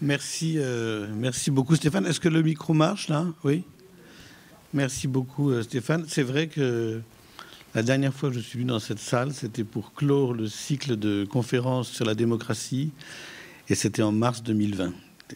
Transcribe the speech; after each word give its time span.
Merci, 0.00 0.54
euh, 0.58 1.08
merci 1.12 1.50
beaucoup 1.50 1.74
Stéphane. 1.74 2.06
Est-ce 2.06 2.20
que 2.20 2.28
le 2.28 2.40
micro 2.40 2.72
marche 2.72 3.08
là? 3.08 3.26
Oui. 3.42 3.64
Merci 4.72 5.08
beaucoup 5.08 5.50
euh, 5.50 5.62
Stéphane. 5.62 6.04
C'est 6.06 6.22
vrai 6.22 6.46
que 6.46 7.00
la 7.74 7.82
dernière 7.82 8.14
fois 8.14 8.28
que 8.28 8.36
je 8.36 8.40
suis 8.40 8.60
venu 8.60 8.68
dans 8.68 8.78
cette 8.78 9.00
salle, 9.00 9.34
c'était 9.34 9.64
pour 9.64 9.94
clore 9.94 10.34
le 10.34 10.46
cycle 10.46 10.96
de 10.96 11.24
conférences 11.24 11.88
sur 11.88 12.04
la 12.04 12.14
démocratie, 12.14 12.92
et 13.68 13.74
c'était 13.74 14.02
en 14.02 14.12
mars 14.12 14.44
2020. 14.44 14.92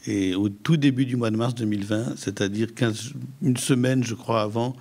Et 0.07 0.37
au 0.37 0.49
tout 0.49 0.77
début 0.77 1.07
du 1.07 1.17
mois 1.17 1.33
de 1.33 1.37
mars 1.37 1.57
2020, 1.57 2.15
c'est-à-dire 2.17 2.69
une 3.43 3.57
semaine, 3.57 4.05
je 4.05 4.15
crois, 4.15 4.43
avant 4.43 4.77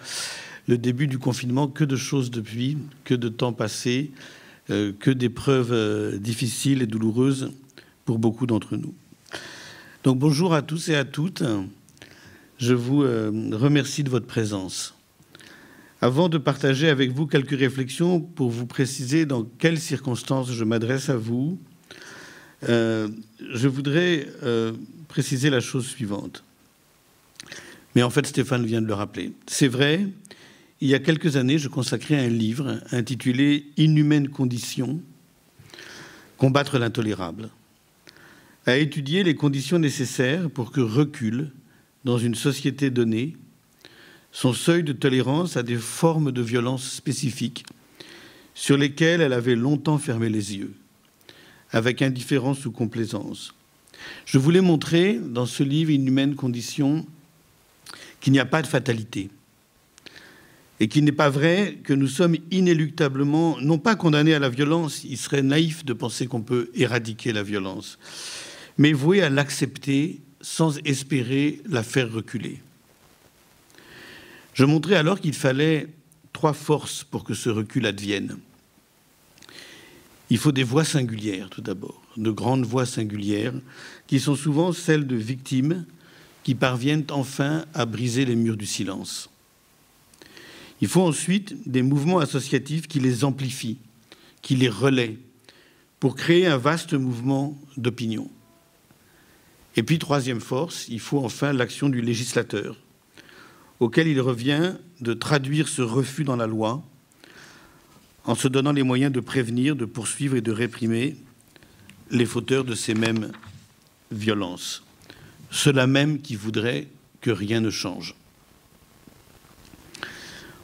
le 0.67 0.77
début 0.77 1.07
du 1.07 1.17
confinement, 1.17 1.67
que 1.67 1.83
de 1.83 1.95
choses 1.95 2.29
depuis, 2.29 2.77
que 3.03 3.15
de 3.15 3.29
temps 3.29 3.51
passé, 3.51 4.11
euh, 4.69 4.91
que 4.99 5.09
d'épreuves 5.09 6.19
difficiles 6.19 6.83
et 6.83 6.87
douloureuses 6.87 7.51
pour 8.05 8.19
beaucoup 8.19 8.45
d'entre 8.45 8.77
nous. 8.77 8.93
Donc 10.03 10.17
bonjour 10.17 10.55
à 10.55 10.63
tous 10.63 10.89
et 10.89 10.95
à 10.95 11.05
toutes. 11.05 11.43
Je 12.57 12.73
vous 12.73 13.03
euh, 13.03 13.51
remercie 13.53 14.03
de 14.03 14.09
votre 14.09 14.25
présence. 14.25 14.95
Avant 16.01 16.27
de 16.27 16.39
partager 16.39 16.89
avec 16.89 17.11
vous 17.11 17.27
quelques 17.27 17.59
réflexions 17.59 18.19
pour 18.19 18.49
vous 18.49 18.65
préciser 18.65 19.27
dans 19.27 19.43
quelles 19.43 19.79
circonstances 19.79 20.51
je 20.51 20.63
m'adresse 20.63 21.09
à 21.09 21.17
vous, 21.17 21.59
je 22.63 23.67
voudrais 23.67 24.27
préciser 25.07 25.51
la 25.51 25.59
chose 25.59 25.85
suivante. 25.85 26.43
Mais 27.95 28.01
en 28.01 28.09
fait, 28.09 28.25
Stéphane 28.25 28.65
vient 28.65 28.81
de 28.81 28.87
le 28.87 28.95
rappeler. 28.95 29.33
C'est 29.45 29.67
vrai, 29.67 30.07
il 30.79 30.89
y 30.89 30.95
a 30.95 30.99
quelques 30.99 31.37
années, 31.37 31.59
je 31.59 31.67
consacrais 31.67 32.17
un 32.17 32.29
livre 32.29 32.79
intitulé 32.91 33.67
Inhumaines 33.77 34.29
conditions, 34.29 34.99
combattre 36.37 36.79
l'intolérable, 36.79 37.49
à 38.65 38.77
étudier 38.77 39.23
les 39.23 39.35
conditions 39.35 39.79
nécessaires 39.79 40.49
pour 40.49 40.71
que 40.71 40.81
recule, 40.81 41.51
dans 42.03 42.17
une 42.17 42.35
société 42.35 42.89
donnée, 42.89 43.35
son 44.31 44.53
seuil 44.53 44.83
de 44.83 44.93
tolérance 44.93 45.57
à 45.57 45.63
des 45.63 45.77
formes 45.77 46.31
de 46.31 46.41
violence 46.41 46.89
spécifiques 46.89 47.65
sur 48.53 48.77
lesquelles 48.77 49.21
elle 49.21 49.33
avait 49.33 49.55
longtemps 49.55 49.97
fermé 49.97 50.29
les 50.29 50.55
yeux, 50.55 50.73
avec 51.71 52.01
indifférence 52.01 52.65
ou 52.65 52.71
complaisance, 52.71 53.53
je 54.25 54.37
voulais 54.37 54.61
montrer 54.61 55.19
dans 55.19 55.45
ce 55.45 55.63
livre 55.63 55.91
Inhumaine 55.91 56.35
condition 56.35 57.05
qu'il 58.19 58.33
n'y 58.33 58.39
a 58.39 58.45
pas 58.45 58.61
de 58.61 58.67
fatalité 58.67 59.29
et 60.79 60.87
qu'il 60.87 61.03
n'est 61.03 61.11
pas 61.11 61.29
vrai 61.29 61.77
que 61.83 61.93
nous 61.93 62.07
sommes 62.07 62.37
inéluctablement, 62.49 63.57
non 63.61 63.77
pas 63.77 63.95
condamnés 63.95 64.33
à 64.33 64.39
la 64.39 64.49
violence, 64.49 65.03
il 65.03 65.17
serait 65.17 65.43
naïf 65.43 65.85
de 65.85 65.93
penser 65.93 66.25
qu'on 66.25 66.41
peut 66.41 66.71
éradiquer 66.73 67.33
la 67.33 67.43
violence, 67.43 67.99
mais 68.81 68.93
voués 68.93 69.21
à 69.21 69.29
l'accepter 69.29 70.21
sans 70.41 70.79
espérer 70.85 71.61
la 71.69 71.83
faire 71.83 72.11
reculer. 72.11 72.63
Je 74.55 74.65
montrais 74.65 74.95
alors 74.95 75.19
qu'il 75.19 75.35
fallait 75.35 75.87
trois 76.33 76.53
forces 76.53 77.03
pour 77.03 77.23
que 77.23 77.35
ce 77.35 77.49
recul 77.49 77.85
advienne. 77.85 78.39
Il 80.31 80.39
faut 80.39 80.51
des 80.51 80.63
voix 80.63 80.83
singulières, 80.83 81.51
tout 81.51 81.61
d'abord, 81.61 82.01
de 82.17 82.31
grandes 82.31 82.65
voix 82.65 82.87
singulières, 82.87 83.53
qui 84.07 84.19
sont 84.19 84.35
souvent 84.35 84.73
celles 84.73 85.05
de 85.05 85.15
victimes 85.15 85.85
qui 86.41 86.55
parviennent 86.55 87.05
enfin 87.11 87.65
à 87.75 87.85
briser 87.85 88.25
les 88.25 88.35
murs 88.35 88.57
du 88.57 88.65
silence. 88.65 89.29
Il 90.81 90.87
faut 90.87 91.03
ensuite 91.03 91.69
des 91.69 91.83
mouvements 91.83 92.17
associatifs 92.17 92.87
qui 92.87 92.99
les 92.99 93.25
amplifient, 93.25 93.77
qui 94.41 94.55
les 94.55 94.69
relaient, 94.69 95.19
pour 95.99 96.15
créer 96.15 96.47
un 96.47 96.57
vaste 96.57 96.95
mouvement 96.95 97.55
d'opinion. 97.77 98.27
Et 99.75 99.83
puis, 99.83 99.99
troisième 99.99 100.41
force, 100.41 100.87
il 100.89 100.99
faut 100.99 101.19
enfin 101.19 101.53
l'action 101.53 101.89
du 101.89 102.01
législateur, 102.01 102.77
auquel 103.79 104.07
il 104.07 104.19
revient 104.19 104.73
de 104.99 105.13
traduire 105.13 105.67
ce 105.67 105.81
refus 105.81 106.23
dans 106.23 106.35
la 106.35 106.47
loi 106.47 106.83
en 108.25 108.35
se 108.35 108.47
donnant 108.47 108.71
les 108.71 108.83
moyens 108.83 109.11
de 109.11 109.19
prévenir, 109.19 109.75
de 109.75 109.85
poursuivre 109.85 110.35
et 110.35 110.41
de 110.41 110.51
réprimer 110.51 111.15
les 112.11 112.25
fauteurs 112.25 112.63
de 112.63 112.75
ces 112.75 112.93
mêmes 112.93 113.31
violences. 114.11 114.83
Ceux-là 115.49 115.87
même 115.87 116.21
qui 116.21 116.35
voudraient 116.35 116.87
que 117.21 117.31
rien 117.31 117.61
ne 117.61 117.69
change. 117.69 118.15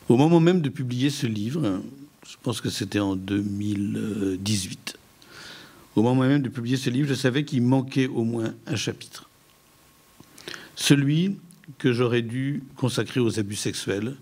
Au 0.09 0.17
moment 0.17 0.39
même 0.39 0.61
de 0.61 0.69
publier 0.69 1.09
ce 1.09 1.27
livre, 1.27 1.81
je 2.27 2.35
pense 2.43 2.61
que 2.61 2.69
c'était 2.69 2.99
en 2.99 3.15
2018, 3.15 4.96
au 5.97 6.03
moment 6.03 6.27
même 6.27 6.43
de 6.43 6.49
publier 6.49 6.77
ce 6.77 6.91
livre, 6.91 7.09
je 7.09 7.15
savais 7.15 7.43
qu'il 7.43 7.63
manquait 7.63 8.05
au 8.05 8.23
moins 8.23 8.53
un 8.67 8.75
chapitre. 8.75 9.27
Celui 10.75 11.39
que 11.79 11.91
j'aurais 11.91 12.21
dû 12.21 12.61
consacrer 12.75 13.19
aux 13.19 13.39
abus 13.39 13.55
sexuels, 13.55 14.15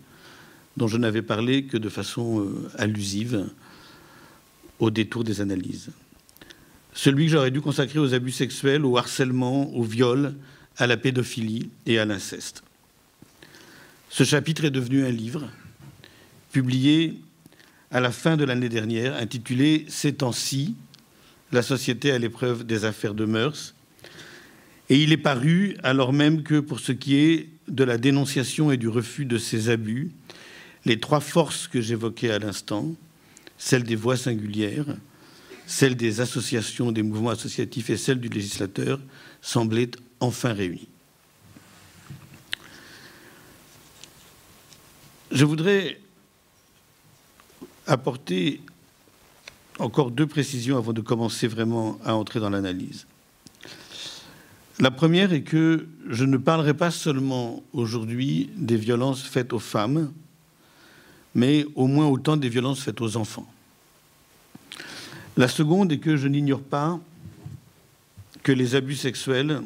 dont 0.78 0.88
je 0.88 0.96
n'avais 0.96 1.22
parlé 1.22 1.66
que 1.66 1.76
de 1.76 1.90
façon 1.90 2.40
euh, 2.40 2.72
allusive 2.78 3.50
au 4.80 4.90
détour 4.90 5.26
des 5.26 5.42
analyses. 5.42 5.90
Celui 6.94 7.26
que 7.26 7.34
j'aurais 7.34 7.52
dû 7.52 7.60
consacrer 7.60 8.00
aux 8.00 8.14
abus 8.14 8.32
sexuels, 8.32 8.86
au 8.86 8.98
harcèlement, 8.98 9.70
au 9.76 9.84
viol, 9.84 10.34
à 10.78 10.88
la 10.88 10.96
pédophilie 10.96 11.70
et 11.86 12.00
à 12.00 12.06
l'inceste. 12.06 12.64
Ce 14.10 14.24
chapitre 14.24 14.64
est 14.64 14.72
devenu 14.72 15.06
un 15.06 15.12
livre 15.12 15.50
publié 16.54 17.20
à 17.92 18.00
la 18.00 18.12
fin 18.12 18.38
de 18.38 18.46
l'année 18.46 18.70
dernière, 18.70 19.18
intitulé 19.18 19.86
Ces 19.90 20.14
temps-ci, 20.14 20.76
la 21.52 21.62
société 21.62 22.12
à 22.12 22.20
l'épreuve 22.20 22.66
des 22.66 22.86
affaires 22.86 23.14
de 23.14 23.26
mœurs. 23.26 23.74
Et 24.90 25.02
il 25.02 25.12
est 25.12 25.18
paru 25.18 25.78
alors 25.84 26.14
même 26.14 26.44
que 26.44 26.60
pour 26.60 26.80
ce 26.80 26.92
qui 26.92 27.16
est 27.16 27.50
de 27.68 27.84
la 27.84 27.98
dénonciation 27.98 28.72
et 28.72 28.78
du 28.78 28.88
refus 28.88 29.26
de 29.26 29.38
ces 29.38 29.70
abus, 29.70 30.12
les 30.86 31.00
trois 31.00 31.20
forces 31.20 31.68
que 31.68 31.82
j'évoquais 31.82 32.32
à 32.32 32.40
l'instant, 32.40 32.94
celle 33.58 33.84
des 33.84 33.96
voix 33.96 34.18
singulières, 34.18 34.86
celle 35.66 35.96
des 35.96 36.22
associations, 36.22 36.92
des 36.92 37.02
mouvements 37.02 37.32
associatifs 37.32 37.90
et 37.90 37.98
celle 37.98 38.20
du 38.20 38.30
législateur, 38.30 39.00
semblaient 39.42 39.92
enfin 40.20 40.54
réunies. 40.54 40.88
Je 45.32 45.44
voudrais 45.44 46.00
apporter 47.88 48.62
encore 49.80 50.12
deux 50.12 50.28
précisions 50.28 50.78
avant 50.78 50.94
de 50.94 51.02
commencer 51.02 51.48
vraiment 51.48 52.00
à 52.06 52.16
entrer 52.16 52.40
dans 52.40 52.50
l'analyse. 52.50 53.06
La 54.80 54.92
première 54.92 55.32
est 55.32 55.44
que 55.44 55.88
je 56.10 56.26
ne 56.26 56.38
parlerai 56.38 56.74
pas 56.74 56.92
seulement 56.92 57.64
aujourd'hui 57.72 58.50
des 58.56 58.76
violences 58.76 59.24
faites 59.24 59.54
aux 59.54 59.60
femmes, 59.60 60.12
mais 61.34 61.66
au 61.76 61.88
moins 61.88 62.08
autant 62.08 62.36
des 62.36 62.50
violences 62.50 62.82
faites 62.82 63.00
aux 63.02 63.16
enfants. 63.16 63.50
La 65.38 65.48
seconde 65.48 65.92
est 65.92 66.00
que 66.00 66.18
je 66.18 66.28
n'ignore 66.28 66.62
pas 66.62 67.00
que 68.44 68.52
les 68.52 68.76
abus 68.76 68.96
sexuels 68.96 69.62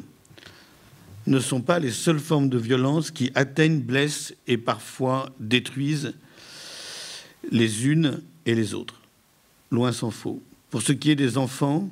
ne 1.26 1.38
sont 1.38 1.60
pas 1.60 1.78
les 1.78 1.92
seules 1.92 2.18
formes 2.18 2.48
de 2.48 2.58
violence 2.58 3.10
qui 3.10 3.30
atteignent, 3.34 3.80
blessent 3.80 4.34
et 4.46 4.58
parfois 4.58 5.30
détruisent 5.38 6.14
les 7.50 7.86
unes 7.86 8.22
et 8.46 8.54
les 8.54 8.74
autres. 8.74 8.99
Loin 9.70 9.92
s'en 9.92 10.10
faut. 10.10 10.42
Pour 10.70 10.82
ce 10.82 10.92
qui 10.92 11.10
est 11.10 11.16
des 11.16 11.38
enfants, 11.38 11.88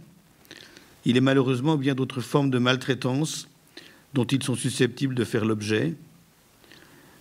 il 1.05 1.17
est 1.17 1.23
malheureusement 1.23 1.77
bien 1.77 1.95
d'autres 1.95 2.21
formes 2.21 2.51
de 2.51 2.59
maltraitance 2.59 3.49
dont 4.15 4.25
ils 4.25 4.43
sont 4.43 4.55
susceptibles 4.55 5.15
de 5.15 5.25
faire 5.25 5.45
l'objet, 5.45 5.95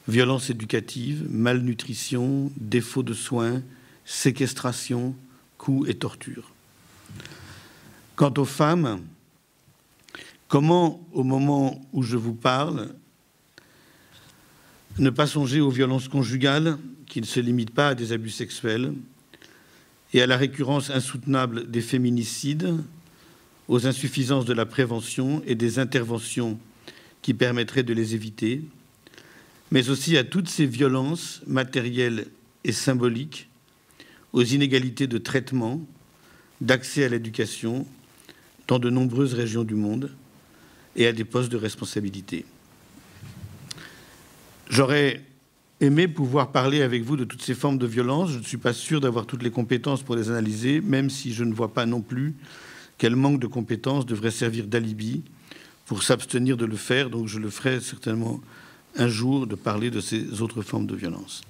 violence 0.08 0.50
éducative, 0.50 1.26
malnutrition, 1.30 2.52
défaut 2.58 3.04
de 3.04 3.14
soins, 3.14 3.62
séquestration, 4.06 5.16
coups 5.58 5.90
et 5.90 5.96
torture. 5.96 6.52
Quant 8.16 8.34
aux 8.38 8.46
femmes, 8.46 9.02
comment, 10.48 11.06
au 11.12 11.24
moment 11.24 11.82
où 11.94 12.04
je 12.04 12.18
vous 12.18 12.34
parle, 12.34 12.90
ne 14.98 15.10
pas 15.10 15.28
songer 15.28 15.60
aux 15.60 15.70
violences 15.70 16.08
conjugales 16.08 16.78
qui 17.06 17.22
ne 17.22 17.26
se 17.26 17.40
limitent 17.40 17.74
pas 17.74 17.90
à 17.90 17.96
des 17.96 18.12
abus 18.12 18.32
sexuels 18.32 18.94
et 20.14 20.22
à 20.22 20.28
la 20.28 20.38
récurrence 20.38 20.90
insoutenable 20.90 21.70
des 21.70 21.82
féminicides, 21.82 22.76
aux 23.68 23.86
insuffisances 23.86 24.46
de 24.46 24.54
la 24.54 24.66
prévention 24.66 25.42
et 25.46 25.56
des 25.56 25.80
interventions 25.80 26.58
qui 27.22 27.34
permettraient 27.34 27.84
de 27.84 27.94
les 27.94 28.16
éviter, 28.16 28.62
mais 29.72 29.90
aussi 29.90 30.18
à 30.18 30.24
toutes 30.24 30.48
ces 30.48 30.66
violences 30.66 31.42
matérielles 31.46 32.28
et 32.64 32.72
symboliques, 32.72 33.50
aux 34.34 34.44
inégalités 34.44 35.08
de 35.08 35.18
traitement, 35.18 35.86
d'accès 36.62 37.04
à 37.04 37.10
l'éducation 37.10 37.86
dans 38.68 38.80
de 38.80 38.90
nombreuses 38.90 39.34
régions 39.34 39.64
du 39.64 39.76
monde 39.76 40.12
et 40.96 41.08
à 41.08 41.14
des 41.14 41.24
postes 41.26 41.52
de 41.52 41.58
responsabilité. 41.58 42.46
J'aurais 44.70 45.24
aimé 45.80 46.08
pouvoir 46.08 46.52
parler 46.52 46.82
avec 46.82 47.04
vous 47.04 47.18
de 47.18 47.24
toutes 47.24 47.42
ces 47.42 47.54
formes 47.54 47.78
de 47.78 47.86
violence. 47.86 48.32
Je 48.32 48.40
ne 48.40 48.44
suis 48.44 48.58
pas 48.58 48.74
sûr 48.74 49.00
d'avoir 49.00 49.26
toutes 49.26 49.44
les 49.44 49.52
compétences 49.52 50.04
pour 50.04 50.16
les 50.16 50.30
analyser, 50.30 50.82
même 50.82 51.10
si 51.10 51.34
je 51.34 51.44
ne 51.44 51.54
vois 51.54 51.74
pas 51.74 51.86
non 51.86 52.02
plus 52.02 52.36
quel 52.98 53.16
manque 53.16 53.40
de 53.40 53.48
compétences 53.48 54.06
devrait 54.06 54.32
servir 54.32 54.66
d'alibi 54.66 55.24
pour 55.86 56.04
s'abstenir 56.04 56.58
de 56.58 56.66
le 56.66 56.76
faire, 56.76 57.10
donc 57.10 57.28
je 57.28 57.40
le 57.40 57.50
ferai 57.50 57.80
certainement 57.80 58.42
un 58.98 59.08
jour 59.08 59.48
de 59.48 59.56
parler 59.56 59.90
de 59.90 60.02
ces 60.02 60.42
autres 60.42 60.62
formes 60.62 60.88
de 60.88 60.96
violence. 60.96 61.44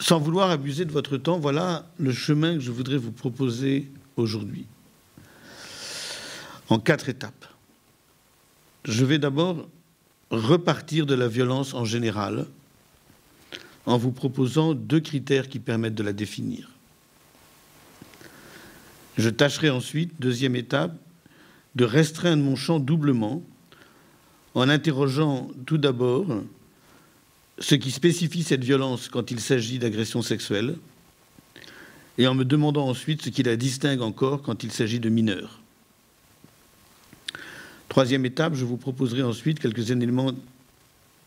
Sans 0.00 0.18
vouloir 0.18 0.50
abuser 0.50 0.84
de 0.84 0.92
votre 0.92 1.16
temps, 1.16 1.38
voilà 1.38 1.86
le 1.98 2.12
chemin 2.12 2.54
que 2.54 2.60
je 2.60 2.70
voudrais 2.70 2.96
vous 2.96 3.12
proposer 3.12 3.90
aujourd'hui, 4.16 4.66
en 6.68 6.78
quatre 6.78 7.08
étapes. 7.08 7.46
Je 8.84 9.04
vais 9.04 9.18
d'abord 9.18 9.68
repartir 10.30 11.06
de 11.06 11.14
la 11.14 11.28
violence 11.28 11.74
en 11.74 11.84
général, 11.84 12.46
en 13.86 13.98
vous 13.98 14.12
proposant 14.12 14.74
deux 14.74 15.00
critères 15.00 15.48
qui 15.48 15.58
permettent 15.58 15.94
de 15.94 16.02
la 16.02 16.12
définir. 16.12 16.70
Je 19.16 19.30
tâcherai 19.30 19.70
ensuite, 19.70 20.12
deuxième 20.18 20.56
étape, 20.56 20.96
de 21.74 21.84
restreindre 21.84 22.42
mon 22.42 22.56
champ 22.56 22.78
doublement 22.80 23.42
en 24.54 24.68
interrogeant 24.68 25.50
tout 25.66 25.78
d'abord 25.78 26.26
ce 27.58 27.74
qui 27.74 27.90
spécifie 27.90 28.42
cette 28.42 28.64
violence 28.64 29.08
quand 29.08 29.30
il 29.30 29.40
s'agit 29.40 29.78
d'agression 29.78 30.22
sexuelle 30.22 30.76
et 32.18 32.26
en 32.26 32.34
me 32.34 32.44
demandant 32.44 32.88
ensuite 32.88 33.22
ce 33.22 33.30
qui 33.30 33.42
la 33.42 33.56
distingue 33.56 34.02
encore 34.02 34.42
quand 34.42 34.62
il 34.62 34.72
s'agit 34.72 35.00
de 35.00 35.08
mineurs. 35.08 35.63
Troisième 37.94 38.26
étape, 38.26 38.56
je 38.56 38.64
vous 38.64 38.76
proposerai 38.76 39.22
ensuite 39.22 39.60
quelques 39.60 39.92
éléments 39.92 40.32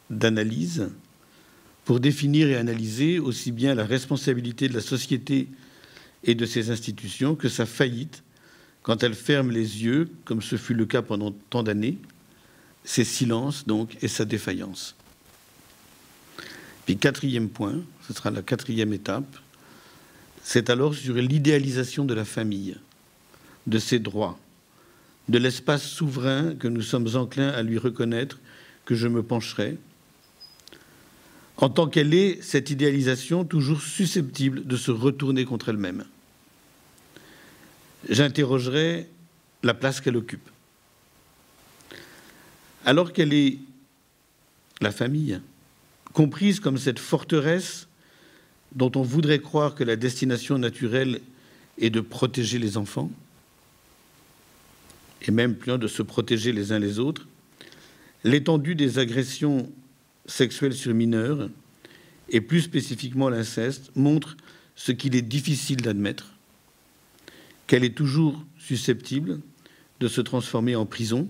d'analyse 0.10 0.90
pour 1.86 2.02
définir 2.02 2.50
et 2.50 2.58
analyser 2.58 3.20
aussi 3.20 3.54
bien 3.54 3.74
la 3.74 3.86
responsabilité 3.86 4.68
de 4.68 4.74
la 4.74 4.82
société 4.82 5.48
et 6.26 6.36
de 6.36 6.46
ses 6.46 6.70
institutions 6.70 7.36
que 7.36 7.48
sa 7.48 7.66
faillite 7.66 8.22
quand 8.84 9.02
elle 9.02 9.14
ferme 9.14 9.50
les 9.50 9.86
yeux, 9.86 10.10
comme 10.26 10.42
ce 10.42 10.58
fut 10.58 10.74
le 10.74 10.86
cas 10.86 11.02
pendant 11.02 11.32
tant 11.32 11.64
d'années, 11.64 11.98
ses 12.84 13.06
silences 13.06 13.66
donc 13.66 13.96
et 14.02 14.10
sa 14.10 14.26
défaillance. 14.26 14.98
Puis 16.86 16.98
quatrième 16.98 17.48
point, 17.48 17.80
ce 18.06 18.14
sera 18.14 18.30
la 18.30 18.42
quatrième 18.42 18.92
étape, 18.92 19.38
c'est 20.44 20.70
alors 20.70 20.96
sur 20.96 21.14
l'idéalisation 21.14 22.04
de 22.04 22.14
la 22.14 22.26
famille, 22.26 22.76
de 23.68 23.80
ses 23.80 24.00
droits, 24.00 24.38
de 25.30 25.38
l'espace 25.38 25.84
souverain 25.84 26.56
que 26.56 26.68
nous 26.68 26.82
sommes 26.82 27.16
enclins 27.16 27.50
à 27.50 27.64
lui 27.64 27.78
reconnaître 27.78 28.40
que 28.86 28.96
je 28.96 29.08
me 29.08 29.22
pencherai, 29.24 29.78
en 31.58 31.70
tant 31.70 31.88
qu'elle 31.88 32.14
est, 32.14 32.42
cette 32.42 32.70
idéalisation, 32.70 33.44
toujours 33.44 33.82
susceptible 33.82 34.66
de 34.66 34.78
se 34.78 34.92
retourner 34.92 35.44
contre 35.44 35.70
elle-même. 35.70 36.06
J'interrogerai 38.10 39.10
la 39.64 39.74
place 39.74 40.00
qu'elle 40.00 40.18
occupe. 40.18 40.48
Alors 42.86 43.12
qu'elle 43.12 43.34
est 43.34 43.58
la 44.82 44.92
famille, 44.92 45.42
comprise 46.14 46.60
comme 46.60 46.78
cette 46.78 47.00
forteresse 47.00 47.88
dont 48.74 48.92
on 48.96 49.02
voudrait 49.02 49.40
croire 49.40 49.76
que 49.76 49.84
la 49.84 49.96
destination 49.96 50.60
naturelle 50.60 51.22
est 51.80 51.90
de 51.90 52.02
protéger 52.02 52.60
les 52.60 52.78
enfants, 52.78 53.10
et 55.22 55.32
même 55.32 55.56
plus 55.56 55.78
de 55.78 55.88
se 55.88 56.02
protéger 56.02 56.52
les 56.52 56.72
uns 56.72 56.80
les 56.80 57.00
autres, 57.00 57.28
l'étendue 58.24 58.76
des 58.76 59.00
agressions 59.00 59.72
sexuelle 60.26 60.74
sur 60.74 60.94
mineurs, 60.94 61.50
et 62.30 62.42
plus 62.42 62.62
spécifiquement 62.62 63.30
l'inceste, 63.30 63.92
montre 63.96 64.36
ce 64.76 64.92
qu'il 64.92 65.16
est 65.16 65.22
difficile 65.22 65.82
d'admettre, 65.82 66.34
qu'elle 67.66 67.84
est 67.84 67.96
toujours 67.96 68.44
susceptible 68.60 69.40
de 70.00 70.08
se 70.08 70.22
transformer 70.22 70.76
en 70.76 70.86
prison, 70.86 71.28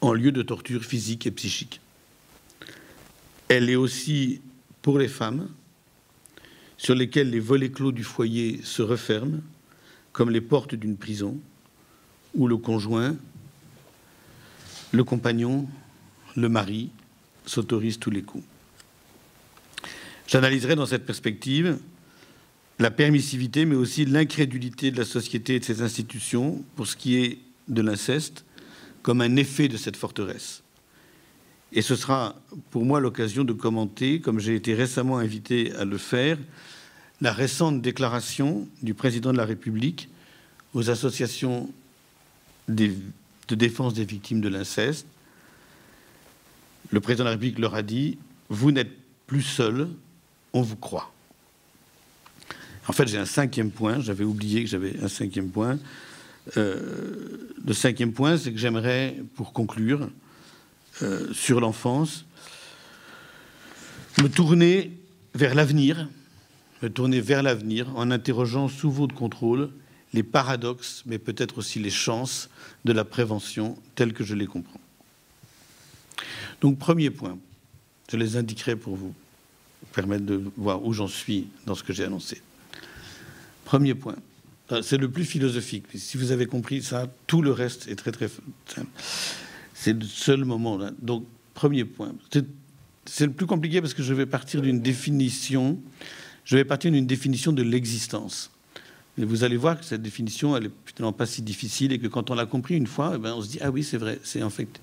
en 0.00 0.12
lieu 0.12 0.32
de 0.32 0.42
torture 0.42 0.84
physique 0.84 1.26
et 1.26 1.30
psychique. 1.30 1.80
Elle 3.48 3.68
est 3.70 3.76
aussi 3.76 4.40
pour 4.80 4.98
les 4.98 5.08
femmes, 5.08 5.48
sur 6.78 6.94
lesquelles 6.94 7.30
les 7.30 7.38
volets 7.38 7.70
clos 7.70 7.92
du 7.92 8.02
foyer 8.02 8.60
se 8.64 8.82
referment, 8.82 9.40
comme 10.12 10.30
les 10.30 10.40
portes 10.40 10.74
d'une 10.74 10.96
prison, 10.96 11.38
où 12.34 12.46
le 12.46 12.56
conjoint, 12.56 13.16
le 14.92 15.04
compagnon, 15.04 15.68
le 16.36 16.48
mari 16.48 16.90
s'autorise 17.46 17.98
tous 17.98 18.10
les 18.10 18.22
coups. 18.22 18.44
J'analyserai 20.26 20.76
dans 20.76 20.86
cette 20.86 21.04
perspective 21.04 21.78
la 22.78 22.90
permissivité, 22.90 23.64
mais 23.64 23.76
aussi 23.76 24.04
l'incrédulité 24.04 24.90
de 24.90 24.98
la 24.98 25.04
société 25.04 25.56
et 25.56 25.60
de 25.60 25.64
ses 25.64 25.82
institutions 25.82 26.64
pour 26.74 26.86
ce 26.86 26.96
qui 26.96 27.16
est 27.16 27.38
de 27.68 27.82
l'inceste, 27.82 28.44
comme 29.02 29.20
un 29.20 29.36
effet 29.36 29.68
de 29.68 29.76
cette 29.76 29.96
forteresse. 29.96 30.62
Et 31.72 31.82
ce 31.82 31.96
sera 31.96 32.40
pour 32.70 32.84
moi 32.84 33.00
l'occasion 33.00 33.44
de 33.44 33.52
commenter, 33.52 34.20
comme 34.20 34.40
j'ai 34.40 34.54
été 34.54 34.74
récemment 34.74 35.18
invité 35.18 35.72
à 35.74 35.84
le 35.84 35.98
faire, 35.98 36.38
la 37.20 37.32
récente 37.32 37.80
déclaration 37.80 38.68
du 38.82 38.94
président 38.94 39.32
de 39.32 39.38
la 39.38 39.44
République 39.44 40.08
aux 40.74 40.90
associations 40.90 41.72
de 42.68 43.54
défense 43.54 43.94
des 43.94 44.04
victimes 44.04 44.40
de 44.40 44.48
l'inceste, 44.48 45.06
le 46.90 47.00
président 47.00 47.24
de 47.24 47.28
la 47.28 47.32
République 47.32 47.58
leur 47.58 47.74
a 47.74 47.82
dit 47.82 48.18
Vous 48.48 48.70
n'êtes 48.70 48.92
plus 49.26 49.42
seul, 49.42 49.88
on 50.52 50.62
vous 50.62 50.76
croit. 50.76 51.12
En 52.88 52.92
fait, 52.92 53.06
j'ai 53.06 53.18
un 53.18 53.26
cinquième 53.26 53.70
point, 53.70 54.00
j'avais 54.00 54.24
oublié 54.24 54.62
que 54.62 54.68
j'avais 54.68 54.98
un 55.02 55.08
cinquième 55.08 55.48
point. 55.48 55.78
Euh, 56.56 57.48
le 57.64 57.72
cinquième 57.72 58.12
point, 58.12 58.36
c'est 58.36 58.52
que 58.52 58.58
j'aimerais, 58.58 59.16
pour 59.36 59.52
conclure, 59.52 60.08
euh, 61.02 61.32
sur 61.32 61.60
l'enfance, 61.60 62.26
me 64.20 64.28
tourner 64.28 64.90
vers 65.34 65.54
l'avenir, 65.54 66.08
me 66.82 66.90
tourner 66.90 67.20
vers 67.20 67.42
l'avenir 67.42 67.88
en 67.96 68.10
interrogeant 68.10 68.68
sous 68.68 68.90
votre 68.90 69.14
contrôle 69.14 69.70
les 70.12 70.22
paradoxes, 70.22 71.02
mais 71.06 71.18
peut-être 71.18 71.58
aussi 71.58 71.78
les 71.78 71.90
chances 71.90 72.48
de 72.84 72.92
la 72.92 73.04
prévention 73.04 73.78
telles 73.94 74.12
que 74.12 74.24
je 74.24 74.34
les 74.34 74.46
comprends. 74.46 74.80
Donc, 76.60 76.78
premier 76.78 77.10
point, 77.10 77.38
je 78.10 78.16
les 78.16 78.36
indiquerai 78.36 78.76
pour 78.76 78.96
vous 78.96 79.14
permettre 79.92 80.24
de 80.24 80.42
voir 80.56 80.84
où 80.84 80.92
j'en 80.92 81.08
suis 81.08 81.48
dans 81.66 81.74
ce 81.74 81.82
que 81.82 81.92
j'ai 81.92 82.04
annoncé. 82.04 82.40
Premier 83.64 83.94
point, 83.94 84.16
euh, 84.70 84.82
c'est 84.82 84.98
le 84.98 85.10
plus 85.10 85.24
philosophique. 85.24 85.86
Si 85.94 86.16
vous 86.16 86.30
avez 86.30 86.46
compris 86.46 86.82
ça, 86.82 87.08
tout 87.26 87.42
le 87.42 87.50
reste 87.52 87.88
est 87.88 87.96
très 87.96 88.12
très 88.12 88.28
simple. 88.28 88.88
C'est 89.74 89.94
le 89.94 90.04
seul 90.04 90.44
moment 90.44 90.78
là. 90.78 90.92
Donc, 91.00 91.26
premier 91.54 91.84
point. 91.84 92.14
C'est 93.06 93.26
le 93.26 93.32
plus 93.32 93.46
compliqué 93.46 93.80
parce 93.80 93.94
que 93.94 94.02
je 94.02 94.14
vais 94.14 94.26
partir 94.26 94.62
d'une 94.62 94.80
définition. 94.80 95.80
Je 96.44 96.56
vais 96.56 96.64
partir 96.64 96.92
d'une 96.92 97.06
définition 97.06 97.52
de 97.52 97.62
l'existence. 97.62 98.51
Mais 99.18 99.24
vous 99.24 99.44
allez 99.44 99.56
voir 99.56 99.78
que 99.78 99.84
cette 99.84 100.02
définition, 100.02 100.56
elle 100.56 100.66
est 100.66 100.70
finalement 100.86 101.12
pas 101.12 101.26
si 101.26 101.42
difficile 101.42 101.92
et 101.92 101.98
que 101.98 102.06
quand 102.06 102.30
on 102.30 102.34
l'a 102.34 102.46
compris 102.46 102.76
une 102.76 102.86
fois, 102.86 103.12
eh 103.14 103.18
ben, 103.18 103.34
on 103.34 103.42
se 103.42 103.48
dit 103.48 103.58
ah 103.60 103.70
oui 103.70 103.84
c'est 103.84 103.98
vrai, 103.98 104.18
c'est 104.24 104.42
en 104.42 104.50
fait 104.50 104.80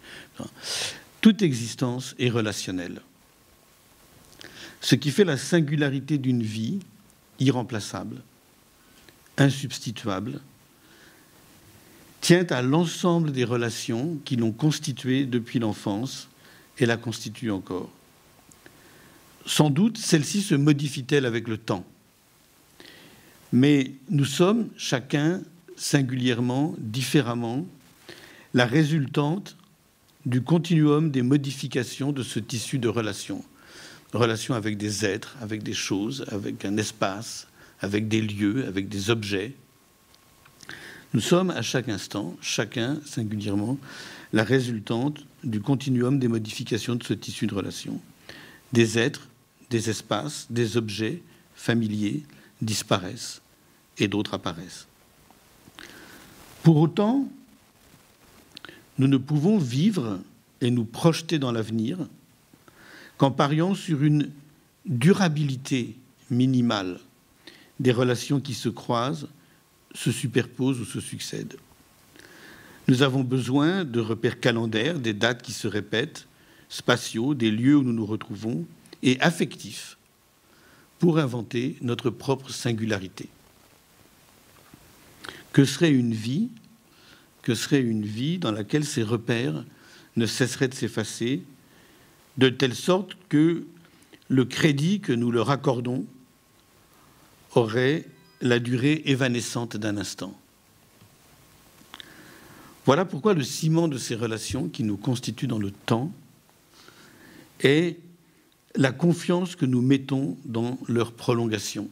toute 1.22 1.42
existence 1.42 2.16
est 2.20 2.30
relationnelle. 2.30 3.02
Ce 4.82 4.96
qui 4.96 5.12
fait 5.12 5.26
la 5.26 5.38
singularité 5.38 6.18
d'une 6.18 6.44
vie 6.44 6.80
irremplaçable, 7.40 8.22
insubstituable, 9.38 10.40
tient 12.22 12.46
à 12.50 12.62
l'ensemble 12.62 13.32
des 13.32 13.44
relations 13.44 14.18
qui 14.26 14.36
l'ont 14.36 14.52
constituée 14.52 15.26
depuis 15.26 15.60
l'enfance 15.60 16.28
et 16.78 16.86
la 16.86 16.98
constituent 16.98 17.52
encore. 17.52 17.90
Sans 19.46 19.70
doute, 19.70 19.98
celle-ci 19.98 20.42
se 20.42 20.56
modifie-t-elle 20.56 21.26
avec 21.26 21.48
le 21.48 21.58
temps. 21.58 21.86
Mais 23.52 23.92
nous 24.10 24.26
sommes 24.26 24.70
chacun 24.78 25.42
singulièrement, 25.76 26.76
différemment, 26.78 27.66
la 28.54 28.66
résultante 28.66 29.56
du 30.26 30.42
continuum 30.42 31.12
des 31.12 31.22
modifications 31.22 32.12
de 32.12 32.24
ce 32.24 32.40
tissu 32.40 32.78
de 32.78 32.88
relations. 32.88 33.44
Relations 34.14 34.54
avec 34.54 34.78
des 34.78 35.06
êtres, 35.06 35.36
avec 35.42 35.64
des 35.64 35.74
choses, 35.74 36.26
avec 36.30 36.66
un 36.66 36.78
espace, 36.78 37.48
avec 37.80 38.08
des 38.08 38.22
lieux, 38.22 38.66
avec 38.66 38.90
des 38.90 39.10
objets. 39.10 39.54
Nous 41.14 41.22
sommes 41.22 41.50
à 41.52 41.62
chaque 41.62 41.90
instant, 41.90 42.36
chacun 42.42 43.00
singulièrement, 43.06 43.78
la 44.34 44.44
résultante 44.44 45.26
du 45.44 45.60
continuum 45.60 46.20
des 46.20 46.28
modifications 46.28 46.96
de 46.96 47.04
ce 47.04 47.14
tissu 47.14 47.48
de 47.48 47.56
relations. 47.56 48.00
Des 48.74 49.00
êtres, 49.00 49.28
des 49.70 49.90
espaces, 49.90 50.48
des 50.50 50.78
objets 50.78 51.22
familiers 51.56 52.24
disparaissent 52.62 53.42
et 53.98 54.08
d'autres 54.08 54.34
apparaissent. 54.34 54.88
Pour 56.64 56.78
autant, 56.78 57.28
nous 58.98 59.08
ne 59.08 59.18
pouvons 59.18 59.58
vivre 59.58 60.20
et 60.62 60.72
nous 60.72 60.86
projeter 60.86 61.40
dans 61.40 61.52
l'avenir 61.52 61.98
qu'en 63.18 63.32
pariant 63.32 63.76
sur 63.76 64.04
une 64.04 64.32
durabilité 64.86 65.96
minimale 66.30 67.00
des 67.80 67.92
relations 67.92 68.40
qui 68.40 68.54
se 68.54 68.70
croisent, 68.70 69.28
se 69.94 70.12
superposent 70.12 70.80
ou 70.80 70.86
se 70.86 71.00
succèdent. 71.00 71.58
Nous 72.88 73.04
avons 73.04 73.24
besoin 73.24 73.86
de 73.86 74.00
repères 74.00 74.40
calendaires, 74.40 75.00
des 75.00 75.14
dates 75.14 75.42
qui 75.42 75.54
se 75.54 75.68
répètent, 75.68 76.28
spatiaux, 76.70 77.36
des 77.36 77.52
lieux 77.52 77.78
où 77.78 77.84
nous 77.84 77.94
nous 77.94 78.06
retrouvons, 78.06 78.66
et 79.04 79.20
affectifs, 79.22 79.99
pour 81.00 81.18
inventer 81.18 81.78
notre 81.82 82.10
propre 82.10 82.52
singularité. 82.52 83.30
Que 85.52 85.66
serait 85.66 85.92
une 85.92 86.14
vie 86.14 86.50
Que 87.42 87.56
serait 87.56 87.82
une 87.82 88.06
vie 88.06 88.38
dans 88.38 88.52
laquelle 88.52 88.86
ces 88.86 89.02
repères 89.02 89.64
ne 90.16 90.26
cesseraient 90.26 90.68
de 90.68 90.76
s'effacer, 90.76 91.42
de 92.38 92.50
telle 92.50 92.76
sorte 92.76 93.18
que 93.30 93.66
le 94.28 94.46
crédit 94.46 95.00
que 95.00 95.14
nous 95.14 95.32
leur 95.32 95.50
accordons 95.50 96.06
aurait 97.56 98.06
la 98.42 98.60
durée 98.60 99.02
évanescente 99.06 99.78
d'un 99.78 99.98
instant. 99.98 100.38
Voilà 102.86 103.06
pourquoi 103.06 103.34
le 103.34 103.44
ciment 103.44 103.88
de 103.88 103.98
ces 103.98 104.16
relations 104.16 104.68
qui 104.68 104.84
nous 104.84 104.98
constituent 104.98 105.48
dans 105.48 105.60
le 105.60 105.72
temps 105.72 106.12
est 107.62 107.98
la 108.80 108.94
confiance 108.94 109.58
que 109.58 109.66
nous 109.66 109.82
mettons 109.82 110.38
dans 110.46 110.80
leur 110.88 111.12
prolongation, 111.12 111.90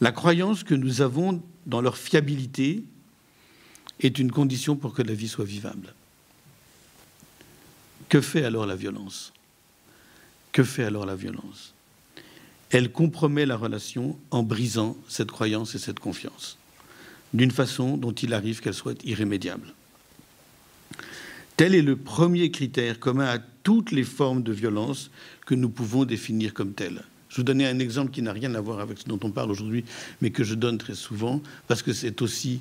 la 0.00 0.10
croyance 0.10 0.64
que 0.64 0.74
nous 0.74 1.02
avons 1.02 1.40
dans 1.66 1.80
leur 1.80 1.96
fiabilité 1.96 2.82
est 4.00 4.18
une 4.18 4.32
condition 4.32 4.74
pour 4.74 4.92
que 4.92 5.02
la 5.02 5.14
vie 5.14 5.28
soit 5.28 5.44
vivable. 5.44 5.94
Que 8.08 8.20
fait 8.20 8.44
alors 8.44 8.66
la 8.66 8.74
violence? 8.74 9.32
Que 10.50 10.64
fait 10.64 10.82
alors 10.82 11.06
la 11.06 11.14
violence? 11.14 11.74
Elle 12.70 12.90
compromet 12.90 13.46
la 13.46 13.56
relation 13.56 14.18
en 14.32 14.42
brisant 14.42 14.96
cette 15.08 15.30
croyance 15.30 15.76
et 15.76 15.78
cette 15.78 16.00
confiance, 16.00 16.58
d'une 17.34 17.52
façon 17.52 17.96
dont 17.96 18.12
il 18.12 18.34
arrive 18.34 18.60
qu'elle 18.60 18.74
soit 18.74 19.00
irrémédiable. 19.04 19.74
Tel 21.60 21.74
est 21.74 21.82
le 21.82 21.96
premier 21.96 22.50
critère 22.50 22.98
commun 22.98 23.26
à 23.26 23.38
toutes 23.38 23.92
les 23.92 24.04
formes 24.04 24.42
de 24.42 24.50
violence 24.50 25.10
que 25.44 25.54
nous 25.54 25.68
pouvons 25.68 26.06
définir 26.06 26.54
comme 26.54 26.72
telles. 26.72 27.02
Je 27.28 27.36
vous 27.36 27.42
donner 27.42 27.66
un 27.66 27.78
exemple 27.80 28.12
qui 28.12 28.22
n'a 28.22 28.32
rien 28.32 28.54
à 28.54 28.62
voir 28.62 28.80
avec 28.80 28.96
ce 28.96 29.04
dont 29.04 29.20
on 29.22 29.30
parle 29.30 29.50
aujourd'hui, 29.50 29.84
mais 30.22 30.30
que 30.30 30.42
je 30.42 30.54
donne 30.54 30.78
très 30.78 30.94
souvent, 30.94 31.42
parce 31.68 31.82
que 31.82 31.92
c'est 31.92 32.22
aussi 32.22 32.60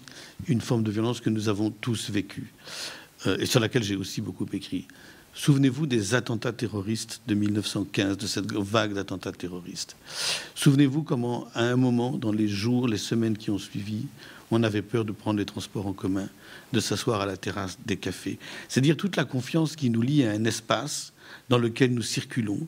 une 0.49 0.59
forme 0.59 0.83
de 0.83 0.91
violence 0.91 1.21
que 1.21 1.29
nous 1.29 1.47
avons 1.47 1.71
tous 1.71 2.09
vécue, 2.09 2.51
euh, 3.25 3.37
et 3.39 3.45
sur 3.45 3.61
laquelle 3.61 3.83
j'ai 3.83 3.95
aussi 3.95 4.19
beaucoup 4.19 4.45
écrit. 4.51 4.85
Souvenez-vous 5.33 5.85
des 5.85 6.13
attentats 6.13 6.51
terroristes 6.51 7.21
de 7.25 7.35
1915, 7.35 8.17
de 8.17 8.27
cette 8.27 8.51
vague 8.51 8.95
d'attentats 8.95 9.31
terroristes. 9.31 9.95
Souvenez-vous 10.55 11.03
comment, 11.03 11.47
à 11.53 11.63
un 11.63 11.77
moment, 11.77 12.17
dans 12.17 12.33
les 12.33 12.49
jours, 12.49 12.85
les 12.89 12.97
semaines 12.97 13.37
qui 13.37 13.49
ont 13.49 13.59
suivi, 13.59 14.07
on 14.51 14.63
avait 14.63 14.81
peur 14.81 15.05
de 15.05 15.11
prendre 15.11 15.39
les 15.39 15.45
transports 15.45 15.87
en 15.87 15.93
commun, 15.93 16.27
de 16.73 16.79
s'asseoir 16.79 17.21
à 17.21 17.25
la 17.25 17.37
terrasse 17.37 17.77
des 17.85 17.97
cafés. 17.97 18.39
C'est-à-dire 18.67 18.97
toute 18.97 19.15
la 19.15 19.25
confiance 19.25 19.75
qui 19.75 19.89
nous 19.89 20.01
lie 20.01 20.23
à 20.23 20.31
un 20.31 20.45
espace 20.45 21.13
dans 21.49 21.57
lequel 21.57 21.93
nous 21.93 22.01
circulons, 22.01 22.67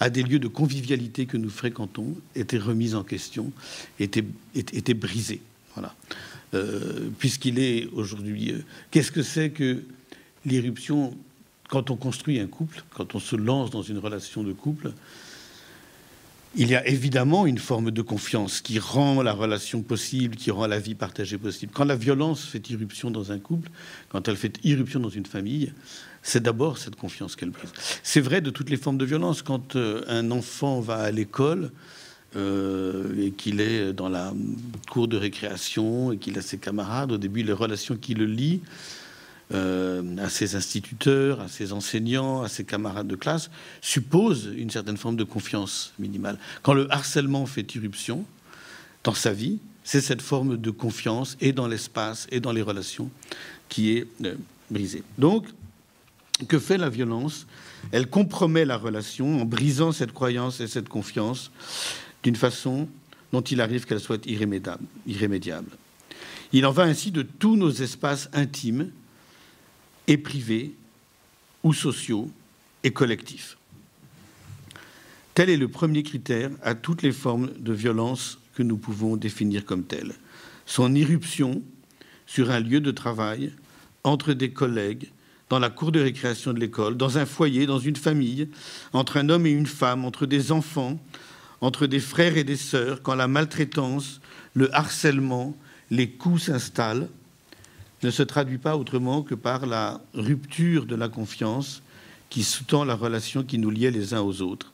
à 0.00 0.10
des 0.10 0.22
lieux 0.22 0.38
de 0.38 0.48
convivialité 0.48 1.26
que 1.26 1.36
nous 1.36 1.50
fréquentons, 1.50 2.14
était 2.34 2.58
remise 2.58 2.94
en 2.94 3.04
question, 3.04 3.52
était, 4.00 4.24
était, 4.54 4.94
brisée. 4.94 5.40
Voilà. 5.74 5.94
Euh, 6.54 7.08
puisqu'il 7.18 7.58
est 7.58 7.88
aujourd'hui. 7.92 8.52
Euh, 8.52 8.64
qu'est-ce 8.90 9.10
que 9.10 9.22
c'est 9.22 9.50
que 9.50 9.82
l'irruption 10.44 11.16
quand 11.68 11.90
on 11.90 11.96
construit 11.96 12.38
un 12.38 12.46
couple, 12.46 12.84
quand 12.90 13.14
on 13.14 13.18
se 13.18 13.36
lance 13.36 13.70
dans 13.70 13.82
une 13.82 13.98
relation 13.98 14.42
de 14.42 14.52
couple 14.52 14.92
il 16.56 16.68
y 16.68 16.76
a 16.76 16.86
évidemment 16.86 17.46
une 17.46 17.58
forme 17.58 17.90
de 17.90 18.02
confiance 18.02 18.60
qui 18.60 18.78
rend 18.78 19.22
la 19.22 19.32
relation 19.32 19.82
possible, 19.82 20.36
qui 20.36 20.50
rend 20.50 20.66
la 20.66 20.78
vie 20.78 20.94
partagée 20.94 21.38
possible. 21.38 21.72
Quand 21.74 21.84
la 21.84 21.96
violence 21.96 22.44
fait 22.44 22.70
irruption 22.70 23.10
dans 23.10 23.32
un 23.32 23.38
couple, 23.38 23.70
quand 24.08 24.28
elle 24.28 24.36
fait 24.36 24.58
irruption 24.64 25.00
dans 25.00 25.08
une 25.08 25.26
famille, 25.26 25.72
c'est 26.22 26.42
d'abord 26.42 26.78
cette 26.78 26.96
confiance 26.96 27.36
qu'elle 27.36 27.50
brise. 27.50 27.70
C'est 28.02 28.20
vrai 28.20 28.40
de 28.40 28.50
toutes 28.50 28.70
les 28.70 28.76
formes 28.76 28.98
de 28.98 29.04
violence. 29.04 29.42
Quand 29.42 29.76
euh, 29.76 30.02
un 30.08 30.30
enfant 30.30 30.80
va 30.80 30.96
à 30.96 31.10
l'école 31.10 31.70
euh, 32.36 33.14
et 33.20 33.30
qu'il 33.32 33.60
est 33.60 33.92
dans 33.92 34.08
la 34.08 34.32
cour 34.90 35.08
de 35.08 35.16
récréation 35.16 36.12
et 36.12 36.18
qu'il 36.18 36.38
a 36.38 36.42
ses 36.42 36.58
camarades, 36.58 37.12
au 37.12 37.18
début, 37.18 37.42
les 37.42 37.52
relations 37.52 37.96
qui 37.96 38.14
le 38.14 38.26
lient, 38.26 38.60
à 39.52 40.28
ses 40.30 40.56
instituteurs, 40.56 41.40
à 41.40 41.48
ses 41.48 41.72
enseignants, 41.72 42.42
à 42.42 42.48
ses 42.48 42.64
camarades 42.64 43.06
de 43.06 43.16
classe, 43.16 43.50
suppose 43.80 44.50
une 44.56 44.70
certaine 44.70 44.96
forme 44.96 45.16
de 45.16 45.24
confiance 45.24 45.92
minimale. 45.98 46.38
Quand 46.62 46.74
le 46.74 46.90
harcèlement 46.92 47.46
fait 47.46 47.74
irruption 47.74 48.24
dans 49.04 49.14
sa 49.14 49.32
vie, 49.32 49.58
c'est 49.84 50.00
cette 50.00 50.22
forme 50.22 50.56
de 50.56 50.70
confiance 50.70 51.36
et 51.40 51.52
dans 51.52 51.68
l'espace 51.68 52.26
et 52.30 52.40
dans 52.40 52.52
les 52.52 52.62
relations 52.62 53.10
qui 53.68 53.92
est 53.92 54.06
euh, 54.24 54.34
brisée. 54.70 55.02
Donc, 55.18 55.46
que 56.48 56.58
fait 56.58 56.78
la 56.78 56.88
violence? 56.88 57.46
Elle 57.92 58.08
compromet 58.08 58.64
la 58.64 58.78
relation 58.78 59.42
en 59.42 59.44
brisant 59.44 59.92
cette 59.92 60.12
croyance 60.12 60.60
et 60.60 60.66
cette 60.66 60.88
confiance 60.88 61.50
d'une 62.22 62.34
façon 62.34 62.88
dont 63.32 63.42
il 63.42 63.60
arrive 63.60 63.84
qu'elle 63.84 64.00
soit 64.00 64.24
irrémédiable. 64.26 65.76
Il 66.52 66.66
en 66.66 66.72
va 66.72 66.84
ainsi 66.84 67.10
de 67.10 67.22
tous 67.22 67.56
nos 67.56 67.70
espaces 67.70 68.30
intimes 68.32 68.90
et 70.06 70.16
privés 70.16 70.74
ou 71.62 71.72
sociaux 71.72 72.30
et 72.82 72.92
collectifs. 72.92 73.56
Tel 75.34 75.50
est 75.50 75.56
le 75.56 75.68
premier 75.68 76.02
critère 76.02 76.50
à 76.62 76.74
toutes 76.74 77.02
les 77.02 77.12
formes 77.12 77.50
de 77.58 77.72
violence 77.72 78.38
que 78.54 78.62
nous 78.62 78.76
pouvons 78.76 79.16
définir 79.16 79.64
comme 79.64 79.84
telles. 79.84 80.14
Son 80.66 80.94
irruption 80.94 81.62
sur 82.26 82.50
un 82.50 82.60
lieu 82.60 82.80
de 82.80 82.90
travail, 82.90 83.52
entre 84.04 84.32
des 84.32 84.50
collègues, 84.50 85.10
dans 85.50 85.58
la 85.58 85.70
cour 85.70 85.92
de 85.92 86.00
récréation 86.00 86.52
de 86.52 86.60
l'école, 86.60 86.96
dans 86.96 87.18
un 87.18 87.26
foyer, 87.26 87.66
dans 87.66 87.78
une 87.78 87.96
famille, 87.96 88.48
entre 88.92 89.16
un 89.16 89.28
homme 89.28 89.46
et 89.46 89.50
une 89.50 89.66
femme, 89.66 90.04
entre 90.04 90.26
des 90.26 90.52
enfants, 90.52 90.98
entre 91.60 91.86
des 91.86 92.00
frères 92.00 92.36
et 92.36 92.44
des 92.44 92.56
sœurs, 92.56 93.02
quand 93.02 93.14
la 93.14 93.28
maltraitance, 93.28 94.20
le 94.54 94.74
harcèlement, 94.74 95.56
les 95.90 96.10
coups 96.10 96.44
s'installent, 96.44 97.08
ne 98.04 98.10
se 98.10 98.22
traduit 98.22 98.58
pas 98.58 98.76
autrement 98.76 99.22
que 99.22 99.34
par 99.34 99.66
la 99.66 100.00
rupture 100.12 100.84
de 100.84 100.94
la 100.94 101.08
confiance 101.08 101.82
qui 102.28 102.44
sous-tend 102.44 102.84
la 102.84 102.94
relation 102.94 103.42
qui 103.42 103.58
nous 103.58 103.70
liait 103.70 103.90
les 103.90 104.12
uns 104.12 104.20
aux 104.20 104.42
autres. 104.42 104.72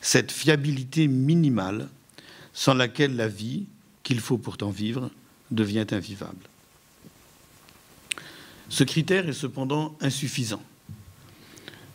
Cette 0.00 0.30
fiabilité 0.30 1.08
minimale 1.08 1.88
sans 2.52 2.74
laquelle 2.74 3.16
la 3.16 3.28
vie, 3.28 3.66
qu'il 4.02 4.20
faut 4.20 4.38
pourtant 4.38 4.70
vivre, 4.70 5.10
devient 5.50 5.86
invivable. 5.90 6.48
Ce 8.68 8.84
critère 8.84 9.28
est 9.28 9.32
cependant 9.32 9.96
insuffisant. 10.00 10.62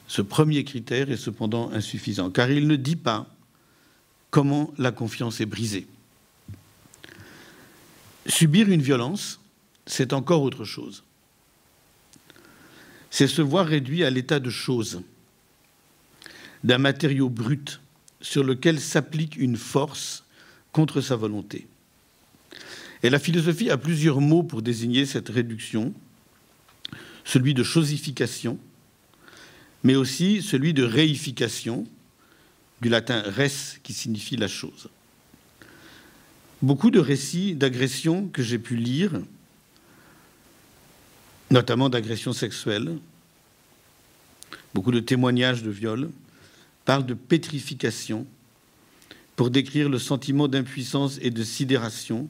Ce 0.08 0.22
premier 0.22 0.63
critère 0.65 1.10
est 1.10 1.18
cependant 1.18 1.72
insuffisant, 1.72 2.30
car 2.30 2.51
il 2.51 2.68
ne 2.68 2.75
dit 2.75 2.98
pas 2.98 3.27
comment 4.30 4.74
la 4.77 4.92
confiance 4.92 5.39
est 5.39 5.46
brisée. 5.46 5.88
Subir 8.27 8.70
une 8.70 8.82
violence, 8.82 9.39
c'est 9.86 10.13
encore 10.13 10.42
autre 10.42 10.65
chose. 10.65 11.04
C'est 13.10 13.27
se 13.27 13.42
voir 13.42 13.65
réduit 13.65 14.04
à 14.04 14.10
l'état 14.10 14.39
de 14.39 14.50
chose, 14.50 15.01
d'un 16.63 16.77
matériau 16.77 17.30
brut 17.30 17.80
sur 18.22 18.44
lequel 18.44 18.80
s'applique 18.80 19.38
une 19.38 19.58
force 19.58 20.24
contre 20.72 21.01
sa 21.01 21.15
volonté. 21.15 21.68
Et 23.04 23.10
la 23.10 23.20
philosophie 23.20 23.70
a 23.70 23.77
plusieurs 23.77 24.20
mots 24.20 24.44
pour 24.44 24.62
désigner 24.62 25.06
cette 25.06 25.30
réduction, 25.30 25.94
celui 27.24 27.54
de 27.54 27.63
chosification, 27.63 28.58
mais 29.84 29.96
aussi 29.96 30.42
celui 30.42 30.74
de 30.74 30.84
réification, 30.84 31.86
du 32.82 32.89
latin 32.89 33.22
res 33.22 33.80
qui 33.84 33.94
signifie 33.94 34.38
la 34.38 34.48
chose. 34.48 34.89
Beaucoup 36.62 36.89
de 36.89 37.00
récits 37.00 37.54
d'agressions 37.54 38.27
que 38.27 38.42
j'ai 38.42 38.58
pu 38.58 38.75
lire 38.75 39.22
notamment 41.55 41.88
d'agressions 41.88 42.33
sexuelles, 42.33 42.97
beaucoup 44.74 44.91
de 44.91 45.00
témoignages 45.00 45.63
de 45.63 45.71
viol, 45.71 46.09
parlent 46.83 47.05
de 47.05 47.13
pétrification 47.13 48.27
pour 49.38 49.50
décrire 49.50 49.88
le 49.88 49.97
sentiment 49.97 50.50
d'impuissance 50.50 51.17
et 51.21 51.31
de 51.31 51.43
sidération 51.45 52.27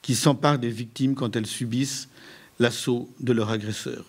qui 0.00 0.14
s'empare 0.14 0.60
des 0.60 0.70
victimes 0.70 1.16
quand 1.16 1.34
elles 1.34 1.46
subissent 1.46 2.08
l'assaut 2.60 3.12
de 3.18 3.32
leur 3.32 3.50
agresseur. 3.50 4.04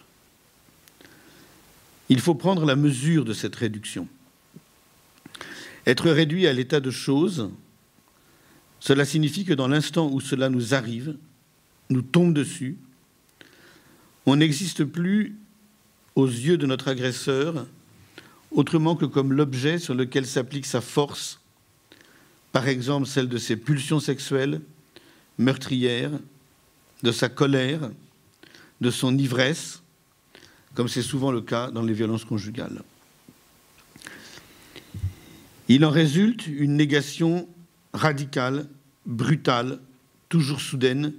Il 2.10 2.20
faut 2.20 2.36
prendre 2.36 2.64
la 2.66 2.76
mesure 2.76 3.26
de 3.26 3.34
cette 3.34 3.56
réduction. 3.56 4.08
Être 5.88 6.12
réduit 6.12 6.46
à 6.46 6.54
l'état 6.54 6.80
de 6.80 6.92
choses, 6.92 7.50
cela 8.80 9.04
signifie 9.04 9.46
que 9.46 9.54
dans 9.54 9.68
l'instant 9.68 10.12
où 10.12 10.22
cela 10.22 10.50
nous 10.50 10.76
arrive, 10.76 11.16
nous 11.90 12.04
tombe 12.04 12.36
dessus, 12.36 12.78
on 14.26 14.38
n'existe 14.38 14.84
plus 14.84 15.36
aux 16.16 16.28
yeux 16.28 16.58
de 16.58 16.66
notre 16.66 16.88
agresseur 16.88 17.66
autrement 18.52 18.96
que 18.96 19.06
comme 19.06 19.34
l'objet 19.34 19.80
sur 19.80 19.96
lequel 19.96 20.26
s'applique 20.26 20.66
sa 20.66 20.82
force, 20.82 21.40
par 22.52 22.68
exemple 22.68 23.08
celle 23.08 23.28
de 23.28 23.38
ses 23.38 23.56
pulsions 23.56 24.00
sexuelles, 24.00 24.62
meurtrières, 25.38 26.12
de 27.02 27.12
sa 27.12 27.30
colère, 27.30 27.90
de 28.80 28.92
son 28.92 29.18
ivresse, 29.18 29.82
comme 30.76 30.88
c'est 30.88 31.02
souvent 31.02 31.32
le 31.32 31.42
cas 31.42 31.72
dans 31.72 31.82
les 31.82 31.94
violences 31.94 32.26
conjugales. 32.26 32.84
Il 35.68 35.86
en 35.86 35.90
résulte 35.90 36.46
une 36.48 36.76
négation 36.76 37.48
radicale, 37.94 38.68
brutale, 39.06 39.80
toujours 40.30 40.62
soudaine 40.62 41.14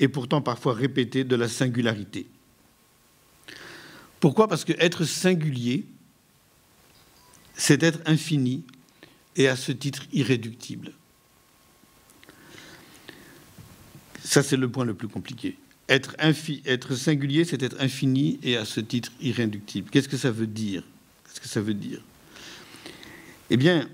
et 0.00 0.08
pourtant 0.08 0.40
parfois 0.40 0.74
répétée 0.74 1.22
de 1.22 1.36
la 1.36 1.46
singularité. 1.46 2.26
Pourquoi? 4.18 4.48
Parce 4.48 4.64
que 4.64 4.72
être 4.78 5.04
singulier, 5.04 5.86
c'est 7.54 7.82
être 7.82 8.00
infini 8.06 8.64
et 9.36 9.46
à 9.46 9.56
ce 9.56 9.72
titre 9.72 10.04
irréductible. 10.12 10.92
Ça, 14.24 14.42
c'est 14.42 14.56
le 14.56 14.70
point 14.70 14.84
le 14.84 14.94
plus 14.94 15.08
compliqué. 15.08 15.56
Être, 15.88 16.14
singulier, 16.94 17.44
c'est 17.44 17.62
être 17.62 17.76
infini 17.80 18.38
et 18.42 18.56
à 18.56 18.64
ce 18.64 18.80
titre 18.80 19.12
irréductible. 19.20 19.90
Qu'est-ce 19.90 20.08
que 20.08 20.16
ça 20.16 20.30
veut 20.30 20.46
dire? 20.46 20.82
Eh 23.50 23.56
bien, 23.56 23.88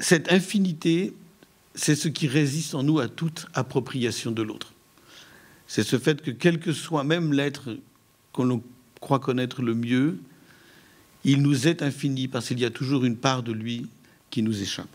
cette 0.00 0.32
infinité, 0.32 1.14
c'est 1.74 1.94
ce 1.94 2.08
qui 2.08 2.26
résiste 2.26 2.74
en 2.74 2.82
nous 2.82 2.98
à 2.98 3.08
toute 3.08 3.46
appropriation 3.54 4.32
de 4.32 4.42
l'autre. 4.42 4.74
C'est 5.70 5.84
ce 5.84 6.00
fait 6.00 6.20
que 6.20 6.32
quel 6.32 6.58
que 6.58 6.72
soit 6.72 7.04
même 7.04 7.32
l'être 7.32 7.78
qu'on 8.32 8.60
croit 9.00 9.20
connaître 9.20 9.62
le 9.62 9.76
mieux, 9.76 10.18
il 11.22 11.42
nous 11.42 11.68
est 11.68 11.82
infini 11.82 12.26
parce 12.26 12.48
qu'il 12.48 12.58
y 12.58 12.64
a 12.64 12.70
toujours 12.70 13.04
une 13.04 13.16
part 13.16 13.44
de 13.44 13.52
lui 13.52 13.86
qui 14.30 14.42
nous 14.42 14.62
échappe. 14.62 14.88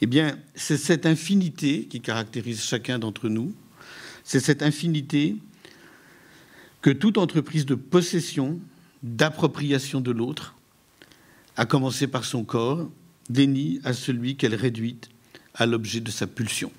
Eh 0.00 0.06
bien, 0.06 0.36
c'est 0.56 0.78
cette 0.78 1.06
infinité 1.06 1.84
qui 1.84 2.00
caractérise 2.00 2.60
chacun 2.60 2.98
d'entre 2.98 3.28
nous, 3.28 3.54
c'est 4.24 4.40
cette 4.40 4.64
infinité 4.64 5.36
que 6.82 6.90
toute 6.90 7.16
entreprise 7.16 7.64
de 7.64 7.76
possession, 7.76 8.58
d'appropriation 9.04 10.00
de 10.00 10.10
l'autre, 10.10 10.56
à 11.54 11.66
commencer 11.66 12.08
par 12.08 12.24
son 12.24 12.42
corps, 12.42 12.90
dénie 13.28 13.78
à 13.84 13.92
celui 13.92 14.34
qu'elle 14.34 14.56
réduit 14.56 14.96
à 15.54 15.66
l'objet 15.66 16.00
de 16.00 16.10
sa 16.10 16.26
pulsion. 16.26 16.72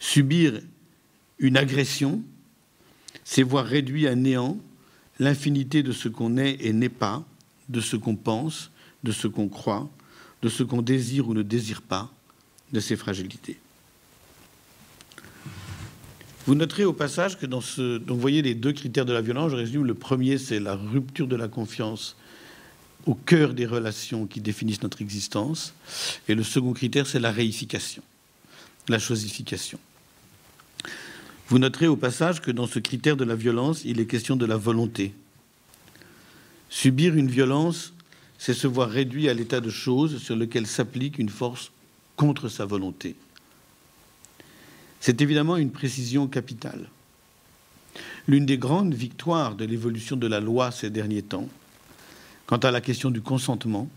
Subir 0.00 0.60
une 1.38 1.56
agression, 1.56 2.22
c'est 3.24 3.42
voir 3.42 3.64
réduit 3.64 4.06
à 4.06 4.14
néant 4.14 4.58
l'infinité 5.18 5.82
de 5.82 5.92
ce 5.92 6.08
qu'on 6.08 6.36
est 6.36 6.56
et 6.60 6.72
n'est 6.72 6.88
pas, 6.88 7.24
de 7.68 7.80
ce 7.80 7.96
qu'on 7.96 8.16
pense, 8.16 8.70
de 9.04 9.12
ce 9.12 9.26
qu'on 9.28 9.48
croit, 9.48 9.88
de 10.42 10.48
ce 10.48 10.62
qu'on 10.62 10.82
désire 10.82 11.28
ou 11.28 11.34
ne 11.34 11.42
désire 11.42 11.82
pas, 11.82 12.10
de 12.72 12.80
ses 12.80 12.96
fragilités. 12.96 13.58
Vous 16.46 16.54
noterez 16.54 16.84
au 16.84 16.94
passage 16.94 17.38
que 17.38 17.44
dans 17.44 17.60
ce. 17.60 17.98
Donc, 17.98 18.16
vous 18.16 18.22
voyez 18.22 18.40
les 18.40 18.54
deux 18.54 18.72
critères 18.72 19.04
de 19.04 19.12
la 19.12 19.20
violence. 19.20 19.50
Je 19.50 19.56
résume. 19.56 19.84
Le 19.84 19.92
premier, 19.92 20.38
c'est 20.38 20.60
la 20.60 20.76
rupture 20.76 21.26
de 21.26 21.36
la 21.36 21.46
confiance 21.46 22.16
au 23.04 23.14
cœur 23.14 23.52
des 23.52 23.66
relations 23.66 24.26
qui 24.26 24.40
définissent 24.40 24.82
notre 24.82 25.02
existence. 25.02 25.74
Et 26.26 26.34
le 26.34 26.42
second 26.42 26.72
critère, 26.72 27.06
c'est 27.06 27.20
la 27.20 27.30
réification, 27.30 28.02
la 28.88 28.98
chosification. 28.98 29.78
Vous 31.48 31.58
noterez 31.58 31.86
au 31.86 31.96
passage 31.96 32.42
que 32.42 32.50
dans 32.50 32.66
ce 32.66 32.78
critère 32.78 33.16
de 33.16 33.24
la 33.24 33.34
violence, 33.34 33.82
il 33.84 34.00
est 34.00 34.06
question 34.06 34.36
de 34.36 34.44
la 34.44 34.58
volonté. 34.58 35.14
Subir 36.68 37.14
une 37.14 37.30
violence, 37.30 37.94
c'est 38.36 38.52
se 38.52 38.66
voir 38.66 38.90
réduit 38.90 39.30
à 39.30 39.34
l'état 39.34 39.60
de 39.60 39.70
choses 39.70 40.18
sur 40.18 40.36
lequel 40.36 40.66
s'applique 40.66 41.18
une 41.18 41.30
force 41.30 41.72
contre 42.16 42.50
sa 42.50 42.66
volonté. 42.66 43.16
C'est 45.00 45.22
évidemment 45.22 45.56
une 45.56 45.70
précision 45.70 46.26
capitale. 46.26 46.90
L'une 48.26 48.44
des 48.44 48.58
grandes 48.58 48.92
victoires 48.92 49.54
de 49.54 49.64
l'évolution 49.64 50.16
de 50.16 50.26
la 50.26 50.40
loi 50.40 50.70
ces 50.70 50.90
derniers 50.90 51.22
temps, 51.22 51.48
quant 52.46 52.58
à 52.58 52.70
la 52.70 52.82
question 52.82 53.10
du 53.10 53.22
consentement, 53.22 53.88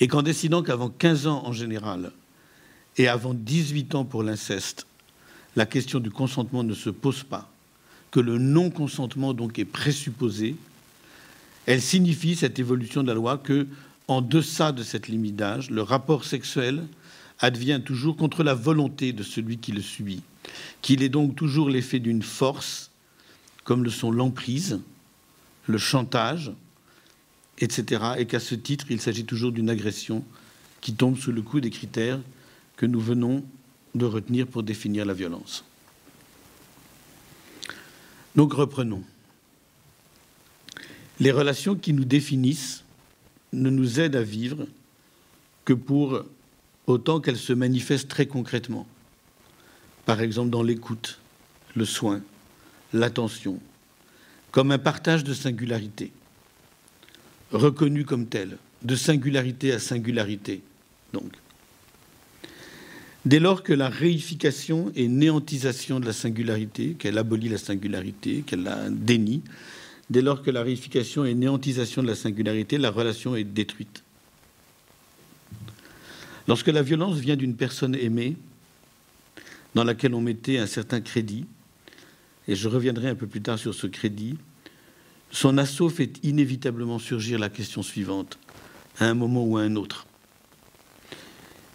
est 0.00 0.08
qu'en 0.08 0.22
décidant 0.22 0.62
qu'avant 0.62 0.88
15 0.88 1.26
ans 1.26 1.42
en 1.44 1.52
général 1.52 2.12
et 2.96 3.06
avant 3.06 3.34
18 3.34 3.94
ans 3.94 4.04
pour 4.06 4.22
l'inceste, 4.22 4.86
la 5.56 5.66
question 5.66 6.00
du 6.00 6.10
consentement 6.10 6.62
ne 6.62 6.74
se 6.74 6.90
pose 6.90 7.24
pas, 7.24 7.50
que 8.10 8.20
le 8.20 8.38
non-consentement 8.38 9.34
donc 9.34 9.58
est 9.58 9.64
présupposé, 9.64 10.54
elle 11.64 11.82
signifie 11.82 12.36
cette 12.36 12.58
évolution 12.58 13.02
de 13.02 13.08
la 13.08 13.14
loi 13.14 13.38
que, 13.38 13.66
en 14.06 14.20
deçà 14.20 14.70
de 14.70 14.84
cette 14.84 15.08
limite 15.08 15.34
d'âge, 15.34 15.70
le 15.70 15.82
rapport 15.82 16.24
sexuel 16.24 16.84
advient 17.40 17.80
toujours 17.84 18.16
contre 18.16 18.44
la 18.44 18.54
volonté 18.54 19.12
de 19.12 19.22
celui 19.22 19.58
qui 19.58 19.72
le 19.72 19.82
subit, 19.82 20.22
qu'il 20.80 21.02
est 21.02 21.08
donc 21.08 21.34
toujours 21.34 21.68
l'effet 21.68 21.98
d'une 21.98 22.22
force, 22.22 22.90
comme 23.64 23.82
le 23.82 23.90
sont 23.90 24.12
l'emprise, 24.12 24.80
le 25.66 25.78
chantage, 25.78 26.52
etc., 27.58 28.12
et 28.18 28.26
qu'à 28.26 28.40
ce 28.40 28.54
titre, 28.54 28.86
il 28.90 29.00
s'agit 29.00 29.24
toujours 29.24 29.52
d'une 29.52 29.70
agression 29.70 30.22
qui 30.80 30.94
tombe 30.94 31.18
sous 31.18 31.32
le 31.32 31.42
coup 31.42 31.60
des 31.60 31.70
critères 31.70 32.20
que 32.76 32.86
nous 32.86 33.00
venons 33.00 33.42
de 33.98 34.04
retenir 34.04 34.46
pour 34.46 34.62
définir 34.62 35.04
la 35.04 35.14
violence. 35.14 35.64
Donc 38.34 38.52
reprenons. 38.52 39.02
Les 41.18 41.30
relations 41.30 41.74
qui 41.74 41.92
nous 41.92 42.04
définissent 42.04 42.84
ne 43.52 43.70
nous 43.70 44.00
aident 44.00 44.16
à 44.16 44.22
vivre 44.22 44.66
que 45.64 45.72
pour 45.72 46.22
autant 46.86 47.20
qu'elles 47.20 47.38
se 47.38 47.52
manifestent 47.52 48.08
très 48.08 48.26
concrètement. 48.26 48.86
Par 50.04 50.20
exemple 50.20 50.50
dans 50.50 50.62
l'écoute, 50.62 51.18
le 51.74 51.84
soin, 51.84 52.22
l'attention, 52.92 53.60
comme 54.50 54.70
un 54.70 54.78
partage 54.78 55.24
de 55.24 55.34
singularité, 55.34 56.12
reconnu 57.50 58.04
comme 58.04 58.26
tel, 58.26 58.58
de 58.82 58.94
singularité 58.94 59.72
à 59.72 59.78
singularité. 59.78 60.62
Donc, 61.12 61.32
dès 63.26 63.40
lors 63.40 63.64
que 63.64 63.72
la 63.72 63.88
réification 63.88 64.92
et 64.94 65.08
néantisation 65.08 65.98
de 65.98 66.06
la 66.06 66.12
singularité, 66.12 66.94
qu'elle 66.94 67.18
abolit 67.18 67.48
la 67.48 67.58
singularité, 67.58 68.44
qu'elle 68.46 68.62
la 68.62 68.88
dénie, 68.88 69.42
dès 70.08 70.22
lors 70.22 70.42
que 70.42 70.50
la 70.52 70.62
réification 70.62 71.24
et 71.24 71.34
néantisation 71.34 72.02
de 72.02 72.06
la 72.06 72.14
singularité, 72.14 72.78
la 72.78 72.90
relation 72.90 73.34
est 73.34 73.44
détruite. 73.44 74.04
Lorsque 76.46 76.68
la 76.68 76.82
violence 76.82 77.16
vient 77.16 77.34
d'une 77.34 77.56
personne 77.56 77.96
aimée, 77.96 78.36
dans 79.74 79.82
laquelle 79.82 80.14
on 80.14 80.20
mettait 80.20 80.58
un 80.58 80.68
certain 80.68 81.00
crédit, 81.00 81.46
et 82.46 82.54
je 82.54 82.68
reviendrai 82.68 83.08
un 83.08 83.16
peu 83.16 83.26
plus 83.26 83.42
tard 83.42 83.58
sur 83.58 83.74
ce 83.74 83.88
crédit, 83.88 84.38
son 85.32 85.58
assaut 85.58 85.88
fait 85.88 86.12
inévitablement 86.22 87.00
surgir 87.00 87.40
la 87.40 87.48
question 87.48 87.82
suivante, 87.82 88.38
à 89.00 89.06
un 89.06 89.14
moment 89.14 89.44
ou 89.44 89.56
à 89.56 89.62
un 89.62 89.74
autre. 89.74 90.06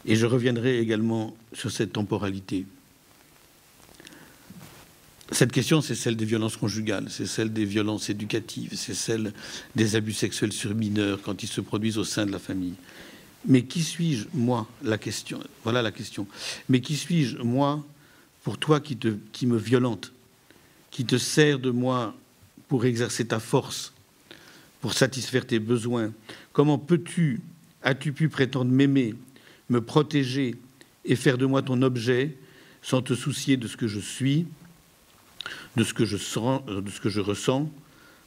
Et 0.05 0.15
je 0.15 0.25
reviendrai 0.25 0.79
également 0.79 1.35
sur 1.53 1.71
cette 1.71 1.93
temporalité. 1.93 2.65
Cette 5.31 5.53
question, 5.53 5.81
c'est 5.81 5.95
celle 5.95 6.17
des 6.17 6.25
violences 6.25 6.57
conjugales, 6.57 7.07
c'est 7.09 7.25
celle 7.25 7.53
des 7.53 7.63
violences 7.63 8.09
éducatives, 8.09 8.71
c'est 8.75 8.93
celle 8.93 9.31
des 9.75 9.95
abus 9.95 10.11
sexuels 10.11 10.51
sur 10.51 10.75
mineurs 10.75 11.21
quand 11.21 11.41
ils 11.41 11.47
se 11.47 11.61
produisent 11.61 11.97
au 11.97 12.03
sein 12.03 12.25
de 12.25 12.31
la 12.31 12.39
famille. 12.39 12.73
Mais 13.45 13.63
qui 13.63 13.81
suis-je, 13.81 14.25
moi 14.33 14.67
La 14.83 14.97
question. 14.97 15.39
Voilà 15.63 15.81
la 15.81 15.91
question. 15.91 16.27
Mais 16.67 16.81
qui 16.81 16.97
suis-je, 16.97 17.37
moi, 17.37 17.83
pour 18.43 18.57
toi 18.57 18.81
qui, 18.81 18.97
qui 19.31 19.47
me 19.47 19.57
violente, 19.57 20.11
qui 20.91 21.05
te 21.05 21.17
sert 21.17 21.59
de 21.59 21.71
moi 21.71 22.13
pour 22.67 22.83
exercer 22.85 23.25
ta 23.25 23.39
force, 23.39 23.93
pour 24.81 24.93
satisfaire 24.93 25.47
tes 25.47 25.59
besoins? 25.59 26.11
Comment 26.51 26.77
peux-tu, 26.77 27.39
as-tu 27.83 28.11
pu 28.11 28.27
prétendre 28.27 28.69
m'aimer, 28.69 29.15
me 29.71 29.81
protéger 29.81 30.55
et 31.05 31.15
faire 31.15 31.37
de 31.37 31.45
moi 31.45 31.61
ton 31.61 31.81
objet 31.81 32.37
sans 32.81 33.01
te 33.01 33.15
soucier 33.15 33.57
de 33.57 33.67
ce 33.67 33.77
que 33.77 33.87
je 33.87 33.99
suis, 33.99 34.45
de 35.77 35.83
ce 35.83 35.93
que 35.93 36.05
je, 36.05 36.17
sens, 36.17 36.63
de 36.65 36.89
ce 36.89 36.99
que 36.99 37.09
je 37.09 37.21
ressens, 37.21 37.71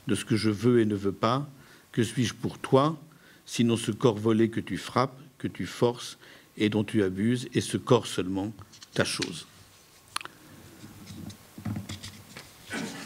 de 0.09 0.15
ce 0.15 0.25
que 0.25 0.37
je 0.37 0.51
veux 0.51 0.81
et 0.81 0.87
ne 0.87 0.95
veux 0.95 1.13
pas 1.13 1.49
Que 1.93 2.03
suis-je 2.03 2.35
pour 2.35 2.59
toi 2.59 2.99
sinon 3.47 3.77
ce 3.77 3.91
corps 3.93 4.17
volé 4.17 4.49
que 4.49 4.61
tu 4.61 4.79
frappes, 4.79 5.21
que 5.37 5.47
tu 5.47 5.67
forces 5.67 6.19
et 6.57 6.71
dont 6.71 6.83
tu 6.83 7.03
abuses, 7.03 7.49
et 7.53 7.61
ce 7.61 7.77
corps 7.77 8.07
seulement, 8.07 8.53
ta 8.95 9.05
chose? 9.05 9.47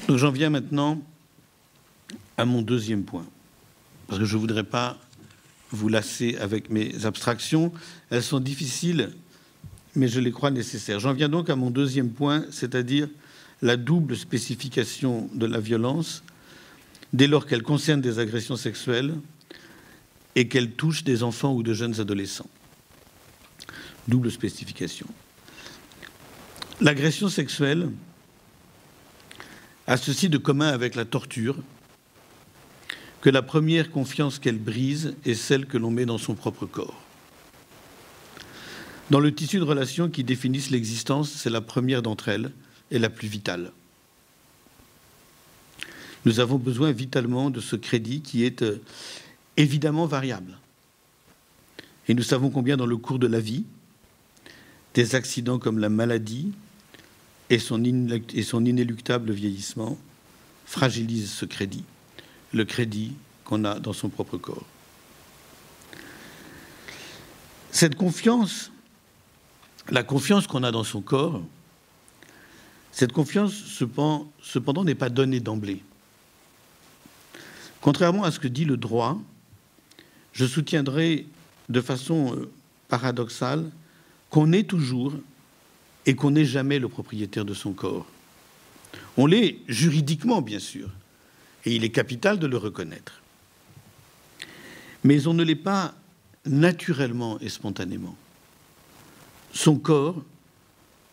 J'en 0.08 0.30
viens 0.30 0.50
maintenant 0.50 1.02
à 2.36 2.44
mon 2.44 2.62
deuxième 2.62 3.02
point, 3.02 3.26
parce 4.06 4.20
que 4.20 4.26
je 4.26 4.36
ne 4.36 4.40
voudrais 4.40 4.64
pas 4.64 4.96
vous 5.70 5.88
lasser 5.88 6.36
avec 6.36 6.70
mes 6.70 7.04
abstractions. 7.04 7.72
Elles 8.10 8.22
sont 8.22 8.40
difficiles, 8.40 9.10
mais 9.94 10.08
je 10.08 10.20
les 10.20 10.32
crois 10.32 10.50
nécessaires. 10.50 11.00
J'en 11.00 11.12
viens 11.12 11.28
donc 11.28 11.50
à 11.50 11.56
mon 11.56 11.70
deuxième 11.70 12.10
point, 12.10 12.44
c'est-à-dire 12.50 13.08
la 13.62 13.76
double 13.76 14.16
spécification 14.16 15.28
de 15.34 15.46
la 15.46 15.60
violence 15.60 16.22
dès 17.12 17.26
lors 17.26 17.46
qu'elle 17.46 17.62
concerne 17.62 18.00
des 18.00 18.18
agressions 18.18 18.56
sexuelles 18.56 19.14
et 20.36 20.48
qu'elle 20.48 20.72
touche 20.72 21.04
des 21.04 21.22
enfants 21.22 21.54
ou 21.54 21.62
de 21.62 21.74
jeunes 21.74 22.00
adolescents. 22.00 22.48
Double 24.06 24.30
spécification. 24.30 25.06
L'agression 26.80 27.28
sexuelle 27.28 27.90
a 29.86 29.96
ceci 29.96 30.28
de 30.28 30.38
commun 30.38 30.68
avec 30.68 30.94
la 30.94 31.04
torture 31.04 31.56
que 33.20 33.30
la 33.30 33.42
première 33.42 33.90
confiance 33.90 34.38
qu'elle 34.38 34.58
brise 34.58 35.14
est 35.24 35.34
celle 35.34 35.66
que 35.66 35.78
l'on 35.78 35.90
met 35.90 36.06
dans 36.06 36.18
son 36.18 36.34
propre 36.34 36.66
corps. 36.66 37.02
Dans 39.10 39.20
le 39.20 39.34
tissu 39.34 39.58
de 39.58 39.64
relations 39.64 40.08
qui 40.10 40.22
définissent 40.22 40.70
l'existence, 40.70 41.30
c'est 41.30 41.50
la 41.50 41.60
première 41.60 42.02
d'entre 42.02 42.28
elles 42.28 42.52
et 42.90 42.98
la 42.98 43.08
plus 43.08 43.28
vitale. 43.28 43.72
Nous 46.24 46.40
avons 46.40 46.58
besoin 46.58 46.92
vitalement 46.92 47.50
de 47.50 47.60
ce 47.60 47.76
crédit 47.76 48.20
qui 48.20 48.44
est 48.44 48.62
euh, 48.62 48.82
évidemment 49.56 50.06
variable. 50.06 50.58
Et 52.06 52.14
nous 52.14 52.22
savons 52.22 52.50
combien 52.50 52.76
dans 52.76 52.86
le 52.86 52.96
cours 52.96 53.18
de 53.18 53.26
la 53.26 53.40
vie, 53.40 53.64
des 54.94 55.14
accidents 55.14 55.58
comme 55.58 55.78
la 55.78 55.88
maladie 55.88 56.52
et 57.50 57.58
son, 57.58 57.82
et 58.34 58.42
son 58.42 58.64
inéluctable 58.64 59.32
vieillissement 59.32 59.98
fragilisent 60.66 61.30
ce 61.30 61.46
crédit, 61.46 61.84
le 62.52 62.64
crédit 62.64 63.12
qu'on 63.44 63.64
a 63.64 63.78
dans 63.78 63.92
son 63.92 64.08
propre 64.08 64.36
corps. 64.36 64.66
Cette 67.70 67.94
confiance, 67.94 68.72
la 69.90 70.02
confiance 70.02 70.46
qu'on 70.46 70.62
a 70.62 70.70
dans 70.70 70.84
son 70.84 71.00
corps, 71.00 71.42
cette 72.92 73.12
confiance, 73.12 73.52
cependant, 73.52 74.84
n'est 74.84 74.94
pas 74.94 75.08
donnée 75.08 75.40
d'emblée. 75.40 75.82
Contrairement 77.80 78.24
à 78.24 78.30
ce 78.32 78.40
que 78.40 78.48
dit 78.48 78.64
le 78.64 78.76
droit, 78.76 79.18
je 80.32 80.44
soutiendrai 80.46 81.26
de 81.68 81.80
façon 81.80 82.34
euh, 82.34 82.50
paradoxale 82.88 83.70
qu'on 84.30 84.52
est 84.52 84.64
toujours 84.64 85.12
et 86.06 86.14
qu'on 86.14 86.32
n'est 86.32 86.44
jamais 86.44 86.78
le 86.78 86.88
propriétaire 86.88 87.44
de 87.44 87.54
son 87.54 87.72
corps. 87.72 88.06
On 89.16 89.26
l'est 89.26 89.58
juridiquement, 89.68 90.42
bien 90.42 90.58
sûr, 90.58 90.88
et 91.64 91.74
il 91.74 91.84
est 91.84 91.90
capital 91.90 92.38
de 92.38 92.46
le 92.46 92.56
reconnaître. 92.56 93.20
Mais 95.04 95.26
on 95.26 95.34
ne 95.34 95.44
l'est 95.44 95.54
pas 95.54 95.94
naturellement 96.46 97.38
et 97.40 97.48
spontanément. 97.48 98.16
Son 99.52 99.78
corps, 99.78 100.22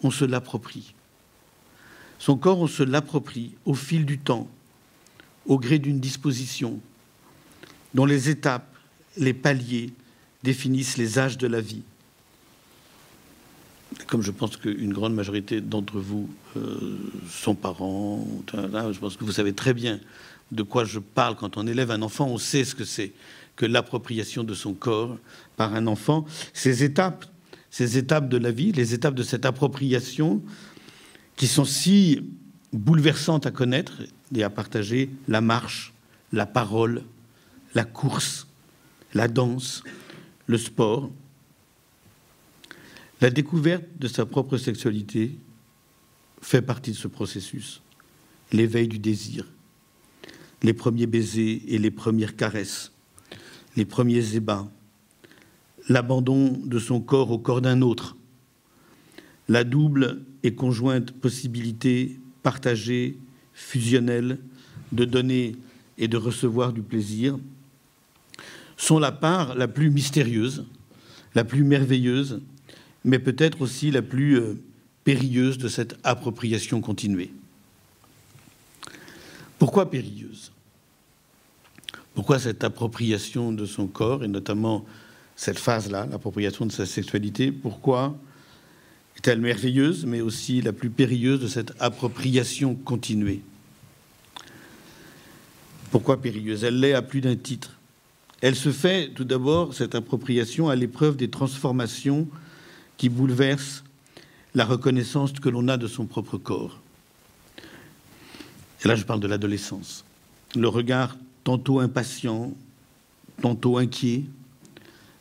on 0.03 0.11
se 0.11 0.25
l'approprie. 0.25 0.93
Son 2.19 2.37
corps, 2.37 2.59
on 2.59 2.67
se 2.67 2.83
l'approprie 2.83 3.55
au 3.65 3.73
fil 3.73 4.05
du 4.05 4.19
temps, 4.19 4.47
au 5.45 5.59
gré 5.59 5.79
d'une 5.79 5.99
disposition, 5.99 6.79
dont 7.93 8.05
les 8.05 8.29
étapes, 8.29 8.75
les 9.17 9.33
paliers 9.33 9.91
définissent 10.43 10.97
les 10.97 11.19
âges 11.19 11.37
de 11.37 11.47
la 11.47 11.61
vie. 11.61 11.83
Comme 14.07 14.21
je 14.21 14.31
pense 14.31 14.57
qu'une 14.57 14.91
grande 14.91 15.13
majorité 15.13 15.61
d'entre 15.61 15.99
vous 15.99 16.29
euh, 16.57 16.97
sont 17.29 17.55
parents, 17.55 18.27
je 18.51 18.99
pense 18.99 19.15
que 19.15 19.23
vous 19.23 19.31
savez 19.31 19.53
très 19.53 19.73
bien 19.73 19.99
de 20.51 20.63
quoi 20.63 20.85
je 20.85 20.99
parle 20.99 21.35
quand 21.35 21.57
on 21.57 21.67
élève 21.67 21.91
un 21.91 22.01
enfant, 22.01 22.27
on 22.27 22.37
sait 22.37 22.63
ce 22.63 22.75
que 22.75 22.85
c'est 22.85 23.13
que 23.55 23.65
l'appropriation 23.65 24.43
de 24.43 24.53
son 24.53 24.73
corps 24.73 25.17
par 25.55 25.73
un 25.75 25.87
enfant. 25.87 26.25
Ces 26.53 26.83
étapes, 26.83 27.25
ces 27.71 27.97
étapes 27.97 28.29
de 28.29 28.37
la 28.37 28.51
vie, 28.51 28.71
les 28.71 28.93
étapes 28.93 29.15
de 29.15 29.23
cette 29.23 29.45
appropriation, 29.45 30.41
qui 31.35 31.47
sont 31.47 31.65
si 31.65 32.21
bouleversantes 32.73 33.45
à 33.45 33.51
connaître 33.51 34.01
et 34.35 34.43
à 34.43 34.49
partager, 34.49 35.09
la 35.27 35.41
marche, 35.41 35.93
la 36.31 36.45
parole, 36.45 37.03
la 37.73 37.83
course, 37.83 38.47
la 39.13 39.27
danse, 39.27 39.83
le 40.47 40.57
sport, 40.57 41.11
la 43.21 43.29
découverte 43.29 43.85
de 43.97 44.07
sa 44.07 44.25
propre 44.25 44.57
sexualité 44.57 45.37
fait 46.41 46.61
partie 46.61 46.91
de 46.91 46.97
ce 46.97 47.07
processus. 47.07 47.81
L'éveil 48.51 48.87
du 48.87 48.99
désir, 48.99 49.47
les 50.63 50.73
premiers 50.73 51.07
baisers 51.07 51.61
et 51.67 51.77
les 51.77 51.91
premières 51.91 52.35
caresses, 52.35 52.91
les 53.75 53.85
premiers 53.85 54.35
ébats, 54.35 54.69
l'abandon 55.89 56.59
de 56.63 56.79
son 56.79 56.99
corps 56.99 57.31
au 57.31 57.37
corps 57.37 57.61
d'un 57.61 57.81
autre, 57.81 58.15
la 59.47 59.63
double 59.63 60.21
et 60.43 60.55
conjointe 60.55 61.11
possibilité 61.11 62.19
partagée, 62.41 63.17
fusionnelle, 63.53 64.39
de 64.91 65.05
donner 65.05 65.55
et 65.97 66.07
de 66.07 66.17
recevoir 66.17 66.73
du 66.73 66.81
plaisir, 66.81 67.37
sont 68.77 68.99
la 68.99 69.11
part 69.11 69.55
la 69.55 69.67
plus 69.67 69.89
mystérieuse, 69.89 70.65
la 71.35 71.43
plus 71.43 71.63
merveilleuse, 71.63 72.41
mais 73.03 73.19
peut-être 73.19 73.61
aussi 73.61 73.91
la 73.91 74.01
plus 74.01 74.37
euh, 74.37 74.55
périlleuse 75.03 75.57
de 75.57 75.67
cette 75.67 75.95
appropriation 76.03 76.81
continuée. 76.81 77.31
Pourquoi 79.59 79.89
périlleuse? 79.89 80.51
Pourquoi 82.13 82.39
cette 82.39 82.63
appropriation 82.63 83.51
de 83.51 83.65
son 83.65 83.87
corps, 83.87 84.23
et 84.23 84.27
notamment 84.27 84.85
cette 85.35 85.59
phase-là, 85.59 86.07
l'appropriation 86.09 86.65
de 86.65 86.71
sa 86.71 86.85
sexualité 86.85 87.51
Pourquoi 87.51 88.15
est-elle 89.17 89.41
merveilleuse, 89.41 90.05
mais 90.05 90.21
aussi 90.21 90.61
la 90.61 90.73
plus 90.73 90.89
périlleuse 90.89 91.41
de 91.41 91.47
cette 91.47 91.73
appropriation 91.79 92.75
continuée? 92.75 93.41
Pourquoi 95.91 96.21
périlleuse? 96.21 96.63
Elle 96.63 96.79
l'est 96.79 96.93
à 96.93 97.01
plus 97.01 97.21
d'un 97.21 97.35
titre. 97.35 97.77
Elle 98.41 98.55
se 98.55 98.71
fait 98.71 99.11
tout 99.15 99.23
d'abord, 99.23 99.73
cette 99.73 99.95
appropriation, 99.95 100.69
à 100.69 100.75
l'épreuve 100.75 101.15
des 101.15 101.29
transformations 101.29 102.27
qui 102.97 103.09
bouleversent 103.09 103.83
la 104.53 104.65
reconnaissance 104.65 105.31
que 105.33 105.49
l'on 105.49 105.67
a 105.67 105.77
de 105.77 105.87
son 105.87 106.05
propre 106.05 106.37
corps. 106.37 106.79
Et 108.83 108.87
là, 108.87 108.95
je 108.95 109.03
parle 109.03 109.19
de 109.19 109.27
l'adolescence. 109.27 110.03
Le 110.55 110.67
regard 110.67 111.17
tantôt 111.43 111.79
impatient, 111.79 112.53
tantôt 113.41 113.77
inquiet, 113.77 114.23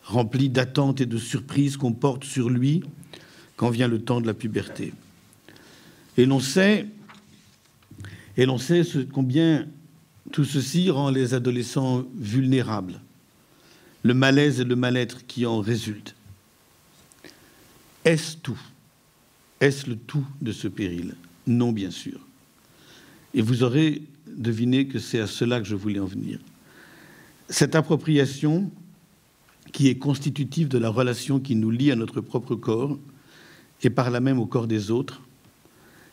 rempli 0.05 0.49
d'attentes 0.49 1.01
et 1.01 1.07
de 1.07 1.19
surprises 1.19 1.77
qu'on 1.77 1.93
porte 1.93 2.25
sur 2.25 2.51
lui 2.51 2.83
quand 3.57 3.71
vient 3.71 3.88
le 3.88 4.01
temps 4.01 4.21
de 4.21 4.27
la 4.27 4.35
puberté. 4.35 4.93
Et 6.17 6.27
l'on 6.27 6.40
sait, 6.40 6.87
et 8.37 8.47
l'on 8.47 8.59
sait 8.59 8.83
combien 9.12 9.67
tout 10.33 10.45
ceci 10.45 10.90
rend 10.90 11.11
les 11.11 11.35
adolescents 11.35 12.05
vulnérables, 12.17 13.01
le 14.03 14.14
malaise 14.14 14.61
et 14.61 14.64
le 14.64 14.77
mal-être 14.77 15.27
qui 15.27 15.47
en 15.47 15.61
résultent. 15.61 16.14
Est-ce 18.05 18.37
tout? 18.37 18.61
Est-ce 19.61 19.88
le 19.88 19.97
tout 19.97 20.27
de 20.43 20.53
ce 20.53 20.69
péril? 20.69 21.14
Non, 21.47 21.73
bien 21.73 21.90
sûr. 21.90 22.24
Et 23.35 23.42
vous 23.42 23.62
aurez 23.62 24.03
deviné 24.27 24.87
que 24.87 24.99
c'est 24.99 25.20
à 25.20 25.27
cela 25.27 25.61
que 25.61 25.66
je 25.66 25.75
voulais 25.75 26.01
en 26.01 26.07
venir. 26.07 26.38
Cette 27.49 27.75
appropriation, 27.75 28.70
qui 29.73 29.88
est 29.88 29.99
constitutive 29.99 30.68
de 30.68 30.79
la 30.79 30.88
relation 30.88 31.40
qui 31.40 31.57
nous 31.57 31.70
lie 31.70 31.90
à 31.90 31.97
notre 31.97 32.20
propre 32.20 32.55
corps, 32.55 32.99
et 33.83 33.90
par 33.90 34.11
là 34.11 34.20
même 34.20 34.38
au 34.38 34.47
corps 34.47 34.66
des 34.66 34.90
autres, 34.90 35.20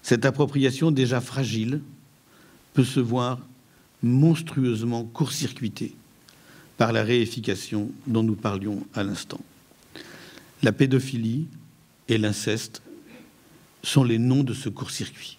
cette 0.01 0.25
appropriation 0.25 0.91
déjà 0.91 1.21
fragile 1.21 1.81
peut 2.73 2.83
se 2.83 2.99
voir 2.99 3.39
monstrueusement 4.01 5.03
court-circuitée 5.03 5.93
par 6.77 6.91
la 6.91 7.03
réification 7.03 7.91
dont 8.07 8.23
nous 8.23 8.35
parlions 8.35 8.85
à 8.95 9.03
l'instant. 9.03 9.39
La 10.63 10.71
pédophilie 10.71 11.47
et 12.07 12.17
l'inceste 12.17 12.81
sont 13.83 14.03
les 14.03 14.17
noms 14.17 14.43
de 14.43 14.53
ce 14.53 14.69
court-circuit. 14.69 15.37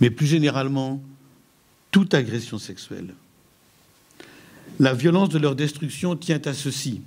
Mais 0.00 0.10
plus 0.10 0.26
généralement, 0.26 1.02
toute 1.90 2.14
agression 2.14 2.58
sexuelle. 2.58 3.14
La 4.78 4.94
violence 4.94 5.30
de 5.30 5.38
leur 5.38 5.56
destruction 5.56 6.16
tient 6.16 6.40
à 6.44 6.54
ceci 6.54 7.02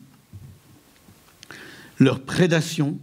leur 2.01 2.19
prédation 2.19 2.97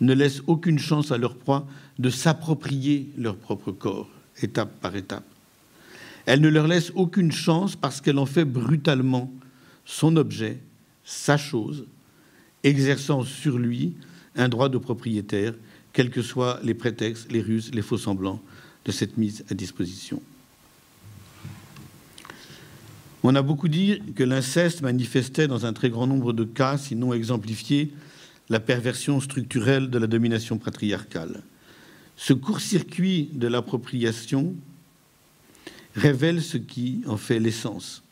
ne 0.00 0.14
laisse 0.14 0.42
aucune 0.48 0.80
chance 0.80 1.12
à 1.12 1.16
leur 1.16 1.36
proie 1.36 1.64
de 2.00 2.10
s'approprier 2.10 3.08
leur 3.16 3.36
propre 3.36 3.70
corps, 3.70 4.10
étape 4.42 4.80
par 4.80 4.96
étape. 4.96 5.24
Elle 6.26 6.40
ne 6.40 6.48
leur 6.48 6.66
laisse 6.66 6.90
aucune 6.96 7.30
chance 7.30 7.76
parce 7.76 8.00
qu'elle 8.00 8.18
en 8.18 8.26
fait 8.26 8.44
brutalement 8.44 9.32
son 9.84 10.16
objet, 10.16 10.58
sa 11.04 11.36
chose, 11.36 11.86
exerçant 12.64 13.22
sur 13.22 13.58
lui 13.58 13.94
un 14.34 14.48
droit 14.48 14.68
de 14.68 14.78
propriétaire, 14.78 15.54
quels 15.92 16.10
que 16.10 16.22
soient 16.22 16.60
les 16.62 16.74
prétextes, 16.74 17.30
les 17.30 17.42
ruses, 17.42 17.70
les 17.74 17.82
faux 17.82 17.98
semblants 17.98 18.40
de 18.84 18.92
cette 18.92 19.16
mise 19.16 19.44
à 19.50 19.54
disposition. 19.54 20.22
On 23.22 23.34
a 23.36 23.42
beaucoup 23.42 23.68
dit 23.68 24.02
que 24.16 24.24
l'inceste 24.24 24.82
manifestait 24.82 25.46
dans 25.46 25.64
un 25.64 25.72
très 25.72 25.90
grand 25.90 26.08
nombre 26.08 26.32
de 26.32 26.44
cas, 26.44 26.76
sinon 26.76 27.12
exemplifié, 27.12 27.92
la 28.48 28.58
perversion 28.58 29.20
structurelle 29.20 29.90
de 29.90 29.98
la 29.98 30.08
domination 30.08 30.58
patriarcale. 30.58 31.42
Ce 32.16 32.32
court-circuit 32.32 33.28
de 33.32 33.46
l'appropriation 33.46 34.54
révèle 35.94 36.42
ce 36.42 36.56
qui 36.56 37.02
en 37.06 37.16
fait 37.16 37.38
l'essence 37.38 38.02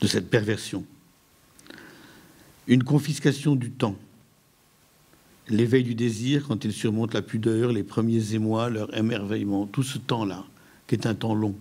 de 0.00 0.06
cette 0.06 0.30
perversion. 0.30 0.84
Une 2.66 2.84
confiscation 2.84 3.54
du 3.54 3.70
temps, 3.70 3.96
l'éveil 5.48 5.84
du 5.84 5.94
désir 5.94 6.46
quand 6.46 6.64
il 6.64 6.72
surmonte 6.72 7.14
la 7.14 7.22
pudeur, 7.22 7.72
les 7.72 7.82
premiers 7.82 8.34
émois, 8.34 8.70
leur 8.70 8.96
émerveillement, 8.96 9.66
tout 9.66 9.82
ce 9.82 9.98
temps-là, 9.98 10.44
qui 10.86 10.94
est 10.94 11.06
un 11.06 11.14
temps 11.14 11.34
long. 11.34 11.54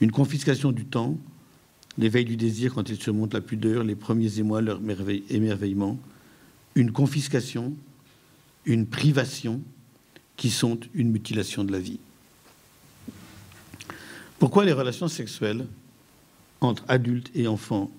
Une 0.00 0.12
confiscation 0.12 0.72
du 0.72 0.84
temps, 0.84 1.18
l'éveil 1.96 2.24
du 2.24 2.36
désir 2.36 2.74
quand 2.74 2.88
il 2.88 3.00
surmonte 3.00 3.34
la 3.34 3.40
pudeur, 3.40 3.84
les 3.84 3.96
premiers 3.96 4.38
émois, 4.38 4.60
leur 4.60 4.80
émerveillement, 5.30 5.98
une 6.74 6.92
confiscation, 6.92 7.74
une 8.64 8.86
privation 8.86 9.60
qui 10.36 10.50
sont 10.50 10.78
une 10.94 11.10
mutilation 11.10 11.64
de 11.64 11.72
la 11.72 11.80
vie. 11.80 11.98
Pourquoi 14.38 14.64
les 14.64 14.72
relations 14.72 15.08
sexuelles 15.08 15.66
entre 16.60 16.84
adultes 16.86 17.30
et 17.34 17.48
enfants 17.48 17.90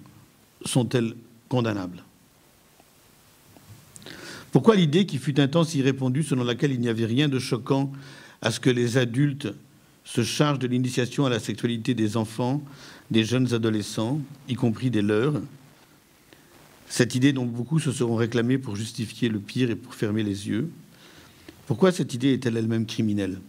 sont-elles 0.63 1.15
condamnables? 1.49 2.03
Pourquoi 4.51 4.75
l'idée 4.75 5.05
qui 5.05 5.17
fut 5.17 5.39
un 5.39 5.47
temps 5.47 5.63
si 5.63 5.81
répandue 5.81 6.23
selon 6.23 6.43
laquelle 6.43 6.71
il 6.71 6.79
n'y 6.79 6.89
avait 6.89 7.05
rien 7.05 7.27
de 7.27 7.39
choquant 7.39 7.91
à 8.41 8.51
ce 8.51 8.59
que 8.59 8.69
les 8.69 8.97
adultes 8.97 9.47
se 10.03 10.23
chargent 10.23 10.59
de 10.59 10.67
l'initiation 10.67 11.25
à 11.25 11.29
la 11.29 11.39
sexualité 11.39 11.93
des 11.93 12.17
enfants, 12.17 12.63
des 13.11 13.23
jeunes 13.23 13.53
adolescents, 13.53 14.19
y 14.47 14.55
compris 14.55 14.89
des 14.89 15.03
leurs? 15.03 15.39
Cette 16.87 17.13
idée 17.13 17.33
dont 17.33 17.45
beaucoup 17.45 17.77
se 17.77 17.91
seront 17.91 18.15
réclamés 18.15 18.57
pour 18.57 18.75
justifier 18.75 19.29
le 19.29 19.39
pire 19.39 19.69
et 19.69 19.75
pour 19.75 19.93
fermer 19.93 20.23
les 20.23 20.47
yeux. 20.47 20.71
Pourquoi 21.67 21.91
cette 21.91 22.15
idée 22.15 22.33
est-elle 22.33 22.57
elle-même 22.57 22.87
criminelle? 22.87 23.39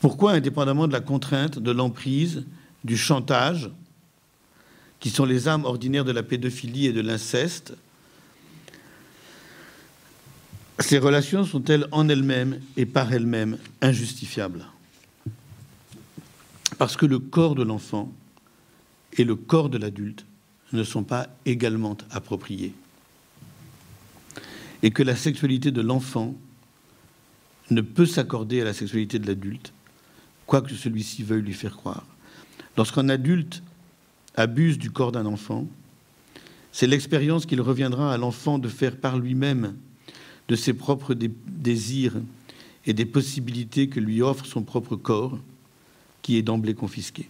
Pourquoi, 0.00 0.32
indépendamment 0.32 0.88
de 0.88 0.92
la 0.92 1.00
contrainte, 1.00 1.60
de 1.60 1.70
l'emprise, 1.70 2.44
du 2.82 2.96
chantage, 2.96 3.70
qui 4.98 5.10
sont 5.10 5.24
les 5.24 5.46
armes 5.46 5.64
ordinaires 5.64 6.04
de 6.04 6.10
la 6.10 6.24
pédophilie 6.24 6.86
et 6.86 6.92
de 6.92 7.00
l'inceste, 7.00 7.74
ces 10.78 10.98
relations 10.98 11.44
sont-elles 11.44 11.86
en 11.90 12.08
elles-mêmes 12.08 12.60
et 12.76 12.86
par 12.86 13.12
elles-mêmes 13.12 13.58
injustifiables? 13.80 14.66
Parce 16.78 16.96
que 16.96 17.06
le 17.06 17.18
corps 17.18 17.54
de 17.54 17.62
l'enfant 17.62 18.12
et 19.16 19.24
le 19.24 19.36
corps 19.36 19.70
de 19.70 19.78
l'adulte 19.78 20.26
ne 20.72 20.84
sont 20.84 21.04
pas 21.04 21.28
également 21.46 21.96
appropriés. 22.10 22.74
Et 24.82 24.90
que 24.90 25.02
la 25.02 25.16
sexualité 25.16 25.70
de 25.70 25.80
l'enfant 25.80 26.34
ne 27.70 27.80
peut 27.80 28.06
s'accorder 28.06 28.60
à 28.60 28.64
la 28.64 28.74
sexualité 28.74 29.18
de 29.18 29.26
l'adulte, 29.26 29.72
quoi 30.46 30.60
que 30.60 30.74
celui-ci 30.74 31.22
veuille 31.22 31.42
lui 31.42 31.54
faire 31.54 31.76
croire. 31.76 32.04
Lorsqu'un 32.76 33.08
adulte 33.08 33.62
abuse 34.36 34.78
du 34.78 34.90
corps 34.90 35.12
d'un 35.12 35.26
enfant, 35.26 35.66
c'est 36.72 36.86
l'expérience 36.86 37.46
qu'il 37.46 37.62
reviendra 37.62 38.12
à 38.12 38.18
l'enfant 38.18 38.58
de 38.58 38.68
faire 38.68 38.96
par 38.96 39.18
lui-même 39.18 39.74
de 40.48 40.56
ses 40.56 40.72
propres 40.72 41.14
désirs 41.14 42.14
et 42.86 42.92
des 42.92 43.04
possibilités 43.04 43.88
que 43.88 44.00
lui 44.00 44.22
offre 44.22 44.46
son 44.46 44.62
propre 44.62 44.96
corps, 44.96 45.38
qui 46.22 46.36
est 46.36 46.42
d'emblée 46.42 46.74
confisqué. 46.74 47.28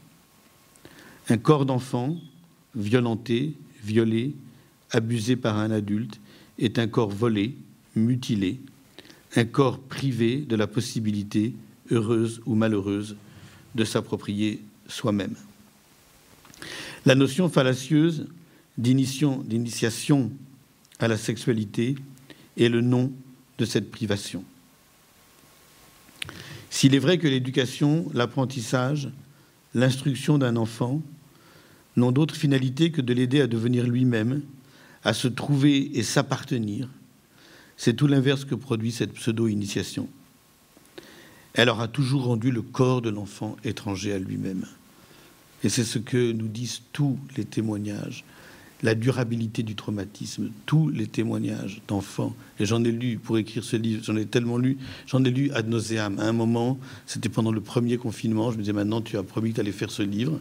Un 1.29 1.39
corps 1.39 1.67
d'enfant, 1.67 2.17
violenté, 2.75 3.55
violé, 3.83 4.35
abusé 4.91 5.37
par 5.37 5.57
un 5.57 5.71
adulte, 5.71 6.21
est 6.59 6.79
un 6.79 6.87
corps 6.87 7.11
volé, 7.11 7.57
mutilé, 7.95 8.61
un 9.35 9.45
corps 9.45 9.79
privé 9.79 10.39
de 10.39 10.57
la 10.57 10.67
possibilité, 10.67 11.55
heureuse 11.91 12.41
ou 12.47 12.55
malheureuse, 12.55 13.17
de 13.75 13.85
s'approprier 13.85 14.63
soi-même. 14.87 15.35
La 17.05 17.15
notion 17.15 17.49
fallacieuse 17.49 18.27
d'initiation 18.79 20.31
à 20.99 21.09
la 21.09 21.17
sexualité 21.17 21.97
est 22.57 22.69
le 22.69 22.81
nom 22.81 23.13
de 23.59 23.65
cette 23.65 23.91
privation. 23.91 24.45
S'il 26.71 26.95
est 26.95 27.01
vrai 27.01 27.19
que 27.19 27.29
l'éducation, 27.29 28.11
l'apprentissage, 28.13 29.09
l'instruction 29.75 30.39
d'un 30.39 30.57
enfant 30.57 31.01
n'ont 31.97 32.13
d'autre 32.13 32.37
finalité 32.37 32.91
que 32.91 33.01
de 33.01 33.15
l'aider 33.15 33.41
à 33.41 33.47
devenir 33.47 33.87
lui-même, 33.87 34.43
à 35.05 35.15
se 35.15 35.29
trouver 35.29 35.99
et 35.99 36.03
s'appartenir, 36.03 36.89
c'est 37.77 37.95
tout 37.95 38.07
l'inverse 38.07 38.45
que 38.45 38.55
produit 38.55 38.93
cette 38.93 39.13
pseudo-initiation. 39.13 40.09
Elle 41.55 41.69
aura 41.69 41.89
toujours 41.89 42.25
rendu 42.25 42.51
le 42.51 42.63
corps 42.63 43.03
de 43.03 43.11
l'enfant 43.11 43.57
étranger 43.65 44.13
à 44.13 44.19
lui-même. 44.19 44.67
Et 45.65 45.69
c'est 45.69 45.85
ce 45.85 45.99
que 45.99 46.33
nous 46.33 46.49
disent 46.49 46.83
tous 46.93 47.19
les 47.37 47.45
témoignages, 47.45 48.25
la 48.83 48.95
durabilité 48.95 49.63
du 49.63 49.75
traumatisme, 49.75 50.51
tous 50.67 50.89
les 50.89 51.07
témoignages 51.07 51.81
d'enfants. 51.89 52.35
Et 52.61 52.67
j'en 52.67 52.85
ai 52.85 52.93
lu 52.93 53.19
pour 53.19 53.39
écrire 53.39 53.65
ce 53.65 53.77
livre, 53.77 54.03
j'en 54.05 54.17
ai 54.17 54.27
tellement 54.27 54.59
lu, 54.59 54.77
j'en 55.07 55.25
ai 55.25 55.31
lu 55.31 55.51
ad 55.53 55.69
nauseam. 55.69 56.19
À 56.19 56.25
un 56.25 56.33
moment, 56.33 56.79
c'était 57.07 57.29
pendant 57.29 57.53
le 57.53 57.61
premier 57.61 57.97
confinement, 57.97 58.51
je 58.51 58.57
me 58.57 58.63
disais 58.63 58.73
maintenant 58.73 59.01
tu 59.01 59.17
as 59.17 59.23
promis 59.23 59.51
que 59.51 59.57
tu 59.57 59.61
allais 59.61 59.73
faire 59.73 59.91
ce 59.91 60.03
livre. 60.03 60.39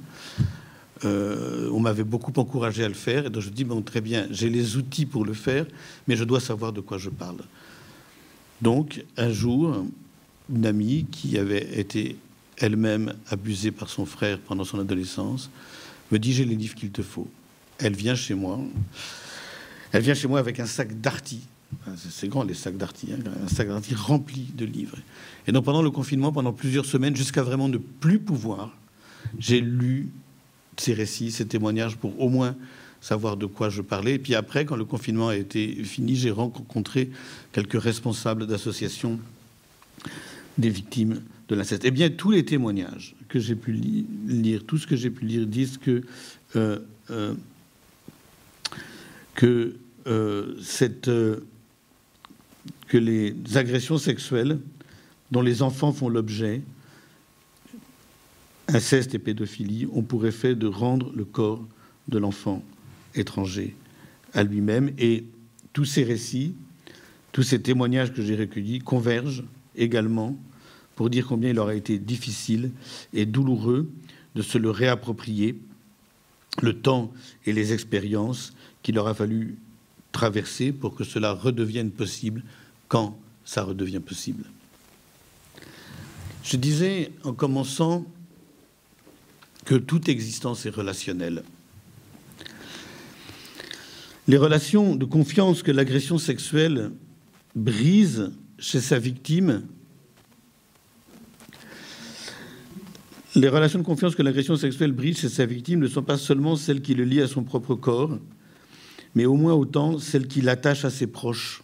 Euh, 1.04 1.70
on 1.72 1.80
m'avait 1.80 2.04
beaucoup 2.04 2.34
encouragé 2.38 2.84
à 2.84 2.88
le 2.88 2.94
faire, 2.94 3.26
et 3.26 3.30
donc 3.30 3.44
je 3.44 3.50
dis 3.50 3.64
bon 3.64 3.82
très 3.82 4.02
bien, 4.02 4.28
j'ai 4.32 4.50
les 4.50 4.78
outils 4.78 5.06
pour 5.06 5.26
le 5.26 5.34
faire, 5.34 5.66
mais 6.08 6.16
je 6.16 6.24
dois 6.24 6.40
savoir 6.40 6.72
de 6.74 6.82
quoi 6.82 6.98
je 6.98 7.10
parle. 7.10 7.40
Donc 8.62 9.04
un 9.18 9.30
jour, 9.30 9.86
une 10.54 10.66
amie 10.66 11.06
qui 11.12 11.38
avait 11.38 11.80
été 11.80 12.18
elle-même 12.58 13.14
abusée 13.30 13.72
par 13.72 13.90
son 13.90 14.06
frère 14.06 14.40
pendant 14.40 14.64
son 14.64 14.80
adolescence, 14.80 15.50
me 16.12 16.20
dit 16.20 16.34
j'ai 16.34 16.46
les 16.46 16.56
livres 16.56 16.76
qu'il 16.76 16.92
te 16.92 17.02
faut. 17.02 17.28
Elle 17.80 17.96
vient 17.96 18.16
chez 18.16 18.34
moi. 18.34 18.60
Elle 19.92 20.02
vient 20.02 20.14
chez 20.14 20.28
moi 20.28 20.40
avec 20.40 20.60
un 20.60 20.66
sac 20.66 21.00
d'arty. 21.00 21.42
C'est 21.98 22.28
grand 22.28 22.44
les 22.44 22.54
sacs 22.54 22.78
d'arty, 22.78 23.10
hein, 23.12 23.20
un 23.44 23.48
sac 23.48 23.68
d'arty 23.68 23.96
rempli 23.96 24.48
de 24.56 24.66
livres. 24.66 24.98
Et 25.48 25.52
donc 25.52 25.66
pendant 25.66 25.82
le 25.82 25.92
confinement, 25.92 26.32
pendant 26.32 26.54
plusieurs 26.54 26.86
semaines, 26.86 27.16
jusqu'à 27.16 27.44
vraiment 27.44 27.68
ne 27.68 27.78
plus 27.78 28.20
pouvoir, 28.20 28.76
j'ai 29.40 29.62
lu 29.62 30.10
ces 30.78 30.94
récits, 30.94 31.32
ces 31.32 31.46
témoignages 31.46 31.98
pour 31.98 32.20
au 32.22 32.30
moins 32.30 32.56
savoir 33.02 33.38
de 33.38 33.46
quoi 33.46 33.70
je 33.70 33.82
parlais. 33.82 34.16
Et 34.16 34.20
puis 34.20 34.36
après, 34.36 34.66
quand 34.66 34.76
le 34.76 34.86
confinement 34.86 35.30
a 35.30 35.36
été 35.36 35.84
fini, 35.84 36.16
j'ai 36.16 36.32
rencontré 36.32 37.12
quelques 37.52 37.82
responsables 37.82 38.48
d'associations 38.48 39.20
des 40.58 40.70
victimes 40.70 41.22
de 41.48 41.56
l'inceste. 41.56 41.84
Eh 41.86 41.92
bien, 41.92 42.10
tous 42.10 42.32
les 42.32 42.46
témoignages 42.46 43.16
que 43.30 43.40
j'ai 43.40 43.56
pu 43.56 43.74
lire, 43.74 44.64
tout 44.66 44.78
ce 44.78 44.88
que 44.88 44.96
j'ai 44.96 45.10
pu 45.10 45.26
lire, 45.26 45.46
disent 45.46 45.78
que, 45.78 46.04
euh, 46.56 46.80
euh, 47.12 47.34
que, 49.36 49.76
euh, 50.08 50.56
cette, 50.62 51.10
que 52.88 52.98
les 52.98 53.36
agressions 53.56 53.98
sexuelles 53.98 54.60
dont 55.32 55.42
les 55.42 55.62
enfants 55.62 55.92
font 55.92 56.10
l'objet, 56.10 56.62
inceste 58.68 59.14
et 59.14 59.20
pédophilie, 59.20 59.88
ont 59.92 60.02
pour 60.02 60.26
effet 60.26 60.56
de 60.56 60.68
rendre 60.68 61.12
le 61.14 61.26
corps 61.26 61.64
de 62.08 62.18
l'enfant 62.18 62.64
étranger 63.14 63.76
à 64.34 64.44
lui-même. 64.44 64.92
Et 64.98 65.26
tous 65.74 65.86
ces 65.86 66.04
récits, 66.04 66.56
tous 67.32 67.44
ces 67.44 67.62
témoignages 67.62 68.14
que 68.14 68.22
j'ai 68.22 68.36
recueillis 68.36 68.80
convergent 68.80 69.44
également 69.76 70.38
pour 70.96 71.10
dire 71.10 71.28
combien 71.28 71.50
il 71.50 71.60
aurait 71.60 71.78
été 71.78 72.00
difficile 72.00 72.72
et 73.14 73.26
douloureux 73.26 73.90
de 74.36 74.42
se 74.42 74.58
le 74.58 74.70
réapproprier, 74.70 75.60
le 76.62 76.74
temps 76.74 77.12
et 77.46 77.54
les 77.54 77.74
expériences 77.74 78.54
qu'il 78.86 79.00
aura 79.00 79.16
fallu 79.16 79.58
traverser 80.12 80.72
pour 80.72 80.94
que 80.94 81.04
cela 81.04 81.32
redevienne 81.32 81.90
possible 81.90 82.44
quand 82.88 83.18
ça 83.44 83.64
redevient 83.64 84.00
possible. 84.00 84.46
Je 86.44 86.56
disais 86.56 87.12
en 87.24 87.34
commençant 87.34 88.06
que 89.66 89.74
toute 89.74 90.08
existence 90.08 90.68
est 90.68 90.70
relationnelle. 90.70 91.44
Les 94.28 94.38
relations 94.38 94.96
de 94.96 95.06
confiance 95.06 95.64
que 95.64 95.72
l'agression 95.72 96.20
sexuelle 96.20 96.92
brise 97.56 98.34
chez 98.60 98.82
sa 98.82 99.00
victime 99.00 99.64
Les 103.34 103.50
relations 103.50 103.80
de 103.80 103.84
confiance 103.84 104.16
que 104.16 104.22
l'agression 104.22 104.56
sexuelle 104.56 104.92
brise 104.92 105.20
chez 105.20 105.30
sa 105.30 105.48
victime 105.48 105.80
ne 105.80 105.88
sont 105.88 106.04
pas 106.04 106.20
seulement 106.20 106.56
celles 106.56 106.84
qui 106.84 106.94
le 106.94 107.04
lient 107.04 107.22
à 107.22 107.28
son 107.28 107.44
propre 107.44 107.74
corps, 107.74 108.20
mais 109.16 109.26
au 109.26 109.36
moins 109.36 109.54
autant 109.54 109.98
celles 109.98 110.28
qui 110.28 110.42
l'attachent 110.42 110.86
à 110.86 110.90
ses 110.90 111.08
proches, 111.08 111.64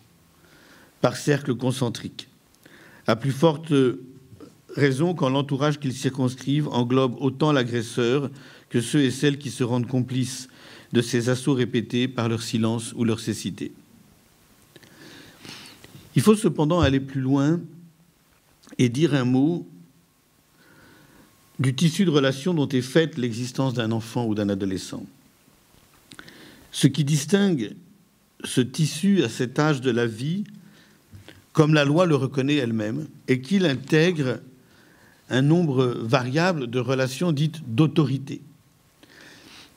par 1.02 1.18
cercle 1.18 1.56
concentrique. 1.56 2.28
À 3.08 3.16
plus 3.16 3.32
forte 3.32 3.74
raison 4.76 5.14
quand 5.14 5.30
l'entourage 5.30 5.80
qu'ils 5.80 5.94
circonscrivent 5.94 6.70
englobe 6.70 7.16
autant 7.20 7.52
l'agresseur 7.52 8.30
que 8.70 8.80
ceux 8.80 9.02
et 9.02 9.12
celles 9.12 9.38
qui 9.38 9.50
se 9.50 9.64
rendent 9.64 9.88
complices 9.88 10.48
de 10.94 11.02
ces 11.02 11.30
assauts 11.30 11.54
répétés 11.54 12.08
par 12.08 12.30
leur 12.30 12.42
silence 12.42 12.94
ou 12.96 13.04
leur 13.04 13.20
cécité. 13.20 13.72
Il 16.16 16.22
faut 16.22 16.36
cependant 16.36 16.82
aller 16.82 17.00
plus 17.00 17.22
loin 17.22 17.60
et 18.78 18.90
dire 18.90 19.14
un 19.14 19.26
mot 19.26 19.68
du 21.60 21.76
tissu 21.76 22.06
de 22.06 22.10
relations 22.10 22.54
dont 22.54 22.68
est 22.68 22.82
faite 22.82 23.18
l'existence 23.18 23.74
d'un 23.74 23.92
enfant 23.92 24.26
ou 24.26 24.36
d'un 24.36 24.50
adolescent. 24.50 25.06
Ce 26.72 26.88
qui 26.88 27.04
distingue 27.04 27.76
ce 28.44 28.62
tissu 28.62 29.24
à 29.24 29.30
cet 29.30 29.60
âge 29.60 29.82
de 29.82 29.92
la 29.92 30.08
vie 30.08 30.44
comme 31.54 31.74
la 31.74 31.86
loi 31.86 32.06
le 32.06 32.16
reconnaît 32.16 32.56
elle-même 32.56 33.08
et 33.28 33.42
qu'il 33.42 33.66
intègre 33.66 34.40
un 35.30 35.42
nombre 35.42 35.86
variable 35.86 36.68
de 36.68 36.80
relations 36.80 37.32
dites 37.32 37.62
d'autorité, 37.68 38.42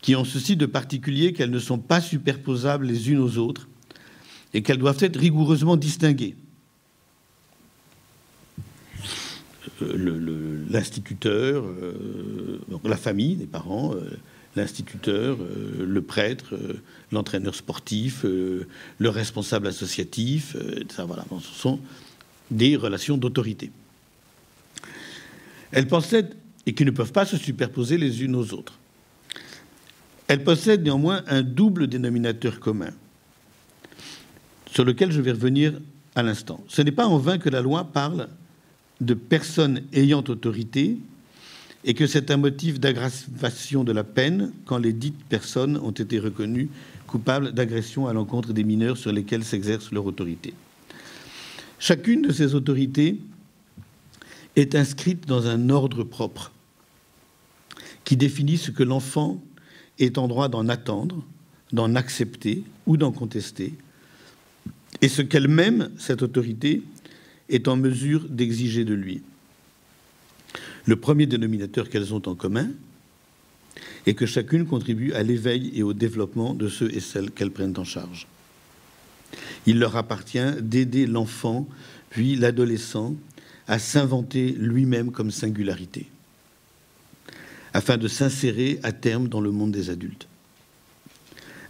qui 0.00 0.16
ont 0.16 0.24
ceci 0.24 0.57
de 0.57 0.66
particulier 0.66 1.33
qu'elles 1.33 1.50
ne 1.50 1.59
sont 1.59 1.78
pas 1.78 2.00
superposables 2.00 2.87
les 2.87 3.11
unes 3.11 3.20
aux 3.20 3.38
autres 3.38 3.68
et 4.52 4.62
qu'elles 4.62 4.78
doivent 4.78 5.02
être 5.02 5.18
rigoureusement 5.18 5.76
distinguées. 5.76 6.37
Euh, 9.83 10.64
l'instituteur, 10.70 11.64
euh, 11.64 12.61
la 12.85 12.96
famille, 12.96 13.37
les 13.37 13.46
parents, 13.46 13.94
euh, 13.94 14.11
l'instituteur, 14.57 15.38
le 15.79 16.03
prêtre, 16.03 16.55
l'entraîneur 17.12 17.55
sportif, 17.55 18.25
le 18.25 19.09
responsable 19.09 19.67
associatif, 19.67 20.57
ça, 20.95 21.05
voilà, 21.05 21.25
ce 21.40 21.55
sont 21.55 21.81
des 22.51 22.77
relations 22.77 23.17
d'autorité. 23.17 23.71
Elles 25.73 25.88
possèdent, 25.88 26.37
et 26.67 26.75
qui 26.75 26.85
ne 26.85 26.90
peuvent 26.90 27.12
pas 27.12 27.27
se 27.27 27.37
superposer 27.37 27.99
les 27.99 28.23
unes 28.23 28.37
aux 28.37 28.55
autres. 28.55 28.79
Elles 30.29 30.45
possèdent 30.45 30.83
néanmoins 30.83 31.23
un 31.27 31.43
double 31.43 31.88
dénominateur 31.88 32.61
commun, 32.61 32.93
sur 34.71 34.85
lequel 34.85 35.12
je 35.12 35.21
vais 35.21 35.33
revenir 35.33 35.81
à 36.14 36.23
l'instant. 36.23 36.64
Ce 36.69 36.81
n'est 36.81 36.93
pas 36.93 37.07
en 37.07 37.19
vain 37.19 37.38
que 37.38 37.51
la 37.51 37.61
loi 37.61 37.85
parle 37.85 38.29
de 39.01 39.14
personnes 39.14 39.83
ayant 39.93 40.25
autorité 40.29 40.99
et 41.85 41.94
que 41.94 42.07
c'est 42.07 42.31
un 42.31 42.37
motif 42.37 42.81
d'aggravation 42.81 43.85
de 43.85 43.92
la 43.92 44.05
peine 44.05 44.53
quand 44.64 44.79
les 44.79 44.92
dites 44.92 45.23
personnes 45.29 45.77
ont 45.77 45.90
été 45.90 46.18
reconnues 46.18 46.68
coupables 47.07 47.53
d'agression 47.53 48.07
à 48.07 48.12
l'encontre 48.12 48.53
des 48.53 48.64
mineurs 48.64 48.97
sur 48.97 49.12
lesquels 49.12 49.44
s'exerce 49.44 49.92
leur 49.92 50.07
autorité. 50.07 50.55
Chacune 51.79 52.23
de 52.23 52.33
ces 52.33 52.55
autorités 52.55 53.20
est 54.57 54.75
inscrite 54.75 55.27
dans 55.27 55.47
un 55.47 55.68
ordre 55.68 56.05
propre 56.05 56.53
qui 58.05 58.16
définit 58.16 58.57
ce 58.57 58.70
que 58.70 58.83
l'enfant 58.83 59.42
est 59.99 60.18
en 60.18 60.29
droit 60.29 60.49
d'en 60.49 60.68
attendre, 60.68 61.25
d'en 61.73 61.94
accepter 61.94 62.64
ou 62.87 62.97
d'en 62.97 63.12
contester, 63.12 63.75
et 65.01 65.09
ce 65.09 65.23
qu'elle-même, 65.23 65.90
cette 65.99 66.23
autorité, 66.23 66.83
est 67.49 67.68
en 67.68 67.77
mesure 67.77 68.27
d'exiger 68.29 68.85
de 68.85 68.94
lui. 68.94 69.23
Le 70.87 70.97
premier 70.97 71.27
dénominateur 71.27 71.88
qu'elles 71.88 72.12
ont 72.12 72.23
en 72.27 72.35
commun 72.35 72.68
est 74.07 74.14
que 74.14 74.27
chacune 74.27 74.66
contribue 74.66 75.12
à 75.12 75.23
l'éveil 75.23 75.73
et 75.75 75.83
au 75.83 75.94
développement 75.94 76.55
de 76.55 76.68
ceux 76.68 76.94
et 76.94 77.01
celles 77.01 77.31
qu'elles 77.31 77.51
prennent 77.51 77.79
en 77.79 77.85
charge. 77.85 78.27
Il 79.66 79.79
leur 79.79 79.97
appartient 79.97 80.53
d'aider 80.61 81.07
l'enfant, 81.07 81.66
puis 82.11 82.37
l'adolescent, 82.37 83.14
à 83.66 83.79
s'inventer 83.79 84.53
lui-même 84.53 85.11
comme 85.11 85.31
singularité, 85.31 86.07
afin 87.73 87.97
de 87.97 88.09
s'insérer 88.09 88.79
à 88.83 88.92
terme 88.92 89.29
dans 89.29 89.40
le 89.40 89.51
monde 89.51 89.73
des 89.73 89.88
adultes. 89.88 90.29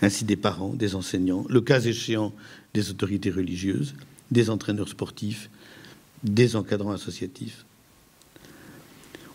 Ainsi 0.02 0.24
des 0.24 0.36
parents, 0.36 0.74
des 0.74 0.96
enseignants, 0.96 1.46
le 1.48 1.60
cas 1.60 1.80
échéant 1.80 2.34
des 2.74 2.90
autorités 2.90 3.30
religieuses, 3.30 3.94
des 4.32 4.50
entraîneurs 4.50 4.88
sportifs, 4.88 5.48
des 6.24 6.56
encadrants 6.56 6.90
associatifs. 6.90 7.64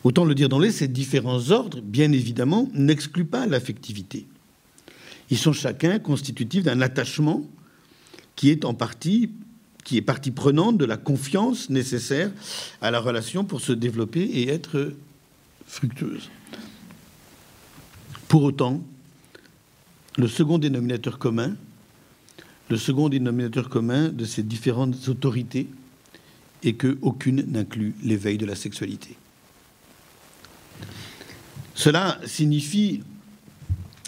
Autant 0.03 0.23
le 0.23 0.33
dire 0.33 0.49
dans 0.49 0.59
les, 0.59 0.71
ces 0.71 0.87
différents 0.87 1.51
ordres, 1.51 1.81
bien 1.81 2.11
évidemment, 2.11 2.69
n'excluent 2.73 3.25
pas 3.25 3.45
l'affectivité. 3.47 4.27
Ils 5.29 5.37
sont 5.37 5.53
chacun 5.53 5.99
constitutifs 5.99 6.63
d'un 6.63 6.81
attachement 6.81 7.43
qui 8.35 8.49
est 8.49 8.63
en 8.63 8.73
partie, 8.73 9.31
qui 9.83 9.97
est 9.97 10.01
partie 10.01 10.31
prenante 10.31 10.77
de 10.77 10.85
la 10.85 10.97
confiance 10.97 11.69
nécessaire 11.69 12.31
à 12.81 12.91
la 12.91 12.99
relation 12.99 13.43
pour 13.43 13.59
se 13.61 13.73
développer 13.73 14.21
et 14.21 14.49
être 14.49 14.93
fructueuse. 15.67 16.29
Pour 18.29 18.43
autant, 18.43 18.81
le 20.17 20.27
second 20.27 20.57
dénominateur 20.57 21.19
commun, 21.19 21.55
le 22.69 22.77
second 22.77 23.09
dénominateur 23.09 23.69
commun 23.69 24.09
de 24.09 24.25
ces 24.25 24.43
différentes 24.43 25.09
autorités 25.09 25.67
et 26.63 26.75
qu'aucune 26.75 27.43
n'inclut 27.51 27.95
l'éveil 28.03 28.37
de 28.37 28.45
la 28.45 28.55
sexualité. 28.55 29.17
Cela 31.79 32.19
signifie, 32.25 33.03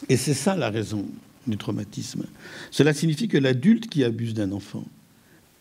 et 0.09 0.17
c'est 0.17 0.33
ça 0.33 0.57
la 0.57 0.69
raison 0.69 1.05
du 1.47 1.55
traumatisme, 1.55 2.25
cela 2.69 2.93
signifie 2.93 3.29
que 3.29 3.37
l'adulte 3.37 3.87
qui 3.87 4.03
abuse 4.03 4.33
d'un 4.33 4.51
enfant 4.51 4.83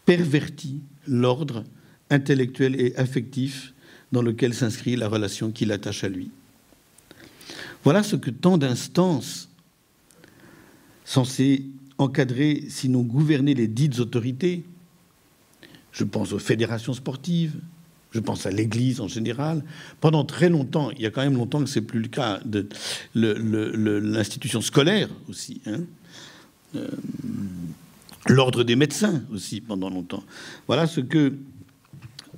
pervertit 0.06 0.80
l'ordre 1.06 1.62
intellectuel 2.10 2.80
et 2.80 2.96
affectif 2.96 3.74
dans 4.10 4.22
lequel 4.22 4.54
s'inscrit 4.54 4.96
la 4.96 5.06
relation 5.06 5.52
qui 5.52 5.66
l'attache 5.66 6.02
à 6.02 6.08
lui. 6.08 6.32
Voilà 7.84 8.02
ce 8.02 8.16
que 8.16 8.30
tant 8.30 8.58
d'instances 8.58 9.48
censées 11.04 11.64
encadrer, 11.96 12.64
sinon 12.70 13.02
gouverner 13.02 13.54
les 13.54 13.68
dites 13.68 14.00
autorités, 14.00 14.64
je 15.92 16.02
pense 16.02 16.32
aux 16.32 16.40
fédérations 16.40 16.92
sportives, 16.92 17.54
je 18.12 18.20
pense 18.20 18.46
à 18.46 18.50
l'Église 18.50 19.00
en 19.00 19.08
général. 19.08 19.64
Pendant 20.00 20.24
très 20.24 20.48
longtemps, 20.48 20.90
il 20.90 21.00
y 21.00 21.06
a 21.06 21.10
quand 21.10 21.22
même 21.22 21.36
longtemps 21.36 21.62
que 21.62 21.68
c'est 21.68 21.80
plus 21.80 22.00
le 22.00 22.08
cas 22.08 22.40
de 22.44 22.68
l'institution 23.14 24.60
scolaire 24.60 25.08
aussi, 25.28 25.60
hein. 25.66 25.80
euh, 26.76 26.88
l'ordre 28.26 28.64
des 28.64 28.76
médecins 28.76 29.22
aussi 29.32 29.60
pendant 29.60 29.90
longtemps. 29.90 30.24
Voilà 30.66 30.86
ce 30.86 31.00
que 31.00 31.34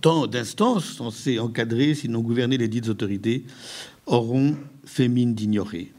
tant 0.00 0.26
d'instances 0.26 0.96
censées 0.96 1.38
encadrer, 1.38 1.94
sinon 1.94 2.20
gouverner 2.20 2.58
les 2.58 2.68
dites 2.68 2.88
autorités, 2.88 3.44
auront 4.06 4.56
fait 4.84 5.08
mine 5.08 5.34
d'ignorer 5.34 5.92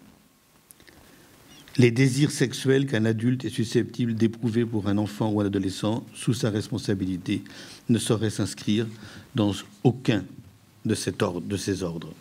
les 1.78 1.92
désirs 1.92 2.32
sexuels 2.32 2.86
qu'un 2.86 3.06
adulte 3.06 3.46
est 3.46 3.50
susceptible 3.50 4.14
d'éprouver 4.14 4.66
pour 4.66 4.88
un 4.88 4.98
enfant 4.98 5.32
ou 5.32 5.42
un 5.42 5.46
adolescent 5.46 6.06
sous 6.14 6.34
sa 6.34 6.50
responsabilité 6.50 7.44
ne 7.90 7.98
sauraient 7.98 8.30
s'inscrire 8.30 8.86
dans 9.36 9.54
aucun 9.84 10.24
de, 10.86 10.96
ces 10.96 11.84
ordres. 11.84 12.14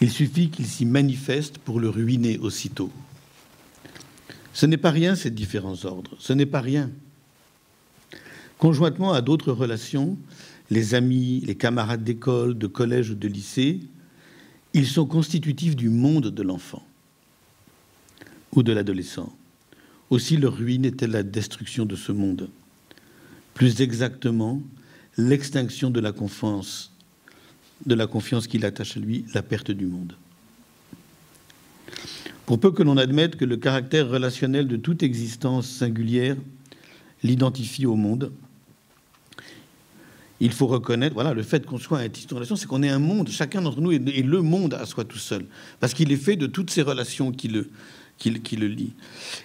Il 0.00 0.10
suffit 0.10 0.50
qu'il 0.50 0.66
s'y 0.66 0.84
manifeste 0.84 1.58
pour 1.58 1.80
le 1.80 1.88
ruiner 1.88 2.38
aussitôt. 2.38 2.90
Ce 4.52 4.66
n'est 4.66 4.76
pas 4.76 4.90
rien, 4.90 5.14
ces 5.14 5.30
différents 5.30 5.84
ordres, 5.84 6.16
ce 6.18 6.32
n'est 6.32 6.46
pas 6.46 6.60
rien. 6.60 6.90
Conjointement 8.58 9.12
à 9.12 9.22
d'autres 9.22 9.52
relations, 9.52 10.18
les 10.70 10.94
amis, 10.94 11.40
les 11.46 11.54
camarades 11.54 12.04
d'école, 12.04 12.56
de 12.56 12.66
collège 12.66 13.10
ou 13.10 13.14
de 13.14 13.28
lycée, 13.28 13.80
ils 14.74 14.86
sont 14.86 15.06
constitutifs 15.06 15.76
du 15.76 15.88
monde 15.88 16.28
de 16.28 16.42
l'enfant 16.42 16.86
ou 18.54 18.62
de 18.62 18.72
l'adolescent. 18.72 19.34
Aussi 20.10 20.36
leur 20.36 20.54
ruine 20.54 20.84
est-elle 20.84 21.12
la 21.12 21.22
destruction 21.22 21.86
de 21.86 21.96
ce 21.96 22.12
monde. 22.12 22.50
Plus 23.54 23.80
exactement, 23.80 24.60
l'extinction 25.16 25.90
de 25.90 26.00
la 26.00 26.12
confiance, 26.12 26.92
de 27.86 27.94
la 27.94 28.06
confiance 28.06 28.46
qu'il 28.46 28.64
attache 28.64 28.96
à 28.96 29.00
lui, 29.00 29.24
la 29.34 29.42
perte 29.42 29.70
du 29.70 29.86
monde. 29.86 30.14
Pour 32.46 32.58
peu 32.58 32.72
que 32.72 32.82
l'on 32.82 32.96
admette 32.96 33.36
que 33.36 33.44
le 33.44 33.56
caractère 33.56 34.08
relationnel 34.08 34.66
de 34.66 34.76
toute 34.76 35.02
existence 35.02 35.68
singulière 35.68 36.36
l'identifie 37.22 37.86
au 37.86 37.94
monde, 37.94 38.32
il 40.40 40.50
faut 40.50 40.66
reconnaître, 40.66 41.14
voilà, 41.14 41.34
le 41.34 41.44
fait 41.44 41.64
qu'on 41.64 41.78
soit 41.78 41.98
un 42.00 42.08
tissu 42.08 42.26
de 42.26 42.34
relation, 42.34 42.56
c'est 42.56 42.66
qu'on 42.66 42.82
est 42.82 42.88
un 42.88 42.98
monde, 42.98 43.28
chacun 43.28 43.62
d'entre 43.62 43.80
nous 43.80 43.92
est, 43.92 43.98
le 43.98 44.42
monde 44.42 44.74
à 44.74 44.84
soi 44.86 45.04
tout 45.04 45.18
seul, 45.18 45.46
parce 45.78 45.94
qu'il 45.94 46.10
est 46.10 46.16
fait 46.16 46.34
de 46.34 46.48
toutes 46.48 46.70
ces 46.70 46.82
relations 46.82 47.30
qui 47.30 47.46
le, 47.46 47.70
qui, 48.18 48.56
le 48.56 48.66
lit. 48.66 48.92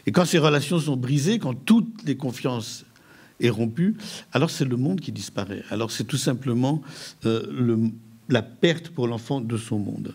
Et 0.08 0.12
quand 0.12 0.26
ces 0.26 0.40
relations 0.40 0.80
sont 0.80 0.98
brisées, 0.98 1.38
quand 1.38 1.54
toutes 1.54 2.04
les 2.04 2.18
confiances 2.18 2.84
est 3.40 3.50
rompue, 3.50 3.96
alors 4.34 4.50
c'est 4.50 4.66
le 4.66 4.78
monde 4.78 5.00
qui 5.00 5.12
disparaît. 5.12 5.64
Alors 5.70 5.92
c'est 5.92 6.04
tout 6.04 6.18
simplement 6.18 6.82
euh, 7.26 7.90
la 8.30 8.42
perte 8.42 8.90
pour 8.90 9.08
l'enfant 9.08 9.42
de 9.42 9.58
son 9.58 9.80
monde. 9.80 10.14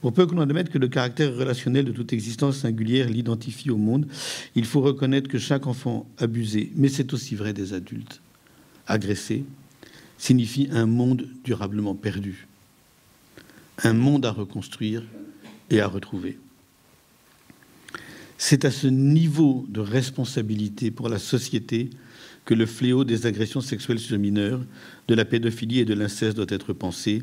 Pour 0.00 0.12
peu 0.12 0.26
que 0.26 0.34
l'on 0.34 0.42
admette 0.42 0.70
que 0.70 0.78
le 0.78 0.88
caractère 0.88 1.34
relationnel 1.34 1.84
de 1.84 1.92
toute 1.92 2.12
existence 2.12 2.58
singulière 2.58 3.08
l'identifie 3.08 3.70
au 3.70 3.76
monde, 3.76 4.06
il 4.54 4.64
faut 4.64 4.80
reconnaître 4.80 5.28
que 5.28 5.38
chaque 5.38 5.66
enfant 5.66 6.06
abusé, 6.18 6.70
mais 6.76 6.88
c'est 6.88 7.12
aussi 7.12 7.34
vrai 7.34 7.52
des 7.52 7.72
adultes, 7.72 8.20
agressés, 8.86 9.44
signifie 10.18 10.68
un 10.70 10.86
monde 10.86 11.26
durablement 11.44 11.94
perdu, 11.94 12.46
un 13.82 13.94
monde 13.94 14.26
à 14.26 14.30
reconstruire 14.30 15.02
et 15.70 15.80
à 15.80 15.88
retrouver. 15.88 16.38
C'est 18.38 18.66
à 18.66 18.70
ce 18.70 18.86
niveau 18.86 19.64
de 19.68 19.80
responsabilité 19.80 20.90
pour 20.90 21.08
la 21.08 21.18
société 21.18 21.90
que 22.46 22.54
le 22.54 22.64
fléau 22.64 23.04
des 23.04 23.26
agressions 23.26 23.60
sexuelles 23.60 23.98
sur 23.98 24.18
mineurs, 24.18 24.60
de 25.08 25.14
la 25.14 25.24
pédophilie 25.24 25.80
et 25.80 25.84
de 25.84 25.94
l'inceste 25.94 26.36
doit 26.36 26.46
être 26.48 26.72
pensé. 26.72 27.22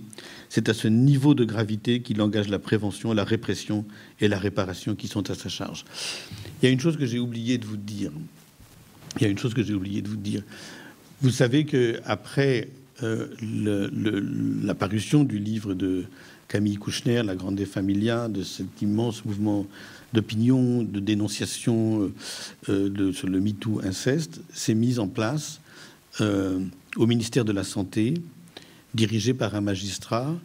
C'est 0.49 0.69
à 0.69 0.73
ce 0.73 0.89
niveau 0.89 1.33
de 1.33 1.45
gravité 1.45 2.01
qu'il 2.01 2.21
engage 2.21 2.49
la 2.49 2.59
prévention, 2.59 3.13
la 3.13 3.23
répression 3.23 3.85
et 4.19 4.27
la 4.27 4.37
réparation 4.37 4.95
qui 4.95 5.07
sont 5.07 5.31
à 5.31 5.35
sa 5.35 5.49
charge. 5.49 5.85
Il 6.61 6.65
y 6.65 6.67
a 6.67 6.71
une 6.71 6.79
chose 6.79 6.97
que 6.97 7.05
j'ai 7.05 7.19
oublié 7.19 7.57
de 7.57 7.65
vous 7.65 7.77
dire. 7.77 8.11
Il 9.17 9.23
y 9.23 9.25
a 9.25 9.29
une 9.29 9.39
chose 9.39 9.53
que 9.53 9.63
j'ai 9.63 9.73
oublié 9.73 10.01
de 10.01 10.09
vous 10.09 10.17
dire. 10.17 10.43
Vous 11.21 11.29
savez 11.29 11.65
que 11.65 11.99
après 12.05 12.67
euh, 13.01 13.27
du 13.39 15.39
livre 15.39 15.73
de 15.73 16.03
Camille 16.49 16.75
Kouchner, 16.75 17.23
La 17.23 17.35
Grande 17.35 17.63
Familia, 17.63 18.27
de 18.27 18.43
cet 18.43 18.81
immense 18.81 19.23
mouvement 19.23 19.65
d'opinion, 20.13 20.83
de 20.83 20.99
dénonciation 20.99 22.11
euh, 22.69 22.89
de, 22.89 23.11
sur 23.11 23.27
le 23.27 23.39
MeToo 23.39 23.81
inceste, 23.83 24.41
s'est 24.53 24.75
mise 24.75 24.99
en 24.99 25.07
place 25.07 25.59
euh, 26.21 26.59
au 26.95 27.07
ministère 27.07 27.45
de 27.45 27.51
la 27.51 27.63
Santé, 27.63 28.13
dirigée 28.93 29.33
par 29.33 29.55
un 29.55 29.61
magistrat, 29.61 30.35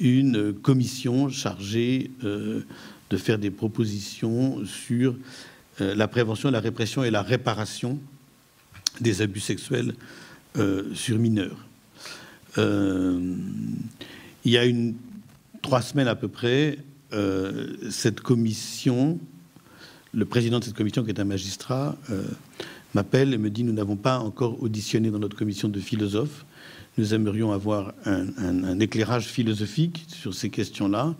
une 0.00 0.52
commission 0.52 1.28
chargée 1.28 2.10
euh, 2.24 2.62
de 3.10 3.16
faire 3.16 3.38
des 3.38 3.50
propositions 3.50 4.64
sur 4.66 5.16
la 5.78 6.06
prévention, 6.06 6.52
la 6.52 6.60
répression 6.60 7.02
et 7.02 7.10
la 7.10 7.22
réparation 7.22 7.98
des 9.00 9.22
abus 9.22 9.40
sexuels 9.40 9.94
sur 10.94 11.18
mineurs. 11.18 11.66
il 12.56 13.32
y 14.44 14.56
a 14.56 14.64
une 14.64 14.94
trois 15.64 15.82
semaines 15.82 16.08
à 16.08 16.14
peu 16.14 16.28
près, 16.28 16.78
euh, 17.14 17.68
cette 17.90 18.20
commission, 18.20 19.18
le 20.12 20.24
président 20.24 20.58
de 20.58 20.64
cette 20.64 20.74
commission, 20.74 21.04
qui 21.04 21.10
est 21.10 21.20
un 21.20 21.24
magistrat, 21.24 21.96
euh, 22.10 22.24
m'appelle 22.94 23.32
et 23.32 23.38
me 23.38 23.50
dit 23.50 23.64
Nous 23.64 23.72
n'avons 23.72 23.96
pas 23.96 24.18
encore 24.18 24.62
auditionné 24.62 25.10
dans 25.10 25.18
notre 25.18 25.36
commission 25.36 25.68
de 25.68 25.80
philosophes. 25.80 26.44
Nous 26.98 27.14
aimerions 27.14 27.52
avoir 27.52 27.92
un, 28.04 28.78
éclairage 28.78 29.26
philosophique 29.26 30.04
sur 30.08 30.32
ces 30.32 30.48
questions-là, 30.48 31.14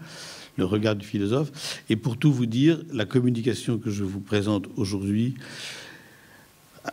le 0.56 0.64
regard 0.64 0.94
du 0.94 1.04
philosophe. 1.04 1.82
Et 1.88 1.96
pour 1.96 2.16
tout 2.16 2.32
vous 2.32 2.46
dire, 2.46 2.80
la 2.92 3.04
communication 3.04 3.78
que 3.78 3.90
je 3.90 4.04
vous 4.04 4.20
présente 4.20 4.66
aujourd'hui, 4.76 5.34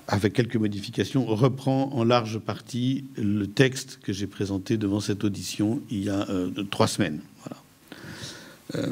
avec 0.08 0.34
quelques 0.34 0.56
modifications, 0.56 1.26
reprend 1.26 1.92
en 1.94 2.04
large 2.04 2.40
partie 2.40 3.06
le 3.18 3.46
texte 3.46 4.00
que 4.02 4.14
j'ai 4.14 4.26
présenté 4.26 4.78
devant 4.78 5.00
cette 5.00 5.24
audition 5.24 5.82
il 5.92 6.06
y 6.06 6.10
a 6.10 6.28
euh, 6.30 6.50
trois 6.72 6.88
semaines. 6.88 7.20
Euh, 8.76 8.88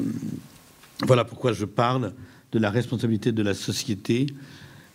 voilà 1.06 1.24
pourquoi 1.24 1.52
je 1.52 1.64
parle 1.64 2.12
de 2.52 2.58
la 2.58 2.70
responsabilité 2.70 3.32
de 3.32 3.42
la 3.42 3.54
société, 3.54 4.26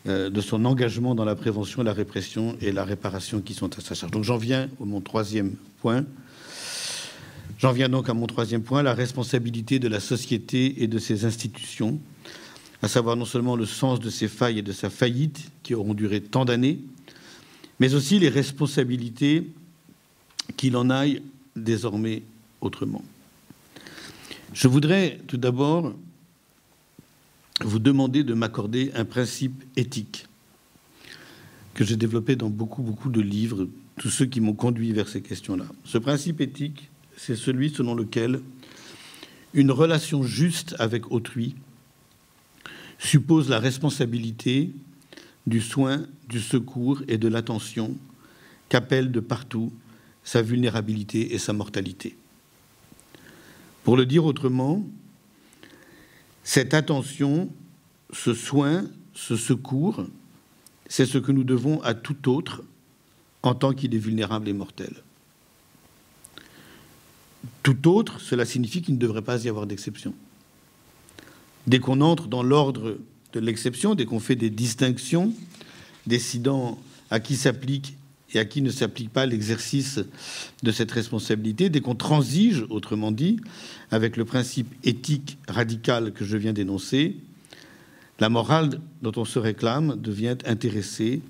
euh, 0.08 0.30
de 0.30 0.42
son 0.42 0.66
engagement 0.66 1.16
dans 1.16 1.26
la 1.26 1.36
prévention, 1.36 1.84
la 1.84 1.94
répression 1.94 2.56
et 2.62 2.72
la 2.72 2.84
réparation 2.84 3.42
qui 3.42 3.54
sont 3.54 3.78
à 3.78 3.82
sa 3.82 3.96
charge. 3.96 4.12
Donc 4.12 4.24
j'en 4.24 4.38
viens 4.38 4.70
au 4.80 4.86
mon 4.86 5.02
troisième 5.02 5.54
point. 5.82 6.06
J'en 7.58 7.72
viens 7.72 7.90
donc 7.90 8.10
à 8.10 8.14
mon 8.14 8.28
troisième 8.28 8.62
point, 8.62 8.84
la 8.84 8.94
responsabilité 8.94 9.80
de 9.80 9.88
la 9.88 10.00
société 10.00 10.84
et 10.84 10.88
de 10.88 11.00
ses 11.00 11.26
institutions, 11.26 12.00
à 12.82 12.88
savoir 12.88 13.16
non 13.16 13.26
seulement 13.26 13.56
le 13.56 13.66
sens 13.66 14.00
de 14.00 14.10
ses 14.10 14.28
failles 14.28 14.60
et 14.60 14.62
de 14.62 14.74
sa 14.74 14.90
faillite 14.90 15.50
qui 15.64 15.74
auront 15.74 15.94
duré 15.94 16.22
tant 16.22 16.46
d'années, 16.46 16.80
mais 17.80 17.94
aussi 17.94 18.20
les 18.20 18.30
responsabilités 18.30 19.48
qu'il 20.58 20.76
en 20.78 20.90
aille 20.90 21.22
désormais 21.56 22.24
autrement. 22.62 23.04
Je 24.56 24.70
voudrais 24.70 25.20
tout 25.28 25.36
d'abord 25.36 25.94
vous 27.60 27.78
demander 27.78 28.24
de 28.24 28.34
m'accorder 28.34 28.90
un 28.96 29.04
principe 29.04 29.62
éthique 29.76 30.28
que 31.74 31.84
j'ai 31.84 31.98
développé 31.98 32.38
dans 32.38 32.50
beaucoup, 32.50 32.82
beaucoup 32.82 33.10
de 33.10 33.20
livres, 33.20 33.68
tous 33.98 34.10
ceux 34.10 34.26
qui 34.26 34.40
m'ont 34.40 34.54
conduit 34.54 34.94
vers 34.94 35.10
ces 35.10 35.22
questions-là. 35.22 35.66
Ce 35.84 35.98
principe 35.98 36.40
éthique, 36.40 36.90
c'est 37.18 37.36
celui 37.36 37.70
selon 37.70 37.96
lequel 37.96 38.40
une 39.54 39.72
relation 39.72 40.24
juste 40.24 40.74
avec 40.80 41.12
autrui 41.12 41.56
suppose 42.98 43.50
la 43.50 43.60
responsabilité 43.60 44.72
du 45.48 45.60
soin, 45.60 46.08
du 46.30 46.40
secours 46.40 47.02
et 47.10 47.18
de 47.18 47.28
l'attention 47.28 47.94
qu'appelle 48.70 49.12
de 49.12 49.20
partout 49.20 49.74
sa 50.24 50.42
vulnérabilité 50.42 51.34
et 51.34 51.40
sa 51.40 51.52
mortalité. 51.52 52.16
Pour 53.86 53.96
le 53.98 54.08
dire 54.08 54.26
autrement, 54.26 54.84
cette 56.44 56.74
attention, 56.74 57.52
ce 58.12 58.34
soin, 58.34 58.84
ce 59.14 59.36
secours, 59.36 60.08
c'est 60.88 61.06
ce 61.06 61.20
que 61.20 61.32
nous 61.32 61.44
devons 61.44 61.84
à 61.84 61.94
tout 61.94 62.28
autre 62.32 62.64
en 63.44 63.54
tant 63.54 63.74
qu'il 63.74 63.94
est 63.94 64.00
vulnérable 64.00 64.50
et 64.50 64.54
mortel. 64.54 64.92
Tout 67.62 67.88
autre, 67.88 68.20
cela 68.20 68.44
signifie 68.44 68.82
qu'il 68.82 68.96
ne 68.96 69.00
devrait 69.00 69.22
pas 69.22 69.46
y 69.46 69.50
avoir 69.50 69.68
d'exception. 69.68 70.16
Dès 71.68 71.80
qu'on 71.80 72.02
entre 72.02 72.28
dans 72.28 72.42
l'ordre 72.42 72.98
de 73.34 73.40
l'exception, 73.40 73.94
dès 73.94 74.06
qu'on 74.06 74.20
fait 74.20 74.36
des 74.36 74.50
distinctions, 74.50 75.32
décidant 76.08 76.80
à 77.12 77.20
qui 77.20 77.36
s'applique 77.36 77.96
et 78.34 78.40
à 78.40 78.46
qui 78.46 78.62
ne 78.62 78.70
s'applique 78.70 79.12
pas 79.12 79.26
l'exercice 79.26 80.00
de 80.64 80.72
cette 80.72 80.92
responsabilité, 80.92 81.70
dès 81.70 81.82
qu'on 81.82 81.96
transige, 81.96 82.66
autrement 82.70 83.12
dit, 83.12 83.40
avec 83.92 84.18
le 84.18 84.26
principe 84.26 84.74
éthique 84.84 85.38
radical 85.48 86.12
que 86.12 86.26
je 86.26 86.38
viens 86.38 86.54
d'énoncer, 86.54 87.18
la 88.20 88.30
morale 88.30 88.82
dont 89.02 89.12
on 89.18 89.26
se 89.26 89.40
réclame 89.40 89.96
devient 90.00 90.38
intéressée, 90.46 91.22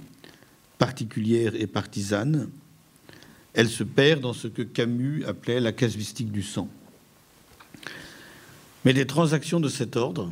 particulière 0.78 1.54
et 1.56 1.68
partisane. 1.68 2.50
Elle 3.54 3.70
se 3.70 3.84
perd 3.84 4.22
dans 4.22 4.34
ce 4.34 4.48
que 4.48 4.62
Camus 4.62 5.26
appelait 5.26 5.60
la 5.60 5.72
casuistique 5.72 6.32
du 6.32 6.44
sang. 6.44 6.70
Mais 8.84 8.94
des 8.94 9.08
transactions 9.08 9.60
de 9.60 9.70
cet 9.70 9.96
ordre, 9.96 10.32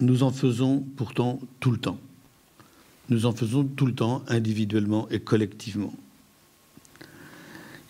nous 0.00 0.22
en 0.22 0.30
faisons 0.30 0.84
pourtant 0.96 1.40
tout 1.60 1.70
le 1.70 1.78
temps. 1.78 1.98
Nous 3.08 3.26
en 3.26 3.32
faisons 3.32 3.64
tout 3.64 3.86
le 3.86 3.94
temps, 3.94 4.22
individuellement 4.28 5.08
et 5.10 5.20
collectivement 5.20 5.94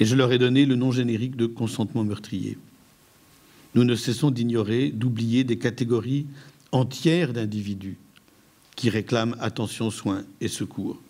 et 0.00 0.04
je 0.04 0.16
leur 0.16 0.32
ai 0.32 0.38
donné 0.38 0.66
le 0.66 0.76
nom 0.76 0.90
générique 0.90 1.36
de 1.36 1.46
consentement 1.46 2.04
meurtrier. 2.04 2.58
Nous 3.74 3.84
ne 3.84 3.94
cessons 3.94 4.30
d'ignorer, 4.30 4.90
d'oublier 4.90 5.44
des 5.44 5.58
catégories 5.58 6.26
entières 6.72 7.32
d'individus 7.32 7.96
qui 8.76 8.90
réclament 8.90 9.36
attention, 9.40 9.90
soins 9.90 10.24
et 10.40 10.48
secours. 10.48 11.00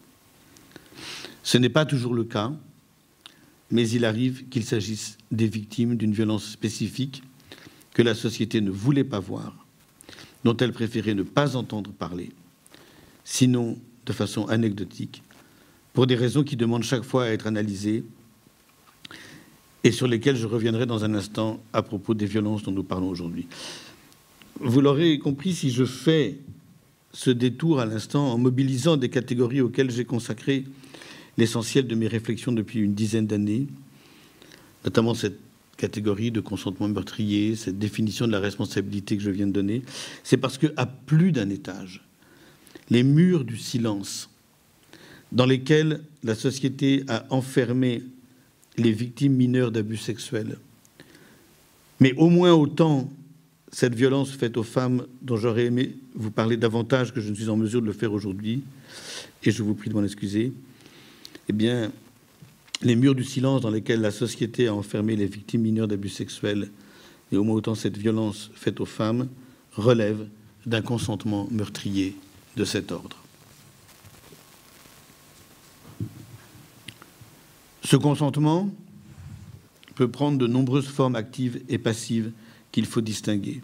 Ce 1.42 1.58
n'est 1.58 1.68
pas 1.68 1.86
toujours 1.86 2.14
le 2.14 2.24
cas, 2.24 2.52
mais 3.70 3.88
il 3.88 4.04
arrive 4.04 4.48
qu'il 4.48 4.64
s'agisse 4.64 5.18
des 5.30 5.48
victimes 5.48 5.96
d'une 5.96 6.12
violence 6.12 6.44
spécifique 6.50 7.22
que 7.92 8.02
la 8.02 8.14
société 8.14 8.60
ne 8.60 8.70
voulait 8.70 9.04
pas 9.04 9.20
voir, 9.20 9.66
dont 10.44 10.56
elle 10.56 10.72
préférait 10.72 11.14
ne 11.14 11.22
pas 11.22 11.56
entendre 11.56 11.90
parler, 11.90 12.30
sinon 13.24 13.78
de 14.04 14.12
façon 14.12 14.46
anecdotique, 14.46 15.22
pour 15.92 16.06
des 16.06 16.16
raisons 16.16 16.44
qui 16.44 16.56
demandent 16.56 16.82
chaque 16.82 17.04
fois 17.04 17.24
à 17.24 17.28
être 17.28 17.46
analysées 17.46 18.04
et 19.84 19.92
sur 19.92 20.08
lesquels 20.08 20.36
je 20.36 20.46
reviendrai 20.46 20.86
dans 20.86 21.04
un 21.04 21.14
instant 21.14 21.62
à 21.74 21.82
propos 21.82 22.14
des 22.14 22.26
violences 22.26 22.62
dont 22.62 22.72
nous 22.72 22.82
parlons 22.82 23.08
aujourd'hui. 23.08 23.46
Vous 24.60 24.80
l'aurez 24.80 25.18
compris, 25.18 25.52
si 25.52 25.70
je 25.70 25.84
fais 25.84 26.38
ce 27.12 27.30
détour 27.30 27.80
à 27.80 27.86
l'instant 27.86 28.32
en 28.32 28.38
mobilisant 28.38 28.96
des 28.96 29.10
catégories 29.10 29.60
auxquelles 29.60 29.90
j'ai 29.90 30.06
consacré 30.06 30.64
l'essentiel 31.36 31.86
de 31.86 31.94
mes 31.94 32.08
réflexions 32.08 32.52
depuis 32.52 32.80
une 32.80 32.94
dizaine 32.94 33.26
d'années, 33.26 33.66
notamment 34.84 35.14
cette 35.14 35.38
catégorie 35.76 36.30
de 36.30 36.40
consentement 36.40 36.88
meurtrier, 36.88 37.56
cette 37.56 37.78
définition 37.78 38.26
de 38.26 38.32
la 38.32 38.40
responsabilité 38.40 39.16
que 39.16 39.22
je 39.22 39.30
viens 39.30 39.46
de 39.46 39.52
donner, 39.52 39.82
c'est 40.22 40.36
parce 40.36 40.56
que 40.56 40.72
à 40.76 40.86
plus 40.86 41.30
d'un 41.30 41.50
étage, 41.50 42.02
les 42.90 43.02
murs 43.02 43.44
du 43.44 43.58
silence 43.58 44.30
dans 45.32 45.46
lesquels 45.46 46.00
la 46.22 46.34
société 46.34 47.04
a 47.08 47.26
enfermé 47.30 48.02
les 48.76 48.92
victimes 48.92 49.34
mineures 49.34 49.70
d'abus 49.70 49.96
sexuels. 49.96 50.56
Mais 52.00 52.12
au 52.14 52.28
moins 52.28 52.52
autant 52.52 53.10
cette 53.72 53.94
violence 53.94 54.30
faite 54.30 54.56
aux 54.56 54.62
femmes 54.62 55.06
dont 55.20 55.36
j'aurais 55.36 55.64
aimé 55.64 55.96
vous 56.14 56.30
parler 56.30 56.56
davantage 56.56 57.12
que 57.12 57.20
je 57.20 57.30
ne 57.30 57.34
suis 57.34 57.48
en 57.48 57.56
mesure 57.56 57.80
de 57.80 57.86
le 57.86 57.92
faire 57.92 58.12
aujourd'hui, 58.12 58.62
et 59.42 59.50
je 59.50 59.62
vous 59.62 59.74
prie 59.74 59.90
de 59.90 59.94
m'en 59.94 60.04
excuser, 60.04 60.52
eh 61.48 61.52
bien, 61.52 61.90
les 62.82 62.94
murs 62.94 63.16
du 63.16 63.24
silence 63.24 63.62
dans 63.62 63.70
lesquels 63.70 64.00
la 64.00 64.12
société 64.12 64.68
a 64.68 64.74
enfermé 64.74 65.16
les 65.16 65.26
victimes 65.26 65.62
mineures 65.62 65.88
d'abus 65.88 66.08
sexuels, 66.08 66.70
et 67.32 67.36
au 67.36 67.42
moins 67.42 67.56
autant 67.56 67.74
cette 67.74 67.96
violence 67.96 68.50
faite 68.54 68.80
aux 68.80 68.86
femmes, 68.86 69.28
relèvent 69.72 70.26
d'un 70.66 70.82
consentement 70.82 71.48
meurtrier 71.50 72.14
de 72.56 72.64
cet 72.64 72.92
ordre. 72.92 73.23
Ce 77.94 77.98
consentement 78.00 78.70
peut 79.94 80.08
prendre 80.08 80.36
de 80.36 80.48
nombreuses 80.48 80.88
formes 80.88 81.14
actives 81.14 81.62
et 81.68 81.78
passives 81.78 82.32
qu'il 82.72 82.86
faut 82.86 83.00
distinguer. 83.00 83.62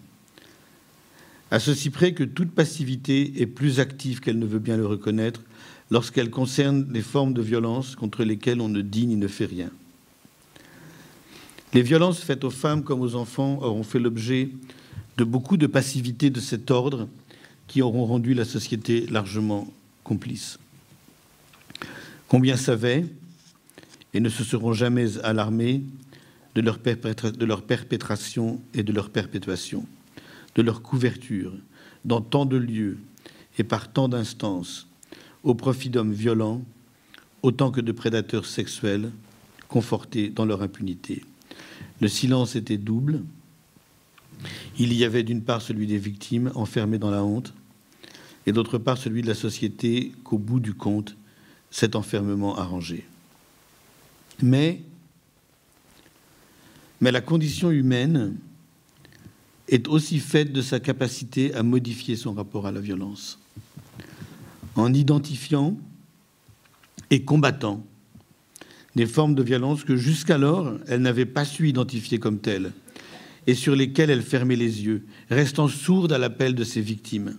à 1.51 1.59
ceci 1.59 1.91
près 1.91 2.15
que 2.15 2.23
toute 2.23 2.53
passivité 2.53 3.43
est 3.43 3.47
plus 3.49 3.81
active 3.81 4.21
qu'elle 4.21 4.39
ne 4.39 4.47
veut 4.47 4.61
bien 4.61 4.77
le 4.77 4.87
reconnaître 4.87 5.43
lorsqu'elle 5.91 6.31
concerne 6.31 6.87
les 6.93 7.03
formes 7.03 7.35
de 7.35 7.43
violence 7.43 7.97
contre 7.97 8.23
lesquelles 8.23 8.61
on 8.61 8.69
ne 8.69 8.83
dit 8.83 9.09
ni 9.09 9.17
ne 9.17 9.27
fait 9.27 9.47
rien. 9.47 9.71
Les 11.75 11.83
violences 11.83 12.21
faites 12.21 12.45
aux 12.45 12.51
femmes 12.51 12.85
comme 12.85 13.01
aux 13.01 13.17
enfants 13.17 13.59
auront 13.63 13.83
fait 13.83 13.99
l'objet 13.99 14.51
de 15.17 15.25
beaucoup 15.25 15.57
de 15.57 15.67
passivité 15.67 16.31
de 16.31 16.39
cet 16.39 16.71
ordre 16.71 17.09
qui 17.67 17.83
auront 17.83 18.05
rendu 18.05 18.35
la 18.35 18.45
société 18.45 19.09
largement 19.09 19.67
complice. 20.05 20.61
Combien 22.29 22.57
savaient 22.57 23.07
et 24.15 24.21
ne 24.21 24.29
se 24.29 24.45
seront 24.45 24.73
jamais 24.73 25.19
alarmés 25.19 25.83
de 26.55 26.61
leur, 26.61 26.79
perpétration 26.79 28.61
et 28.75 28.83
de 28.83 28.93
leur 28.93 29.11
perpétuation, 29.11 29.87
de 30.55 30.63
leur 30.63 30.83
couverture 30.83 31.53
dans 32.05 32.21
tant 32.21 32.47
de 32.47 32.57
lieux 32.57 32.99
et 33.59 33.65
par 33.65 33.93
tant 33.93 34.09
d'instances, 34.09 34.89
au 35.43 35.55
profit 35.55 35.91
d'hommes 35.91 36.13
violents 36.13 36.63
autant 37.43 37.71
que 37.71 37.81
de 37.81 37.93
prédateurs 37.93 38.47
sexuels 38.47 39.11
confortés 39.69 40.29
dans 40.29 40.45
leur 40.45 40.63
impunité. 40.63 41.25
Le 42.01 42.09
silence 42.09 42.57
était 42.57 42.77
double. 42.77 43.23
Il 44.79 44.93
y 44.93 45.05
avait 45.05 45.23
d'une 45.23 45.43
part 45.43 45.63
celui 45.63 45.87
des 45.87 45.99
victimes 45.99 46.51
enfermées 46.55 46.99
dans 46.99 47.11
la 47.11 47.25
honte, 47.25 47.55
et 48.47 48.53
d'autre 48.53 48.79
part 48.79 48.99
celui 48.99 49.23
de 49.23 49.27
la 49.27 49.35
société 49.35 50.13
qu'au 50.25 50.39
bout 50.39 50.61
du 50.61 50.75
compte, 50.75 51.17
cet 51.71 51.95
enfermement 51.95 52.57
arrangé. 52.57 53.07
Mais, 54.43 54.83
la 57.01 57.21
condition 57.21 57.71
humaine 57.71 58.37
est 59.69 59.89
aussi 59.89 60.19
faite 60.19 60.53
de 60.53 60.63
sa 60.63 60.81
capacité 60.81 61.55
à 61.55 61.63
modifier 61.63 62.17
son 62.17 62.33
rapport 62.33 62.67
à 62.67 62.73
la 62.73 62.81
violence. 62.81 63.39
En 64.77 64.93
identifiant 64.93 65.77
et 67.11 67.25
combattant 67.25 67.85
des 68.97 69.07
formes 69.07 69.35
de 69.35 69.43
violence 69.43 69.85
que 69.85 69.97
jusqu'alors 69.97 70.75
elle 70.89 71.03
n'avait 71.03 71.27
pas 71.27 71.45
su 71.45 71.69
identifier 71.69 72.19
comme 72.19 72.39
telles 72.39 72.73
et 73.47 73.55
sur 73.55 73.75
lesquelles 73.75 74.11
elle 74.11 74.23
fermait 74.23 74.57
les 74.57 74.83
yeux, 74.85 75.07
restant 75.31 75.69
sourde 75.69 76.13
à 76.13 76.19
l'appel 76.19 76.55
de 76.55 76.65
ses 76.65 76.81
victimes. 76.81 77.37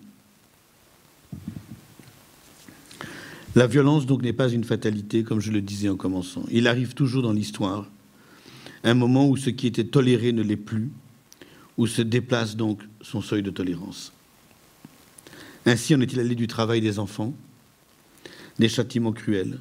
La 3.56 3.68
violence 3.68 4.06
donc 4.06 4.22
n'est 4.22 4.34
pas 4.34 4.50
une 4.50 4.64
fatalité, 4.64 5.24
comme 5.24 5.42
je 5.42 5.52
le 5.52 5.62
disais 5.62 5.90
en 5.90 5.98
commençant. 5.98 6.44
Il 6.52 6.68
arrive 6.68 6.94
toujours 6.94 7.22
dans 7.22 7.34
l'histoire 7.34 7.86
un 8.84 8.94
moment 8.94 9.28
où 9.28 9.38
ce 9.38 9.50
qui 9.50 9.68
était 9.68 9.84
toléré 9.84 10.32
ne 10.32 10.42
l'est 10.42 10.56
plus, 10.56 10.90
où 11.78 11.86
se 11.86 12.02
déplace 12.02 12.56
donc 12.56 12.82
son 13.02 13.22
seuil 13.22 13.44
de 13.44 13.52
tolérance. 13.52 14.12
Ainsi 15.66 15.94
en 15.94 16.02
est-il 16.02 16.20
allé 16.20 16.34
du 16.34 16.48
travail 16.48 16.82
des 16.82 16.98
enfants, 16.98 17.34
des 18.58 18.70
châtiments 18.70 19.12
cruels, 19.12 19.60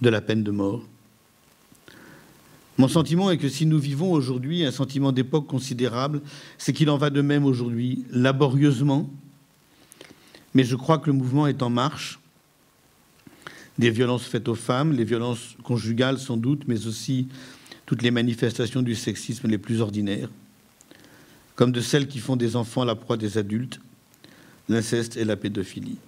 de 0.00 0.08
la 0.08 0.20
peine 0.20 0.42
de 0.42 0.50
mort. 0.50 0.82
Mon 2.76 2.88
sentiment 2.88 3.30
est 3.30 3.38
que 3.38 3.48
si 3.48 3.66
nous 3.66 3.78
vivons 3.78 4.12
aujourd'hui 4.12 4.64
un 4.64 4.70
sentiment 4.70 5.10
d'époque 5.10 5.46
considérable, 5.46 6.20
c'est 6.58 6.72
qu'il 6.72 6.90
en 6.90 6.98
va 6.98 7.10
de 7.10 7.22
même 7.22 7.44
aujourd'hui, 7.44 8.04
laborieusement, 8.10 9.10
mais 10.54 10.64
je 10.64 10.76
crois 10.76 10.98
que 10.98 11.06
le 11.06 11.16
mouvement 11.16 11.46
est 11.46 11.62
en 11.62 11.70
marche. 11.70 12.17
Des 13.78 13.90
violences 13.90 14.24
faites 14.24 14.48
aux 14.48 14.56
femmes, 14.56 14.92
les 14.92 15.04
violences 15.04 15.56
conjugales 15.62 16.18
sans 16.18 16.36
doute, 16.36 16.62
mais 16.66 16.86
aussi 16.86 17.28
toutes 17.86 18.02
les 18.02 18.10
manifestations 18.10 18.82
du 18.82 18.94
sexisme 18.94 19.48
les 19.48 19.58
plus 19.58 19.80
ordinaires, 19.80 20.30
comme 21.54 21.72
de 21.72 21.80
celles 21.80 22.08
qui 22.08 22.18
font 22.18 22.36
des 22.36 22.56
enfants 22.56 22.84
la 22.84 22.96
proie 22.96 23.16
des 23.16 23.38
adultes, 23.38 23.80
l'inceste 24.68 25.16
et 25.16 25.24
la 25.24 25.36
pédophilie. 25.36 25.98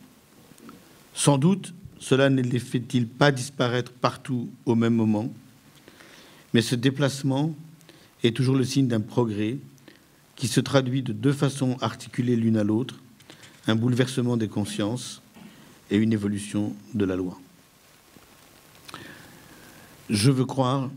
Sans 1.14 1.38
doute, 1.38 1.72
cela 1.98 2.28
ne 2.28 2.42
les 2.42 2.58
fait-il 2.58 3.06
pas 3.06 3.30
disparaître 3.30 3.92
partout 3.92 4.50
au 4.66 4.74
même 4.74 4.94
moment, 4.94 5.32
mais 6.52 6.62
ce 6.62 6.74
déplacement 6.74 7.54
est 8.24 8.36
toujours 8.36 8.56
le 8.56 8.64
signe 8.64 8.88
d'un 8.88 9.00
progrès 9.00 9.58
qui 10.34 10.48
se 10.48 10.60
traduit 10.60 11.02
de 11.02 11.12
deux 11.12 11.32
façons 11.32 11.76
articulées 11.80 12.36
l'une 12.36 12.56
à 12.56 12.64
l'autre, 12.64 13.00
un 13.66 13.76
bouleversement 13.76 14.36
des 14.36 14.48
consciences 14.48 15.22
et 15.90 15.96
une 15.96 16.12
évolution 16.12 16.74
de 16.94 17.04
la 17.04 17.16
loi. 17.16 17.38
Je 20.10 20.32
veux 20.32 20.44
croire 20.44 20.90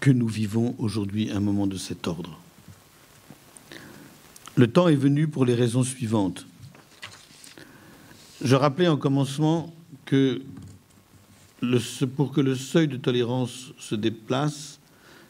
que 0.00 0.10
nous 0.10 0.26
vivons 0.26 0.74
aujourd'hui 0.78 1.30
un 1.30 1.38
moment 1.38 1.68
de 1.68 1.76
cet 1.76 2.08
ordre. 2.08 2.40
Le 4.56 4.66
temps 4.66 4.88
est 4.88 4.96
venu 4.96 5.28
pour 5.28 5.44
les 5.44 5.54
raisons 5.54 5.84
suivantes. 5.84 6.44
Je 8.42 8.56
rappelais 8.56 8.88
en 8.88 8.96
commencement 8.96 9.72
que 10.06 10.42
pour 12.16 12.32
que 12.32 12.40
le 12.40 12.56
seuil 12.56 12.88
de 12.88 12.96
tolérance 12.96 13.72
se 13.78 13.94
déplace, 13.94 14.80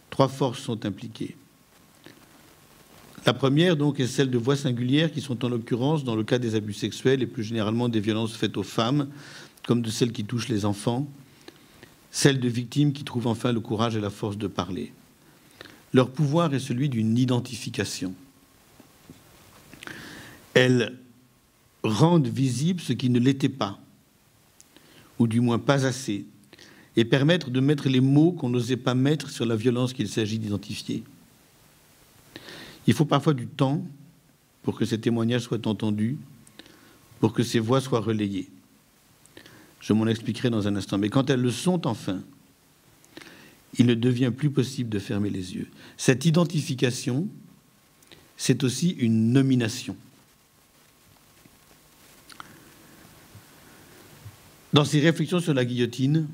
trois 0.09 0.29
forces 0.29 0.61
sont 0.61 0.87
impliquées. 0.87 1.37
La 3.27 3.35
première, 3.35 3.77
donc, 3.77 4.01
est 4.01 4.07
celle 4.07 4.31
de 4.31 4.39
voix 4.39 4.57
singulières 4.57 5.13
qui 5.13 5.21
sont 5.21 5.45
en 5.45 5.51
l'occurrence, 5.51 6.03
dans 6.03 6.17
le 6.17 6.25
cas 6.25 6.39
des 6.39 6.55
abus 6.55 6.73
sexuels 6.73 7.23
et 7.23 7.27
plus 7.27 7.45
généralement 7.45 7.91
des 7.91 8.01
violences 8.01 8.35
faites 8.35 8.57
aux 8.57 8.63
femmes, 8.63 9.09
comme 9.67 9.83
de 9.83 9.91
celles 9.91 10.13
qui 10.13 10.25
touchent 10.25 10.49
les 10.49 10.65
enfants, 10.65 11.07
celles 12.15 12.39
de 12.39 12.49
victimes 12.49 12.93
qui 12.93 13.03
trouvent 13.03 13.27
enfin 13.27 13.51
le 13.51 13.59
courage 13.59 13.97
et 13.97 14.01
la 14.01 14.09
force 14.09 14.39
de 14.39 14.47
parler. 14.47 14.93
Leur 15.93 16.13
pouvoir 16.13 16.55
est 16.55 16.61
celui 16.61 16.89
d'une 16.89 17.19
identification. 17.19 18.15
Elles 20.55 20.97
rendent 21.83 22.29
visible 22.29 22.81
ce 22.81 22.93
qui 22.93 23.11
ne 23.11 23.19
l'était 23.19 23.49
pas, 23.49 23.81
ou 25.19 25.27
du 25.27 25.41
moins 25.41 25.59
pas 25.59 25.87
assez, 25.87 26.25
et 26.95 27.05
permettre 27.05 27.51
de 27.51 27.59
mettre 27.59 27.89
les 27.89 28.01
mots 28.01 28.31
qu'on 28.31 28.49
n'osait 28.49 28.77
pas 28.77 28.95
mettre 28.95 29.29
sur 29.29 29.45
la 29.45 29.57
violence 29.57 29.93
qu'il 29.93 30.09
s'agit 30.09 30.39
d'identifier. 30.39 31.03
Il 32.87 32.95
faut 32.95 33.07
parfois 33.07 33.35
du 33.35 33.49
temps 33.49 33.85
pour 34.63 34.79
que 34.79 34.85
ces 34.85 35.01
témoignages 35.01 35.43
soient 35.43 35.67
entendus, 35.67 36.17
pour 37.19 37.33
que 37.33 37.43
ces 37.43 37.59
voix 37.59 37.81
soient 37.81 38.01
relayées. 38.01 38.49
Je 39.85 39.93
m'en 39.93 40.07
expliquerai 40.07 40.49
dans 40.49 40.67
un 40.67 40.77
instant. 40.77 40.97
Mais 40.97 41.11
quand 41.11 41.29
elles 41.29 41.43
le 41.43 41.51
sont 41.51 41.87
enfin, 41.87 42.23
il 43.77 43.85
ne 43.85 43.93
devient 43.93 44.33
plus 44.35 44.49
possible 44.49 44.89
de 44.89 44.99
fermer 44.99 45.29
les 45.29 45.55
yeux. 45.55 45.69
Cette 45.99 46.25
identification, 46.25 47.29
c'est 48.39 48.65
aussi 48.65 48.91
une 48.99 49.31
nomination. 49.33 49.95
Dans 54.73 54.87
ses 54.87 55.01
réflexions 55.01 55.39
sur 55.39 55.53
la 55.53 55.67
guillotine, 55.67 56.29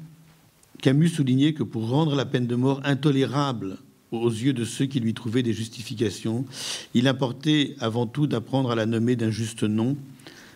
Camus 0.80 1.08
soulignait 1.08 1.52
que 1.52 1.64
pour 1.64 1.88
rendre 1.88 2.14
la 2.14 2.26
peine 2.26 2.46
de 2.46 2.54
mort 2.54 2.80
intolérable 2.84 3.78
aux 4.12 4.30
yeux 4.30 4.52
de 4.52 4.64
ceux 4.64 4.86
qui 4.86 5.00
lui 5.00 5.12
trouvaient 5.12 5.42
des 5.42 5.52
justifications, 5.52 6.46
il 6.94 7.08
importait 7.08 7.74
avant 7.80 8.06
tout 8.06 8.28
d'apprendre 8.28 8.70
à 8.70 8.76
la 8.76 8.86
nommer 8.86 9.16
d'un 9.16 9.30
juste 9.30 9.64
nom, 9.64 9.96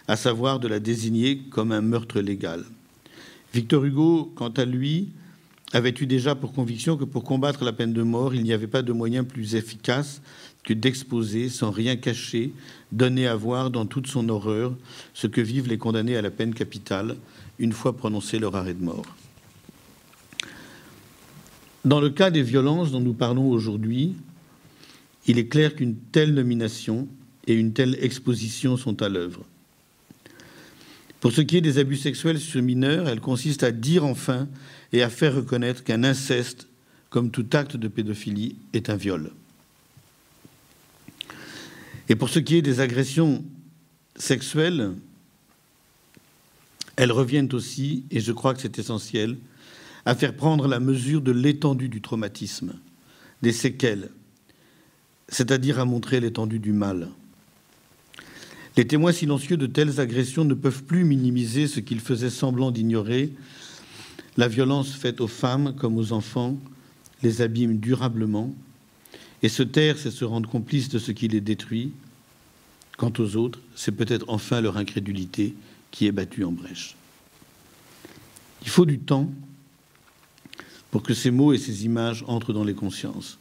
à 0.07 0.14
savoir 0.14 0.61
de 0.61 0.68
la 0.68 0.78
désigner 0.78 1.38
comme 1.51 1.72
un 1.72 1.80
meurtre 1.80 2.20
légal. 2.20 2.64
Victor 3.55 3.84
Hugo, 3.84 4.32
quant 4.34 4.48
à 4.48 4.64
lui, 4.64 5.11
avait 5.72 5.94
eu 6.00 6.07
déjà 6.07 6.34
pour 6.34 6.52
conviction 6.52 6.96
que 6.96 7.05
pour 7.05 7.22
combattre 7.22 7.64
la 7.64 7.72
peine 7.72 7.92
de 7.92 8.02
mort, 8.02 8.34
il 8.34 8.42
n'y 8.42 8.52
avait 8.52 8.66
pas 8.66 8.82
de 8.82 8.92
moyen 8.92 9.22
plus 9.22 9.55
efficace 9.55 10.22
que 10.64 10.74
d'exposer, 10.74 11.48
sans 11.48 11.70
rien 11.70 11.94
cacher, 11.94 12.52
donner 12.90 13.28
à 13.28 13.36
voir 13.36 13.70
dans 13.70 13.86
toute 13.86 14.09
son 14.09 14.28
horreur 14.28 14.74
ce 15.12 15.28
que 15.28 15.40
vivent 15.40 15.68
les 15.68 15.78
condamnés 15.78 16.16
à 16.16 16.22
la 16.22 16.32
peine 16.32 16.52
capitale 16.52 17.14
une 17.61 17.70
fois 17.70 17.96
prononcé 17.96 18.40
leur 18.40 18.57
arrêt 18.57 18.74
de 18.74 18.82
mort. 18.82 19.07
Dans 21.84 22.00
le 22.00 22.11
cas 22.11 22.32
des 22.32 22.42
violences 22.42 22.90
dont 22.90 23.00
nous 23.00 23.14
parlons 23.14 23.48
aujourd'hui, 23.50 24.16
il 25.28 25.38
est 25.38 25.46
clair 25.46 25.76
qu'une 25.76 25.94
telle 25.94 26.34
nomination 26.34 27.07
et 27.46 27.55
une 27.55 27.72
telle 27.72 27.96
exposition 28.00 28.76
sont 28.76 29.00
à 29.00 29.09
l'œuvre. 29.09 29.44
Pour 31.25 31.33
ce 31.33 31.41
qui 31.41 31.57
est 31.57 31.62
des 31.62 31.79
abus 31.79 31.97
sexuels 31.97 32.39
sur 32.39 32.61
mineurs, 32.61 33.09
elle 33.09 33.22
consiste 33.22 33.62
à 33.62 33.72
dire 33.72 34.05
enfin 34.05 34.47
et 34.93 35.03
à 35.03 35.09
faire 35.09 35.35
reconnaître 35.35 35.83
qu'un 35.83 36.05
inceste, 36.05 36.68
comme 37.09 37.31
tout 37.31 37.47
acte 37.55 37.79
de 37.79 37.89
pédophilie, 37.89 38.57
est 38.75 38.91
un 38.91 38.97
viol. 38.97 39.31
Et 42.11 42.14
pour 42.14 42.29
ce 42.29 42.41
qui 42.41 42.57
est 42.57 42.61
des 42.61 42.81
agressions 42.81 43.43
sexuelles, 44.16 44.93
elles 46.97 47.11
reviennent 47.11 47.55
aussi, 47.55 48.05
et 48.11 48.20
je 48.20 48.33
crois 48.33 48.53
que 48.53 48.61
c'est 48.61 48.79
essentiel, 48.79 49.39
à 50.05 50.14
faire 50.14 50.37
prendre 50.37 50.68
la 50.68 50.79
mesure 50.79 51.22
de 51.22 51.33
l'étendue 51.33 51.89
du 51.89 52.03
traumatisme, 52.03 52.75
des 53.41 53.53
séquelles, 53.53 54.11
c'est-à-dire 55.31 55.79
à 55.79 55.87
montrer 55.87 56.20
l'étendue 56.20 56.59
du 56.59 56.72
mal. 56.72 57.09
Les 58.77 58.87
témoins 58.87 59.12
silencieux 59.12 59.57
de 59.57 59.66
telles 59.66 60.01
agressions 60.01 60.45
ne 60.45 60.55
peuvent 60.55 60.83
plus 60.83 61.05
minimiser 61.05 61.68
ce 61.68 61.81
qu'ils 61.81 62.01
faisaient 62.01 62.31
semblant 62.31 62.72
d'ignorer. 62.72 63.33
La 64.37 64.49
violence 64.49 64.93
faite 64.95 65.20
aux 65.20 65.29
femmes 65.29 65.77
comme 65.77 65.97
aux 65.97 66.12
enfants 66.12 66.59
les 67.22 67.41
abîme 67.41 67.79
durablement, 67.79 68.55
et 69.43 69.49
se 69.49 69.62
taire, 69.62 69.99
c'est 69.99 70.11
se 70.11 70.25
rendre 70.25 70.49
complice 70.49 70.89
de 70.89 70.99
ce 70.99 71.12
qui 71.12 71.29
les 71.29 71.41
détruit. 71.41 71.93
Quant 72.97 73.12
aux 73.18 73.37
autres, 73.37 73.61
c'est 73.75 73.93
peut-être 73.93 74.27
enfin 74.29 74.61
leur 74.61 74.77
incrédulité 74.77 75.55
qui 75.91 76.07
est 76.07 76.12
battue 76.12 76.45
en 76.45 76.53
brèche. 76.53 76.97
Il 78.62 78.68
faut 78.68 78.87
du 78.87 78.99
temps 78.99 79.31
pour 80.91 81.03
que 81.03 81.14
ces 81.14 81.31
mots 81.31 81.53
et 81.53 81.59
ces 81.59 81.85
images 81.85 82.25
entrent 82.27 82.53
dans 82.53 82.64
les 82.64 82.75
consciences, 82.75 83.39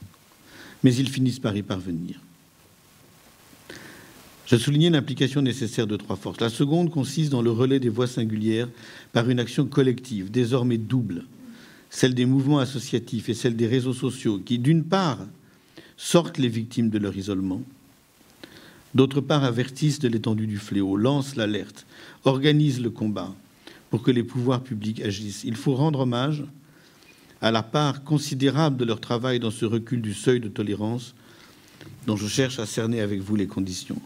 mais 0.84 0.94
ils 0.96 1.10
finissent 1.10 1.40
par 1.40 1.56
y 1.56 1.64
parvenir. 1.64 2.20
Je 4.46 4.58
soulignais 4.58 4.90
l'implication 4.90 5.42
nécessaire 5.42 5.88
de 5.88 5.96
trois 5.96 6.18
forces. 6.18 6.42
La 6.42 6.50
seconde 6.50 6.90
consiste 6.90 7.32
dans 7.32 7.42
le 7.42 7.52
relais 7.52 7.80
des 7.80 7.90
voix 7.90 8.08
singulières 8.08 8.68
par 9.14 9.30
une 9.30 9.40
action 9.40 9.66
collective, 9.66 10.32
désormais 10.32 10.78
double, 10.78 11.26
celle 11.90 12.14
des 12.14 12.26
mouvements 12.26 12.60
associatifs 12.60 13.30
et 13.30 13.34
celle 13.34 13.56
des 13.56 13.68
réseaux 13.68 13.94
sociaux, 13.94 14.42
qui, 14.44 14.60
d'une 14.60 14.84
part, 14.84 15.20
sortent 15.96 16.40
les 16.40 16.50
victimes 16.50 16.90
de 16.90 16.98
leur 16.98 17.16
isolement, 17.16 17.62
d'autre 18.94 19.22
part, 19.22 19.46
avertissent 19.46 20.00
de 20.00 20.10
l'étendue 20.10 20.48
du 20.48 20.58
fléau, 20.58 20.98
lancent 20.98 21.36
l'alerte, 21.36 21.86
organisent 22.26 22.82
le 22.82 22.90
combat 22.90 23.34
pour 23.90 24.04
que 24.04 24.12
les 24.12 24.24
pouvoirs 24.24 24.64
publics 24.64 25.02
agissent. 25.02 25.44
Il 25.46 25.56
faut 25.56 25.76
rendre 25.76 26.00
hommage 26.00 26.44
à 27.42 27.52
la 27.52 27.64
part 27.64 28.04
considérable 28.04 28.76
de 28.76 28.86
leur 28.86 29.00
travail 29.00 29.40
dans 29.40 29.52
ce 29.52 29.66
recul 29.66 30.02
du 30.02 30.14
seuil 30.14 30.40
de 30.40 30.50
tolérance 30.50 31.14
dont 32.08 32.18
je 32.18 32.28
cherche 32.28 32.60
à 32.60 32.66
cerner 32.66 33.02
avec 33.02 33.22
vous 33.22 33.36
les 33.36 33.48
conditions. 33.48 34.02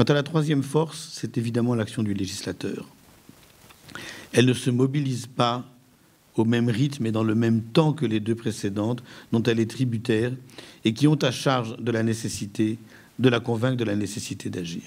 Quant 0.00 0.04
à 0.04 0.14
la 0.14 0.22
troisième 0.22 0.62
force, 0.62 1.10
c'est 1.12 1.36
évidemment 1.36 1.74
l'action 1.74 2.02
du 2.02 2.14
législateur. 2.14 2.88
Elle 4.32 4.46
ne 4.46 4.54
se 4.54 4.70
mobilise 4.70 5.26
pas 5.26 5.66
au 6.36 6.46
même 6.46 6.70
rythme 6.70 7.04
et 7.04 7.12
dans 7.12 7.22
le 7.22 7.34
même 7.34 7.60
temps 7.60 7.92
que 7.92 8.06
les 8.06 8.18
deux 8.18 8.34
précédentes, 8.34 9.02
dont 9.30 9.42
elle 9.42 9.60
est 9.60 9.70
tributaire, 9.70 10.32
et 10.86 10.94
qui 10.94 11.06
ont 11.06 11.16
à 11.22 11.30
charge 11.30 11.76
de 11.76 11.92
la 11.92 12.02
nécessité, 12.02 12.78
de 13.18 13.28
la 13.28 13.40
convaincre 13.40 13.76
de 13.76 13.84
la 13.84 13.94
nécessité 13.94 14.48
d'agir. 14.48 14.84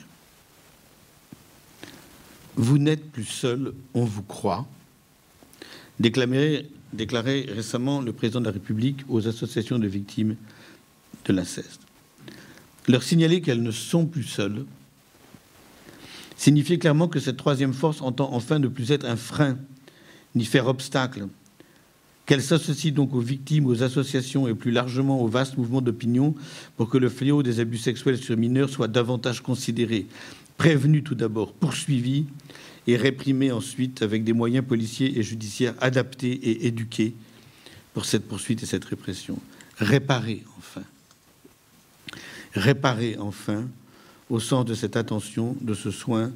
Vous 2.56 2.80
n'êtes 2.80 3.12
plus 3.12 3.26
seul, 3.26 3.76
on 3.94 4.06
vous 4.06 4.24
croit, 4.24 4.66
déclaré 6.00 6.66
récemment 7.50 8.02
le 8.02 8.14
président 8.14 8.40
de 8.40 8.46
la 8.46 8.52
République 8.52 9.02
aux 9.08 9.28
associations 9.28 9.78
de 9.78 9.88
victimes 9.88 10.38
de 11.26 11.34
l'inceste. 11.34 11.82
Leur 12.88 13.04
signaler 13.04 13.42
qu'elles 13.42 13.62
ne 13.62 13.70
sont 13.70 14.08
plus 14.08 14.24
seules 14.24 14.66
signifiait 16.44 16.78
clairement 16.78 17.08
que 17.08 17.22
cette 17.22 17.38
troisième 17.38 17.72
force 17.74 18.02
entend 18.02 18.34
enfin 18.34 18.60
ne 18.60 18.68
plus 18.68 18.92
être 18.92 19.06
un 19.06 19.16
frein 19.16 19.58
ni 20.36 20.44
faire 20.44 20.68
obstacle, 20.68 21.28
qu'elle 22.26 22.42
s'associe 22.42 22.94
donc 22.94 23.14
aux 23.14 23.22
victimes, 23.22 23.66
aux 23.66 23.82
associations 23.82 24.46
et 24.50 24.54
plus 24.54 24.72
largement 24.72 25.22
aux 25.22 25.28
vastes 25.28 25.58
mouvements 25.58 25.80
d'opinion 25.80 26.36
pour 26.76 26.90
que 26.90 26.98
le 26.98 27.08
fléau 27.08 27.44
des 27.44 27.62
abus 27.62 27.78
sexuels 27.78 28.18
sur 28.18 28.36
mineurs 28.36 28.70
soit 28.70 28.90
davantage 28.90 29.42
considéré, 29.42 30.06
prévenu 30.58 31.02
tout 31.02 31.16
d'abord, 31.16 31.54
poursuivi 31.54 32.26
et 32.88 32.98
réprimé 32.98 33.54
ensuite 33.54 34.02
avec 34.02 34.26
des 34.26 34.34
moyens 34.34 34.66
policiers 34.66 35.18
et 35.18 35.24
judiciaires 35.24 35.76
adaptés 35.80 36.34
et 36.34 36.68
éduqués 36.68 37.14
pour 37.94 38.04
cette 38.04 38.28
poursuite 38.28 38.64
et 38.64 38.66
cette 38.66 38.84
répression. 38.84 39.40
Réparer 39.78 40.44
enfin. 40.58 40.84
Réparer 42.54 43.16
enfin 43.18 43.66
au 44.34 44.40
sens 44.40 44.66
de 44.66 44.74
cette 44.74 44.98
attention, 44.98 45.56
de 45.62 45.76
ce 45.76 45.92
soin 45.92 46.32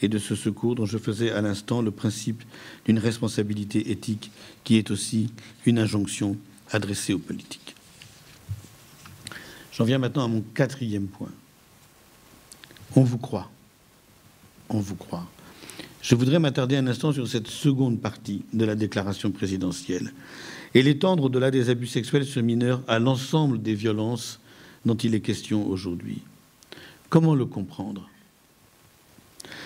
et 0.00 0.08
de 0.08 0.16
ce 0.18 0.34
secours 0.34 0.76
dont 0.76 0.86
je 0.86 0.96
faisais 0.96 1.30
à 1.30 1.42
l'instant 1.42 1.82
le 1.82 1.90
principe 1.90 2.42
d'une 2.86 2.98
responsabilité 2.98 3.90
éthique 3.90 4.30
qui 4.64 4.76
est 4.78 4.90
aussi 4.90 5.28
une 5.66 5.78
injonction 5.78 6.38
adressée 6.70 7.12
aux 7.12 7.18
politiques. 7.18 7.74
J'en 9.72 9.84
viens 9.84 9.98
maintenant 9.98 10.24
à 10.24 10.28
mon 10.28 10.40
quatrième 10.40 11.06
point. 11.06 11.28
On 12.96 13.02
vous 13.02 13.18
croit. 13.18 13.50
On 14.70 14.80
vous 14.80 14.96
croit. 14.96 15.28
Je 16.00 16.14
voudrais 16.14 16.38
m'attarder 16.38 16.78
un 16.78 16.86
instant 16.86 17.12
sur 17.12 17.28
cette 17.28 17.48
seconde 17.48 18.00
partie 18.00 18.42
de 18.54 18.64
la 18.64 18.74
déclaration 18.74 19.30
présidentielle 19.30 20.14
et 20.72 20.82
l'étendre 20.82 21.24
au-delà 21.24 21.50
des 21.50 21.68
abus 21.68 21.88
sexuels 21.88 22.24
sur 22.24 22.42
mineurs 22.42 22.80
à 22.88 22.98
l'ensemble 22.98 23.60
des 23.60 23.74
violences 23.74 24.40
dont 24.86 24.96
il 24.96 25.14
est 25.14 25.20
question 25.20 25.68
aujourd'hui. 25.68 26.22
Comment 27.14 27.36
le 27.36 27.46
comprendre? 27.46 28.10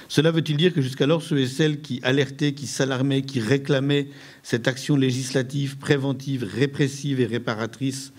Cela 0.06 0.30
veut-il 0.30 0.58
dire 0.58 0.74
que 0.74 0.82
jusqu'alors 0.82 1.22
ceux 1.22 1.38
et 1.38 1.46
celles 1.46 1.80
qui 1.80 1.98
alertaient, 2.02 2.52
qui 2.52 2.66
s'alarmaient, 2.66 3.22
qui 3.22 3.40
réclamaient 3.40 4.08
cette 4.42 4.68
action 4.68 4.96
législative, 4.96 5.78
préventive, 5.78 6.44
répressive 6.44 7.20
et 7.20 7.24
réparatrice 7.24 8.12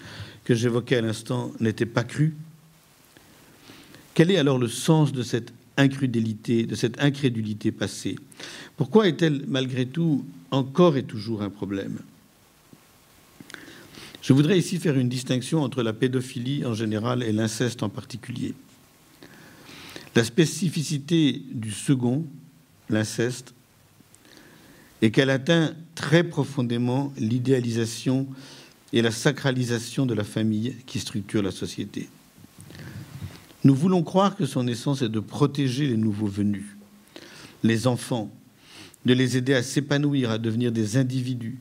que 0.45 0.55
j'évoquais 0.55 0.95
à 0.95 1.01
l'instant 1.01 1.51
n'étaient 1.59 1.85
pas 1.85 2.03
crus 2.03 2.33
Quel 4.15 4.31
est 4.31 4.39
alors 4.39 4.57
le 4.57 4.67
sens 4.67 5.11
de 5.11 5.21
cette 5.21 5.53
incrédulité, 5.77 6.65
de 6.65 6.73
cette 6.73 6.99
incrédulité 6.99 7.71
passée? 7.71 8.15
Pourquoi 8.77 9.07
est-elle 9.07 9.43
malgré 9.47 9.85
tout 9.85 10.25
encore 10.49 10.97
et 10.97 11.03
toujours 11.03 11.43
un 11.43 11.51
problème? 11.51 11.99
Je 14.23 14.33
voudrais 14.33 14.57
ici 14.57 14.79
faire 14.79 14.97
une 14.97 15.07
distinction 15.07 15.61
entre 15.61 15.83
la 15.83 15.93
pédophilie 15.93 16.65
en 16.65 16.73
général 16.73 17.21
et 17.21 17.31
l'inceste 17.31 17.83
en 17.83 17.89
particulier. 17.89 18.55
La 20.15 20.23
spécificité 20.23 21.41
du 21.51 21.71
second, 21.71 22.25
l'inceste, 22.89 23.53
est 25.01 25.11
qu'elle 25.11 25.29
atteint 25.29 25.73
très 25.95 26.23
profondément 26.23 27.13
l'idéalisation 27.17 28.27
et 28.91 29.01
la 29.01 29.11
sacralisation 29.11 30.05
de 30.05 30.13
la 30.13 30.23
famille 30.23 30.75
qui 30.85 30.99
structure 30.99 31.41
la 31.41 31.51
société. 31.51 32.09
Nous 33.63 33.75
voulons 33.75 34.03
croire 34.03 34.35
que 34.35 34.45
son 34.45 34.67
essence 34.67 35.01
est 35.01 35.09
de 35.09 35.19
protéger 35.19 35.87
les 35.87 35.97
nouveaux 35.97 36.27
venus, 36.27 36.65
les 37.63 37.87
enfants, 37.87 38.31
de 39.05 39.13
les 39.13 39.37
aider 39.37 39.53
à 39.53 39.63
s'épanouir, 39.63 40.31
à 40.31 40.37
devenir 40.37 40.71
des 40.71 40.97
individus 40.97 41.59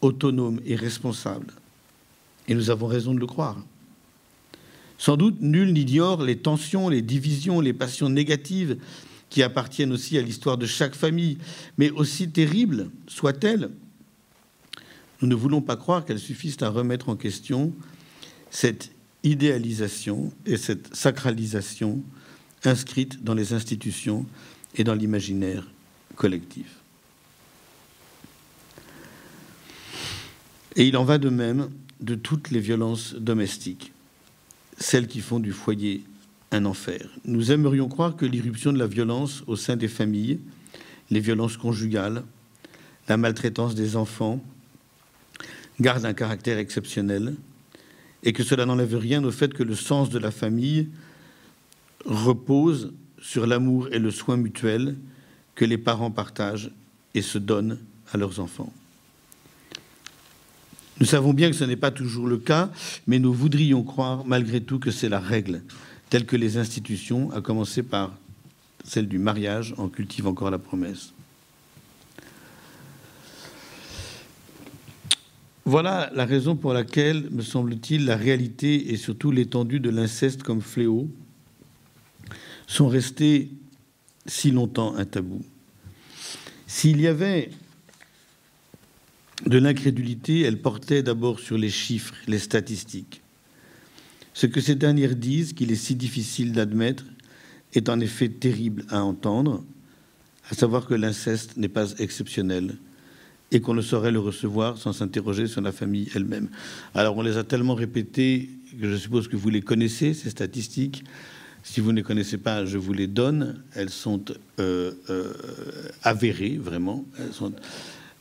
autonomes 0.00 0.60
et 0.64 0.76
responsables. 0.76 1.52
Et 2.48 2.54
nous 2.54 2.70
avons 2.70 2.86
raison 2.86 3.14
de 3.14 3.20
le 3.20 3.26
croire. 3.26 3.58
Sans 4.98 5.16
doute, 5.16 5.40
nul 5.40 5.72
n'ignore 5.72 6.22
les 6.22 6.38
tensions, 6.38 6.88
les 6.88 7.02
divisions, 7.02 7.60
les 7.60 7.72
passions 7.72 8.08
négatives 8.08 8.78
qui 9.28 9.42
appartiennent 9.42 9.92
aussi 9.92 10.16
à 10.16 10.22
l'histoire 10.22 10.56
de 10.56 10.66
chaque 10.66 10.94
famille, 10.94 11.38
mais 11.78 11.90
aussi 11.90 12.30
terribles 12.30 12.90
soient-elles, 13.06 13.70
nous 15.20 15.28
ne 15.28 15.34
voulons 15.34 15.62
pas 15.62 15.76
croire 15.76 16.04
qu'elles 16.04 16.18
suffisent 16.18 16.62
à 16.62 16.68
remettre 16.68 17.08
en 17.08 17.16
question 17.16 17.72
cette 18.50 18.90
idéalisation 19.22 20.32
et 20.44 20.56
cette 20.56 20.94
sacralisation 20.94 22.02
inscrite 22.64 23.24
dans 23.24 23.34
les 23.34 23.52
institutions 23.52 24.26
et 24.74 24.84
dans 24.84 24.94
l'imaginaire 24.94 25.66
collectif. 26.16 26.66
Et 30.76 30.86
il 30.86 30.96
en 30.96 31.04
va 31.04 31.18
de 31.18 31.30
même 31.30 31.70
de 32.00 32.14
toutes 32.14 32.50
les 32.50 32.60
violences 32.60 33.14
domestiques 33.14 33.92
celles 34.78 35.06
qui 35.06 35.20
font 35.20 35.40
du 35.40 35.52
foyer 35.52 36.04
un 36.50 36.64
enfer. 36.64 37.08
Nous 37.24 37.52
aimerions 37.52 37.88
croire 37.88 38.16
que 38.16 38.26
l'irruption 38.26 38.72
de 38.72 38.78
la 38.78 38.86
violence 38.86 39.42
au 39.46 39.56
sein 39.56 39.76
des 39.76 39.88
familles, 39.88 40.38
les 41.10 41.20
violences 41.20 41.56
conjugales, 41.56 42.22
la 43.08 43.16
maltraitance 43.16 43.74
des 43.74 43.96
enfants, 43.96 44.42
garde 45.80 46.04
un 46.04 46.14
caractère 46.14 46.58
exceptionnel 46.58 47.34
et 48.22 48.32
que 48.32 48.42
cela 48.42 48.66
n'enlève 48.66 48.96
rien 48.96 49.22
au 49.24 49.30
fait 49.30 49.52
que 49.52 49.62
le 49.62 49.74
sens 49.74 50.10
de 50.10 50.18
la 50.18 50.30
famille 50.30 50.88
repose 52.04 52.92
sur 53.20 53.46
l'amour 53.46 53.88
et 53.92 53.98
le 53.98 54.10
soin 54.10 54.36
mutuel 54.36 54.96
que 55.54 55.64
les 55.64 55.78
parents 55.78 56.10
partagent 56.10 56.70
et 57.14 57.22
se 57.22 57.38
donnent 57.38 57.78
à 58.12 58.18
leurs 58.18 58.40
enfants. 58.40 58.72
Nous 60.98 61.06
savons 61.06 61.34
bien 61.34 61.50
que 61.50 61.56
ce 61.56 61.64
n'est 61.64 61.76
pas 61.76 61.90
toujours 61.90 62.26
le 62.26 62.38
cas, 62.38 62.70
mais 63.06 63.18
nous 63.18 63.32
voudrions 63.32 63.82
croire 63.82 64.24
malgré 64.24 64.62
tout 64.62 64.78
que 64.78 64.90
c'est 64.90 65.10
la 65.10 65.20
règle, 65.20 65.62
telle 66.08 66.24
que 66.24 66.36
les 66.36 66.56
institutions, 66.56 67.30
à 67.32 67.40
commencer 67.40 67.82
par 67.82 68.16
celle 68.84 69.08
du 69.08 69.18
mariage, 69.18 69.74
en 69.76 69.88
cultivent 69.88 70.28
encore 70.28 70.50
la 70.50 70.58
promesse. 70.58 71.12
Voilà 75.66 76.10
la 76.14 76.24
raison 76.24 76.54
pour 76.54 76.72
laquelle, 76.72 77.28
me 77.30 77.42
semble-t-il, 77.42 78.04
la 78.04 78.16
réalité 78.16 78.92
et 78.92 78.96
surtout 78.96 79.32
l'étendue 79.32 79.80
de 79.80 79.90
l'inceste 79.90 80.44
comme 80.44 80.62
fléau 80.62 81.10
sont 82.68 82.88
restés 82.88 83.50
si 84.26 84.52
longtemps 84.52 84.94
un 84.94 85.04
tabou. 85.04 85.42
S'il 86.68 87.00
y 87.00 87.06
avait 87.08 87.50
de 89.44 89.58
l'incrédulité, 89.58 90.40
elle 90.40 90.60
portait 90.60 91.02
d'abord 91.02 91.40
sur 91.40 91.58
les 91.58 91.68
chiffres, 91.68 92.14
les 92.26 92.38
statistiques. 92.38 93.22
Ce 94.32 94.46
que 94.46 94.60
ces 94.60 94.74
dernières 94.74 95.16
disent, 95.16 95.52
qu'il 95.52 95.70
est 95.70 95.76
si 95.76 95.94
difficile 95.94 96.52
d'admettre, 96.52 97.04
est 97.74 97.88
en 97.88 98.00
effet 98.00 98.28
terrible 98.28 98.84
à 98.88 99.02
entendre, 99.02 99.64
à 100.50 100.54
savoir 100.54 100.86
que 100.86 100.94
l'inceste 100.94 101.56
n'est 101.56 101.68
pas 101.68 101.92
exceptionnel 101.98 102.76
et 103.52 103.60
qu'on 103.60 103.74
ne 103.74 103.82
saurait 103.82 104.10
le 104.10 104.18
recevoir 104.18 104.78
sans 104.78 104.92
s'interroger 104.92 105.46
sur 105.46 105.60
la 105.60 105.72
famille 105.72 106.08
elle-même. 106.14 106.48
Alors 106.94 107.16
on 107.16 107.22
les 107.22 107.36
a 107.36 107.44
tellement 107.44 107.74
répétées 107.74 108.50
que 108.80 108.90
je 108.90 108.96
suppose 108.96 109.28
que 109.28 109.36
vous 109.36 109.50
les 109.50 109.62
connaissez, 109.62 110.14
ces 110.14 110.30
statistiques. 110.30 111.04
Si 111.62 111.80
vous 111.80 111.92
ne 111.92 111.96
les 111.96 112.02
connaissez 112.02 112.38
pas, 112.38 112.64
je 112.64 112.78
vous 112.78 112.92
les 112.92 113.06
donne. 113.06 113.62
Elles 113.74 113.90
sont 113.90 114.24
euh, 114.60 114.92
euh, 115.10 115.32
avérées, 116.02 116.56
vraiment. 116.56 117.04
Elles 117.18 117.32
sont 117.32 117.52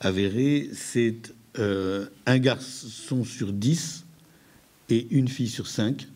avérées. 0.05 0.69
C'est 0.73 1.33
euh, 1.59 2.05
un 2.25 2.37
garçon 2.37 3.23
sur 3.23 3.51
dix 3.51 4.05
et 4.89 5.07
une 5.11 5.27
fille 5.27 5.49
sur 5.49 5.67
cinq. 5.67 6.07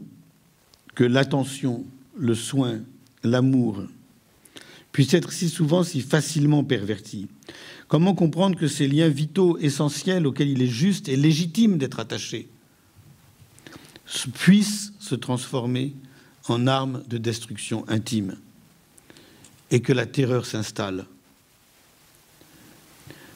que 0.95 1.03
l'attention, 1.03 1.83
le 2.17 2.35
soin, 2.35 2.79
l'amour 3.21 3.83
puissent 4.93 5.13
être 5.13 5.33
si 5.33 5.49
souvent 5.49 5.83
si 5.83 5.99
facilement 5.99 6.63
pervertis? 6.63 7.27
Comment 7.89 8.15
comprendre 8.15 8.57
que 8.57 8.69
ces 8.69 8.87
liens 8.87 9.09
vitaux 9.09 9.57
essentiels 9.57 10.25
auxquels 10.25 10.47
il 10.47 10.61
est 10.61 10.67
juste 10.67 11.09
et 11.09 11.17
légitime 11.17 11.77
d'être 11.77 11.99
attaché 11.99 12.47
puissent 14.35 14.93
se 14.99 15.15
transformer 15.15 15.93
en 16.47 16.65
armes 16.65 17.03
de 17.09 17.17
destruction 17.17 17.83
intime 17.89 18.37
et 19.69 19.81
que 19.81 19.91
la 19.91 20.05
terreur 20.05 20.45
s'installe? 20.45 21.07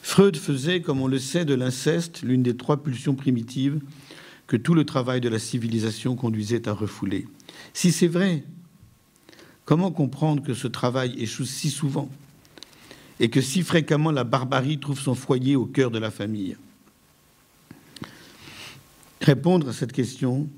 Freud 0.00 0.38
faisait, 0.38 0.80
comme 0.80 1.02
on 1.02 1.08
le 1.08 1.18
sait, 1.18 1.44
de 1.44 1.52
l'inceste 1.52 2.22
l'une 2.22 2.42
des 2.42 2.56
trois 2.56 2.82
pulsions 2.82 3.14
primitives 3.14 3.82
que 4.48 4.56
tout 4.56 4.74
le 4.74 4.84
travail 4.84 5.20
de 5.20 5.28
la 5.28 5.38
civilisation 5.38 6.16
conduisait 6.16 6.68
à 6.68 6.72
refouler. 6.72 7.28
Si 7.74 7.92
c'est 7.92 8.08
vrai, 8.08 8.42
comment 9.64 9.92
comprendre 9.92 10.42
que 10.42 10.54
ce 10.54 10.66
travail 10.66 11.14
échoue 11.18 11.44
si 11.44 11.70
souvent 11.70 12.10
et 13.20 13.28
que 13.28 13.40
si 13.40 13.62
fréquemment 13.62 14.10
la 14.10 14.24
barbarie 14.24 14.78
trouve 14.78 14.98
son 14.98 15.14
foyer 15.14 15.54
au 15.54 15.66
cœur 15.66 15.90
de 15.90 15.98
la 15.98 16.10
famille? 16.10 16.56
Répondre 19.20 19.68
à 19.68 19.72
cette 19.72 19.92
question 19.92 20.48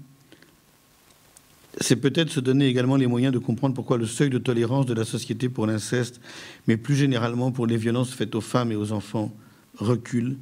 c'est 1.81 1.97
peut-être 1.97 2.31
se 2.31 2.41
donner 2.41 2.67
également 2.67 2.97
les 2.97 3.07
moyens 3.07 3.33
de 3.33 3.39
comprendre 3.39 3.75
pourquoi 3.75 3.97
le 3.97 4.07
seuil 4.07 4.29
de 4.29 4.39
tolérance 4.39 4.87
de 4.87 4.95
la 4.95 5.05
société 5.05 5.49
pour 5.49 5.67
l'inceste, 5.67 6.21
mais 6.67 6.77
plus 6.77 6.97
généralement 6.97 7.53
pour 7.53 7.67
les 7.67 7.77
violences 7.77 8.13
faites 8.13 8.35
aux 8.35 8.41
femmes 8.41 8.73
et 8.73 8.77
aux 8.77 8.93
enfants, 8.93 9.33
recule 9.77 10.37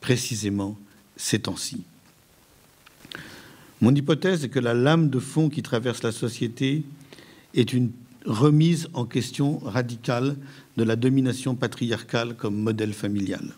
précisément 0.00 0.78
ces 1.16 1.40
temps-ci. 1.40 1.84
Mon 3.80 3.94
hypothèse 3.94 4.44
est 4.44 4.48
que 4.48 4.58
la 4.58 4.74
lame 4.74 5.08
de 5.08 5.20
fond 5.20 5.48
qui 5.48 5.62
traverse 5.62 6.02
la 6.02 6.12
société 6.12 6.82
est 7.54 7.72
une 7.72 7.90
remise 8.24 8.88
en 8.92 9.04
question 9.04 9.58
radicale 9.58 10.36
de 10.76 10.84
la 10.84 10.96
domination 10.96 11.54
patriarcale 11.54 12.34
comme 12.34 12.56
modèle 12.56 12.92
familial. 12.92 13.54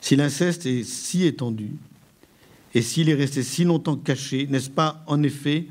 Si 0.00 0.16
l'inceste 0.16 0.66
est 0.66 0.84
si 0.84 1.24
étendu 1.24 1.72
et 2.74 2.82
s'il 2.82 3.08
est 3.10 3.14
resté 3.14 3.42
si 3.42 3.64
longtemps 3.64 3.96
caché, 3.96 4.46
n'est-ce 4.48 4.70
pas 4.70 5.04
en 5.06 5.22
effet 5.22 5.66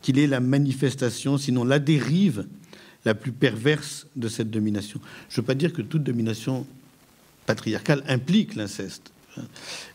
qu'il 0.00 0.18
est 0.18 0.26
la 0.26 0.40
manifestation, 0.40 1.36
sinon 1.38 1.64
la 1.64 1.78
dérive 1.78 2.46
la 3.04 3.14
plus 3.14 3.32
perverse 3.32 4.06
de 4.16 4.28
cette 4.28 4.50
domination? 4.50 5.00
Je 5.28 5.34
ne 5.34 5.42
veux 5.42 5.46
pas 5.46 5.54
dire 5.54 5.72
que 5.72 5.82
toute 5.82 6.02
domination 6.02 6.66
patriarcale 7.46 8.02
implique 8.08 8.54
l'inceste, 8.54 9.12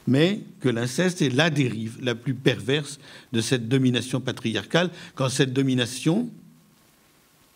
mais 0.07 0.41
que 0.59 0.69
l'inceste 0.69 1.21
est 1.21 1.29
la 1.29 1.49
dérive 1.49 1.97
la 2.01 2.15
plus 2.15 2.33
perverse 2.33 2.99
de 3.31 3.41
cette 3.41 3.67
domination 3.67 4.21
patriarcale, 4.21 4.89
quand 5.15 5.29
cette 5.29 5.53
domination, 5.53 6.29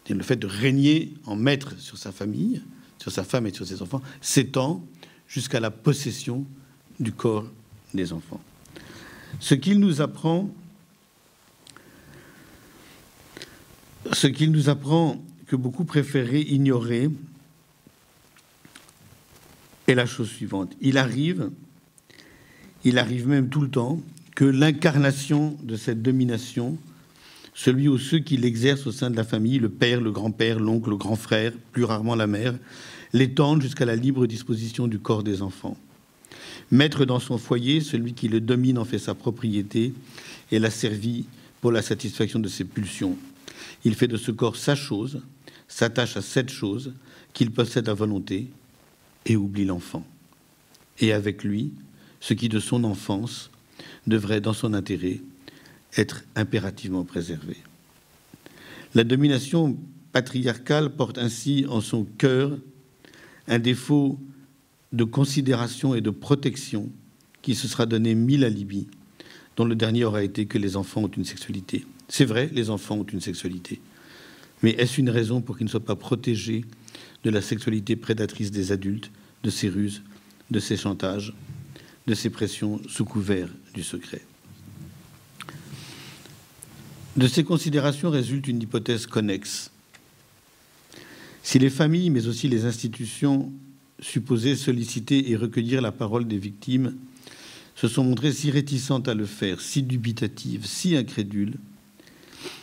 le 0.10 0.24
fait 0.24 0.36
de 0.36 0.48
régner 0.48 1.14
en 1.26 1.36
maître 1.36 1.80
sur 1.80 1.98
sa 1.98 2.12
famille, 2.12 2.62
sur 3.00 3.12
sa 3.12 3.24
femme 3.24 3.48
et 3.48 3.54
sur 3.54 3.66
ses 3.66 3.82
enfants, 3.82 4.02
s'étend 4.22 4.86
jusqu'à 5.28 5.60
la 5.60 5.72
possession 5.72 6.46
du 7.00 7.12
corps 7.12 7.48
des 7.94 8.14
enfants. 8.14 8.42
Ce 9.40 9.56
qu'il 9.56 9.80
nous 9.80 10.02
apprend 10.02 10.50
ce 14.12 14.28
qu'il 14.28 14.52
nous 14.52 14.70
apprend 14.70 15.24
que 15.48 15.56
beaucoup 15.56 15.86
préféraient 15.86 16.42
ignorer 16.42 17.10
est 19.88 19.96
la 19.96 20.06
chose 20.06 20.30
suivante. 20.30 20.74
Il 20.82 20.98
arrive, 20.98 21.52
il 22.84 22.98
arrive 22.98 23.28
même 23.28 23.50
tout 23.50 23.62
le 23.62 23.70
temps, 23.70 24.02
que 24.36 24.46
l'incarnation 24.46 25.58
de 25.64 25.76
cette 25.76 26.02
domination, 26.02 26.78
celui 27.54 27.88
ou 27.88 27.98
ceux 27.98 28.20
qui 28.20 28.38
l'exercent 28.38 28.88
au 28.88 28.92
sein 28.92 29.10
de 29.10 29.16
la 29.16 29.24
famille, 29.24 29.60
le 29.60 29.70
père, 29.70 30.02
le 30.02 30.12
grand-père, 30.12 30.60
l'oncle, 30.60 30.90
le 30.90 30.98
grand 30.98 31.16
frère, 31.16 31.54
plus 31.72 31.84
rarement 31.84 32.16
la 32.16 32.28
mère, 32.28 32.56
l'étendent 33.14 33.62
jusqu'à 33.62 33.86
la 33.86 33.96
libre 33.96 34.26
disposition 34.26 34.88
du 34.88 35.00
corps 35.00 35.24
des 35.24 35.42
enfants. 35.42 35.78
Maître 36.72 37.06
dans 37.06 37.20
son 37.20 37.38
foyer, 37.38 37.82
celui 37.82 38.14
qui 38.14 38.28
le 38.28 38.42
domine 38.42 38.80
en 38.80 38.86
fait 38.86 38.98
sa 38.98 39.14
propriété 39.14 39.94
et 40.52 40.60
l'a 40.60 40.72
servi 40.72 41.26
pour 41.62 41.72
la 41.72 41.82
satisfaction 41.82 42.40
de 42.40 42.48
ses 42.48 42.66
pulsions. 42.66 43.16
Il 43.86 43.96
fait 43.96 44.08
de 44.08 44.18
ce 44.18 44.32
corps 44.32 44.56
sa 44.56 44.76
chose, 44.76 45.22
s'attache 45.68 46.18
à 46.18 46.22
cette 46.22 46.50
chose 46.50 46.94
qu'il 47.34 47.52
possède 47.52 47.88
à 47.88 47.94
volonté 47.94 48.48
et 49.26 49.36
oublie 49.36 49.66
l'enfant. 49.66 50.06
Et 51.00 51.14
avec 51.14 51.44
lui, 51.44 51.72
ce 52.24 52.34
qui 52.34 52.48
de 52.48 52.62
son 52.62 52.86
enfance 52.86 53.52
devrait, 54.08 54.40
dans 54.40 54.54
son 54.54 54.74
intérêt, 54.74 55.20
être 55.98 56.24
impérativement 56.38 57.04
préservé. 57.04 57.58
La 58.96 59.04
domination 59.04 59.78
patriarcale 60.14 60.96
porte 60.96 61.18
ainsi 61.18 61.66
en 61.68 61.82
son 61.82 62.06
cœur 62.06 62.58
un 63.50 63.60
défaut 63.60 64.18
de 64.94 65.04
considération 65.04 65.96
et 65.96 66.00
de 66.00 66.12
protection 66.12 66.90
qui 67.42 67.56
se 67.56 67.68
sera 67.68 67.86
donné 67.86 68.16
mille 68.16 68.46
alibis, 68.46 68.88
dont 69.58 69.66
le 69.66 69.76
dernier 69.76 70.06
aura 70.06 70.24
été 70.24 70.46
que 70.46 70.58
les 70.58 70.78
enfants 70.78 71.04
ont 71.04 71.12
une 71.12 71.26
sexualité. 71.26 71.86
C'est 72.08 72.24
vrai, 72.24 72.50
les 72.54 72.70
enfants 72.70 72.96
ont 73.00 73.04
une 73.04 73.20
sexualité. 73.20 73.82
Mais 74.62 74.72
est-ce 74.72 75.02
une 75.02 75.10
raison 75.10 75.42
pour 75.42 75.58
qu'ils 75.58 75.66
ne 75.66 75.72
soient 75.72 75.82
pas 75.82 75.98
protégés 75.98 76.64
de 77.26 77.30
la 77.30 77.42
sexualité 77.42 77.98
prédatrice 77.98 78.52
des 78.52 78.72
adultes, 78.72 79.12
de 79.44 79.50
ces 79.50 79.68
ruses, 79.68 80.04
de 80.52 80.60
ces 80.60 80.78
chantages, 80.78 81.34
de 82.08 82.14
ces 82.14 82.30
pressions 82.30 82.82
sous 82.88 83.06
couvert 83.06 83.50
du 83.74 83.84
secret 83.84 84.22
De 87.16 87.28
ces 87.28 87.44
considérations 87.44 88.10
résulte 88.10 88.48
une 88.48 88.62
hypothèse 88.62 89.06
connexe. 89.06 89.72
Si 91.44 91.60
les 91.60 91.70
familles, 91.70 92.10
mais 92.10 92.28
aussi 92.28 92.48
les 92.48 92.66
institutions 92.66 93.52
supposées 94.00 94.56
solliciter 94.56 95.32
et 95.32 95.36
recueillir 95.36 95.82
la 95.82 95.92
parole 95.92 96.28
des 96.28 96.38
victimes 96.38 96.96
se 97.76 97.88
sont 97.88 98.04
montrées 98.04 98.32
si 98.32 98.52
réticentes 98.52 99.08
à 99.08 99.14
le 99.14 99.26
faire, 99.26 99.62
si 99.62 99.84
dubitatives, 99.84 100.66
si 100.66 100.96
incrédules, 100.96 101.56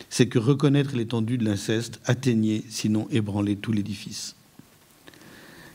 c'est 0.09 0.27
que 0.27 0.39
reconnaître 0.39 0.95
l'étendue 0.95 1.37
de 1.37 1.45
l'inceste 1.45 1.99
atteignait, 2.05 2.63
sinon 2.69 3.07
ébranlait 3.11 3.55
tout 3.55 3.71
l'édifice. 3.71 4.35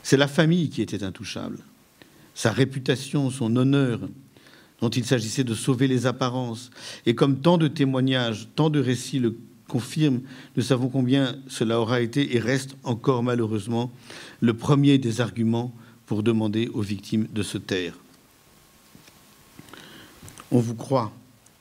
C'est 0.03 0.17
la 0.17 0.27
famille 0.27 0.69
qui 0.69 0.81
était 0.81 1.03
intouchable. 1.03 1.59
Sa 2.37 2.51
réputation, 2.51 3.31
son 3.31 3.55
honneur, 3.55 3.99
dont 4.79 4.91
il 4.91 5.03
s'agissait 5.05 5.43
de 5.43 5.55
sauver 5.55 5.87
les 5.87 6.05
apparences. 6.05 6.69
Et 7.07 7.15
comme 7.15 7.39
tant 7.39 7.57
de 7.57 7.67
témoignages, 7.67 8.47
tant 8.55 8.69
de 8.69 8.79
récits 8.79 9.17
le 9.17 9.35
confirment, 9.67 10.21
nous 10.55 10.61
savons 10.61 10.87
combien 10.87 11.35
cela 11.47 11.81
aura 11.81 11.99
été 11.99 12.35
et 12.35 12.39
reste 12.39 12.77
encore 12.83 13.23
malheureusement 13.23 13.91
le 14.39 14.53
premier 14.53 14.99
des 14.99 15.19
arguments 15.19 15.73
pour 16.05 16.21
demander 16.21 16.67
aux 16.67 16.83
victimes 16.83 17.25
de 17.33 17.41
se 17.41 17.57
taire. 17.57 17.97
On 20.51 20.59
vous 20.59 20.75
croit, 20.75 21.11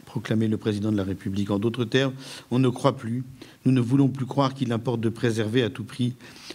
proclamait 0.05 0.47
le 0.47 0.59
président 0.59 0.93
de 0.93 0.99
la 0.99 1.05
République. 1.05 1.51
En 1.51 1.59
d'autres 1.59 1.87
termes, 1.87 2.13
on 2.51 2.59
ne 2.59 2.69
croit 2.69 2.99
plus, 2.99 3.25
nous 3.65 3.73
ne 3.73 3.81
voulons 3.81 4.09
plus 4.09 4.27
croire 4.27 4.53
qu'il 4.53 4.73
importe 4.73 5.01
de 5.01 5.09
préserver 5.09 5.63
à 5.63 5.71
tout 5.71 5.85
prix 5.85 6.13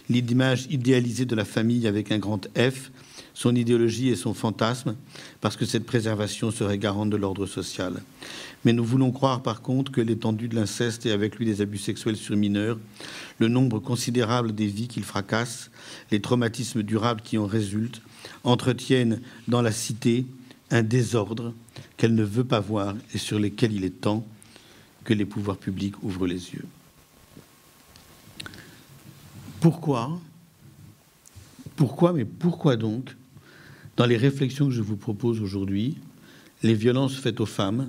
l'image 0.08 0.68
idéalisée 0.70 1.24
de 1.24 1.34
la 1.34 1.44
famille 1.44 1.88
avec 1.88 2.12
un 2.12 2.18
grand 2.18 2.46
F, 2.56 2.92
son 3.34 3.54
idéologie 3.54 4.08
et 4.08 4.16
son 4.16 4.34
fantasme, 4.34 4.96
parce 5.40 5.56
que 5.56 5.64
cette 5.64 5.86
préservation 5.86 6.50
serait 6.50 6.78
garante 6.78 7.10
de 7.10 7.16
l'ordre 7.16 7.46
social. 7.46 8.02
Mais 8.64 8.72
nous 8.72 8.84
voulons 8.84 9.10
croire 9.10 9.42
par 9.42 9.62
contre 9.62 9.90
que 9.90 10.00
l'étendue 10.00 10.48
de 10.48 10.54
l'inceste 10.54 11.06
et 11.06 11.12
avec 11.12 11.36
lui 11.36 11.46
des 11.46 11.60
abus 11.60 11.78
sexuels 11.78 12.16
sur 12.16 12.36
mineurs, 12.36 12.78
le 13.38 13.48
nombre 13.48 13.78
considérable 13.78 14.54
des 14.54 14.66
vies 14.66 14.88
qu'il 14.88 15.04
fracasse, 15.04 15.70
les 16.10 16.20
traumatismes 16.20 16.82
durables 16.82 17.22
qui 17.22 17.38
en 17.38 17.46
résultent, 17.46 18.02
entretiennent 18.44 19.20
dans 19.48 19.62
la 19.62 19.72
cité 19.72 20.26
un 20.70 20.82
désordre 20.82 21.54
qu'elle 21.96 22.14
ne 22.14 22.22
veut 22.22 22.44
pas 22.44 22.60
voir 22.60 22.94
et 23.14 23.18
sur 23.18 23.38
lesquels 23.38 23.72
il 23.72 23.84
est 23.84 24.00
temps 24.00 24.24
que 25.04 25.14
les 25.14 25.24
pouvoirs 25.24 25.56
publics 25.56 26.00
ouvrent 26.02 26.26
les 26.26 26.52
yeux. 26.52 26.64
Pourquoi? 29.60 30.20
Pourquoi, 31.76 32.12
mais 32.12 32.24
pourquoi 32.24 32.76
donc, 32.76 33.14
dans 34.02 34.08
les 34.08 34.16
réflexions 34.16 34.66
que 34.66 34.74
je 34.74 34.82
vous 34.82 34.96
propose 34.96 35.40
aujourd'hui, 35.40 35.94
les 36.64 36.74
violences 36.74 37.14
faites 37.14 37.38
aux 37.38 37.46
femmes 37.46 37.88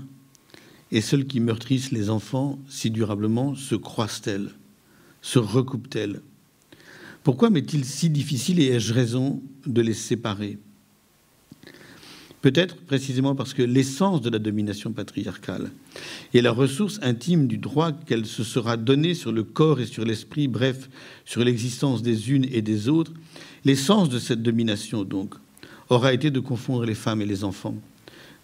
et 0.91 1.01
celles 1.01 1.25
qui 1.25 1.39
meurtrissent 1.39 1.91
les 1.91 2.11
enfants 2.11 2.59
si 2.69 2.91
durablement 2.91 3.55
se 3.55 3.73
croisent-elles, 3.73 4.51
se 5.23 5.39
recoupent-elles? 5.39 6.21
Pourquoi 7.23 7.49
m'est-il 7.49 7.83
si 7.83 8.11
difficile 8.11 8.59
et 8.59 8.67
ai-je 8.67 8.93
raison 8.93 9.41
de 9.65 9.81
les 9.81 9.95
séparer? 9.95 10.59
Peut-être 12.43 12.75
précisément 12.75 13.33
parce 13.33 13.55
que 13.55 13.63
l'essence 13.63 14.21
de 14.21 14.29
la 14.29 14.37
domination 14.37 14.91
patriarcale 14.91 15.71
et 16.35 16.43
la 16.43 16.51
ressource 16.51 16.99
intime 17.01 17.47
du 17.47 17.57
droit 17.57 17.91
qu'elle 17.91 18.27
se 18.27 18.43
sera 18.43 18.77
donnée 18.77 19.15
sur 19.15 19.31
le 19.31 19.43
corps 19.43 19.79
et 19.79 19.87
sur 19.87 20.05
l'esprit, 20.05 20.47
bref, 20.47 20.91
sur 21.25 21.43
l'existence 21.43 22.03
des 22.03 22.29
unes 22.29 22.45
et 22.51 22.61
des 22.61 22.87
autres, 22.87 23.13
l'essence 23.65 24.09
de 24.09 24.19
cette 24.19 24.43
domination, 24.43 25.05
donc, 25.05 25.33
aura 25.89 26.13
été 26.13 26.31
de 26.31 26.39
confondre 26.39 26.85
les 26.85 26.95
femmes 26.95 27.21
et 27.21 27.25
les 27.25 27.43
enfants, 27.43 27.75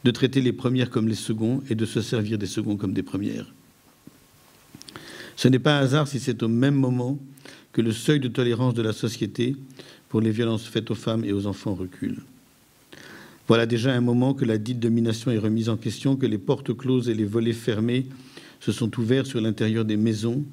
de 0.04 0.12
traiter 0.12 0.42
les 0.42 0.54
premières 0.54 0.90
comme 0.90 1.08
les 1.08 1.16
seconds 1.16 1.64
et 1.70 1.76
de 1.76 1.86
se 1.86 2.02
servir 2.02 2.38
des 2.38 2.46
seconds 2.46 2.78
comme 2.78 2.94
des 2.94 3.04
premières. 3.04 3.54
Ce 5.36 5.48
n'est 5.48 5.60
pas 5.60 5.78
un 5.78 5.82
hasard 5.82 6.08
si 6.08 6.20
c'est 6.20 6.44
au 6.44 6.48
même 6.48 6.76
moment 6.76 7.18
que 7.72 7.82
le 7.82 7.92
seuil 7.92 8.20
de 8.20 8.28
tolérance 8.28 8.74
de 8.74 8.82
la 8.82 8.94
société 8.94 9.56
pour 10.10 10.22
les 10.22 10.32
violences 10.32 10.66
faites 10.66 10.92
aux 10.92 10.96
femmes 10.96 11.24
et 11.24 11.32
aux 11.32 11.48
enfants 11.48 11.76
recule. 11.76 12.18
Voilà 13.48 13.66
déjà 13.66 13.94
un 13.94 14.02
moment 14.02 14.34
que 14.34 14.46
la 14.46 14.58
dite 14.58 14.80
domination 14.80 15.32
est 15.32 15.38
remise 15.38 15.70
en 15.70 15.78
question, 15.78 16.16
que 16.16 16.26
les 16.26 16.38
portes 16.38 16.76
closes 16.76 17.10
et 17.10 17.16
les 17.16 17.26
volets 17.26 17.54
fermés 17.54 18.06
se 18.60 18.72
sont 18.72 19.00
ouverts 19.00 19.26
sur 19.26 19.42
l'intérieur 19.42 19.86
des 19.86 19.98
maisons, 19.98 20.44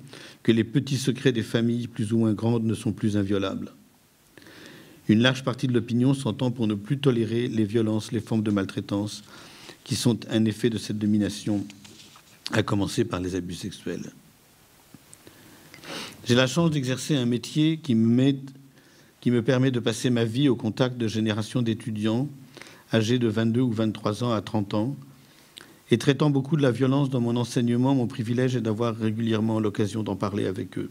que 0.43 0.53
les 0.53 0.64
petits 0.64 0.97
secrets 0.97 1.32
des 1.32 1.43
familles 1.43 1.89
plus 1.89 2.12
ou 2.12 2.18
moins 2.18 2.32
grandes 2.32 2.64
ne 2.64 2.74
sont 2.74 2.93
plus 2.93 3.16
inviolables. 3.16 3.72
Une 5.09 5.21
large 5.21 5.45
partie 5.45 5.69
de 5.69 5.73
l'opinion 5.73 6.15
s'entend 6.15 6.51
pour 6.51 6.67
ne 6.67 6.75
plus 6.75 6.99
tolérer 6.99 7.47
les 7.47 7.65
violences, 7.65 8.11
les 8.13 8.21
formes 8.21 8.43
de 8.43 8.51
maltraitance 8.51 9.23
qui 9.85 9.95
sont 9.95 10.19
un 10.31 10.45
effet 10.45 10.69
de 10.69 10.79
cette 10.79 10.99
domination, 10.99 11.65
à 12.53 12.65
commencer 12.65 13.05
par 13.05 13.21
les 13.21 13.37
abus 13.37 13.55
sexuels. 13.55 14.11
J'ai 16.27 16.35
la 16.35 16.49
chance 16.49 16.73
d'exercer 16.73 17.15
un 17.15 17.27
métier 17.27 17.79
qui 17.79 17.95
me, 17.95 19.43
permet 19.43 19.71
de 19.71 19.79
passer 19.79 20.11
ma 20.11 20.25
vie 20.25 20.49
au 20.49 20.57
contact 20.57 20.99
de 20.99 21.07
générations 21.07 21.63
d'étudiants 21.63 22.29
âgés 22.93 23.21
de 23.21 23.29
22 23.29 23.61
ou 23.61 23.73
23 23.73 24.25
ans 24.25 24.33
à 24.33 24.41
30 24.41 24.75
ans, 24.75 24.97
et 25.91 25.99
traitant 25.99 26.31
beaucoup 26.31 26.57
de 26.57 26.63
la 26.63 26.73
violence 26.73 27.11
dans 27.11 27.21
mon 27.21 27.37
enseignement, 27.37 27.95
mon 27.95 28.09
privilège 28.09 28.57
est 28.57 28.61
d'avoir 28.61 28.97
régulièrement 28.97 29.61
l'occasion 29.61 30.03
d'en 30.03 30.17
parler 30.17 30.47
avec 30.47 30.79
eux. 30.79 30.91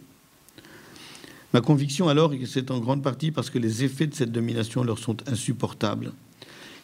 Ma 1.56 1.62
conviction 1.62 2.10
alors 2.10 2.34
est 2.34 2.39
que 2.39 2.45
c'est 2.45 2.70
en 2.70 2.82
grande 2.82 3.01
partie 3.01 3.32
parce 3.32 3.49
que 3.49 3.58
les 3.58 3.86
effets 3.86 4.08
de 4.08 4.14
cette 4.14 4.34
domination 4.34 4.84
leur 4.84 4.99
sont 4.99 5.16
insupportables, 5.26 6.12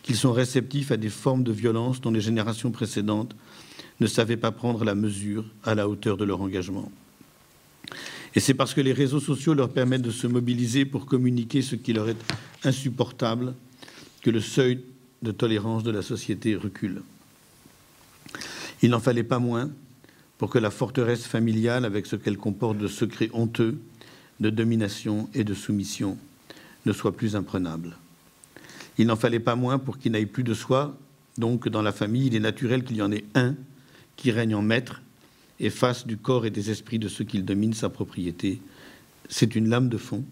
qu'ils 0.02 0.16
sont 0.16 0.32
réceptifs 0.32 0.94
à 0.94 0.96
des 0.96 1.10
formes 1.10 1.44
de 1.44 1.52
violence 1.52 2.00
dont 2.00 2.10
les 2.10 2.22
générations 2.22 2.72
précédentes 2.72 3.36
ne 4.00 4.08
savaient 4.08 4.38
pas 4.38 4.52
prendre 4.52 4.86
la 4.86 4.96
mesure 4.96 5.44
à 5.66 5.76
la 5.76 5.90
hauteur 5.90 6.16
de 6.16 6.24
leur 6.24 6.40
engagement. 6.40 6.90
Et 8.34 8.40
c'est 8.40 8.54
parce 8.54 8.74
que 8.74 8.80
les 8.80 8.94
réseaux 8.94 9.20
sociaux 9.20 9.54
leur 9.54 9.68
permettent 9.68 10.04
de 10.04 10.10
se 10.10 10.26
mobiliser 10.26 10.86
pour 10.86 11.06
communiquer 11.06 11.62
ce 11.62 11.76
qui 11.76 11.92
leur 11.92 12.08
est 12.08 12.24
insupportable 12.64 13.54
que 14.22 14.30
le 14.30 14.40
seuil 14.40 14.80
de 15.22 15.34
tolérance 15.34 15.84
de 15.84 15.92
la 15.92 16.02
société 16.02 16.56
recule. 16.56 17.02
Il 18.82 18.92
n'en 18.92 19.02
fallait 19.02 19.24
pas 19.24 19.40
moins 19.40 19.70
pour 20.38 20.50
que 20.50 20.60
la 20.60 20.72
forteresse 20.72 21.28
familiale, 21.28 21.84
avec 21.84 22.06
ce 22.06 22.16
qu'elle 22.16 22.38
comporte 22.38 22.78
de 22.78 22.88
secrets 22.88 23.30
honteux, 23.34 23.78
de 24.42 24.50
domination 24.50 25.30
et 25.34 25.46
de 25.46 25.54
soumission, 25.54 26.18
ne 26.86 26.92
soit 26.92 27.16
plus 27.16 27.36
imprenable. 27.36 27.96
Il 28.98 29.08
n'en 29.08 29.16
fallait 29.16 29.39
pas 29.39 29.56
moins 29.56 29.80
pour 29.80 30.00
qu'il 30.00 30.12
n'aille 30.12 30.26
plus 30.26 30.44
de 30.44 30.54
soi, 30.54 30.98
donc 31.38 31.70
dans 31.70 31.84
la 31.84 31.94
famille, 31.94 32.28
il 32.28 32.36
est 32.36 32.42
naturel 32.42 32.84
qu'il 32.84 32.98
y 32.98 33.02
en 33.02 33.12
ait 33.12 33.24
un 33.36 33.56
qui 34.18 34.32
règne 34.32 34.56
en 34.56 34.62
maître 34.62 35.02
et 35.60 35.70
fasse 35.70 36.06
du 36.06 36.18
corps 36.18 36.46
et 36.46 36.50
des 36.50 36.72
esprits 36.72 37.00
de 37.00 37.08
ceux 37.08 37.24
qu'il 37.24 37.46
domine 37.46 37.74
sa 37.74 37.89
propriété. 37.89 38.60
C'est 39.30 39.56
une 39.56 39.70
lame 39.70 39.89
de 39.89 39.98
fond, 39.98 40.26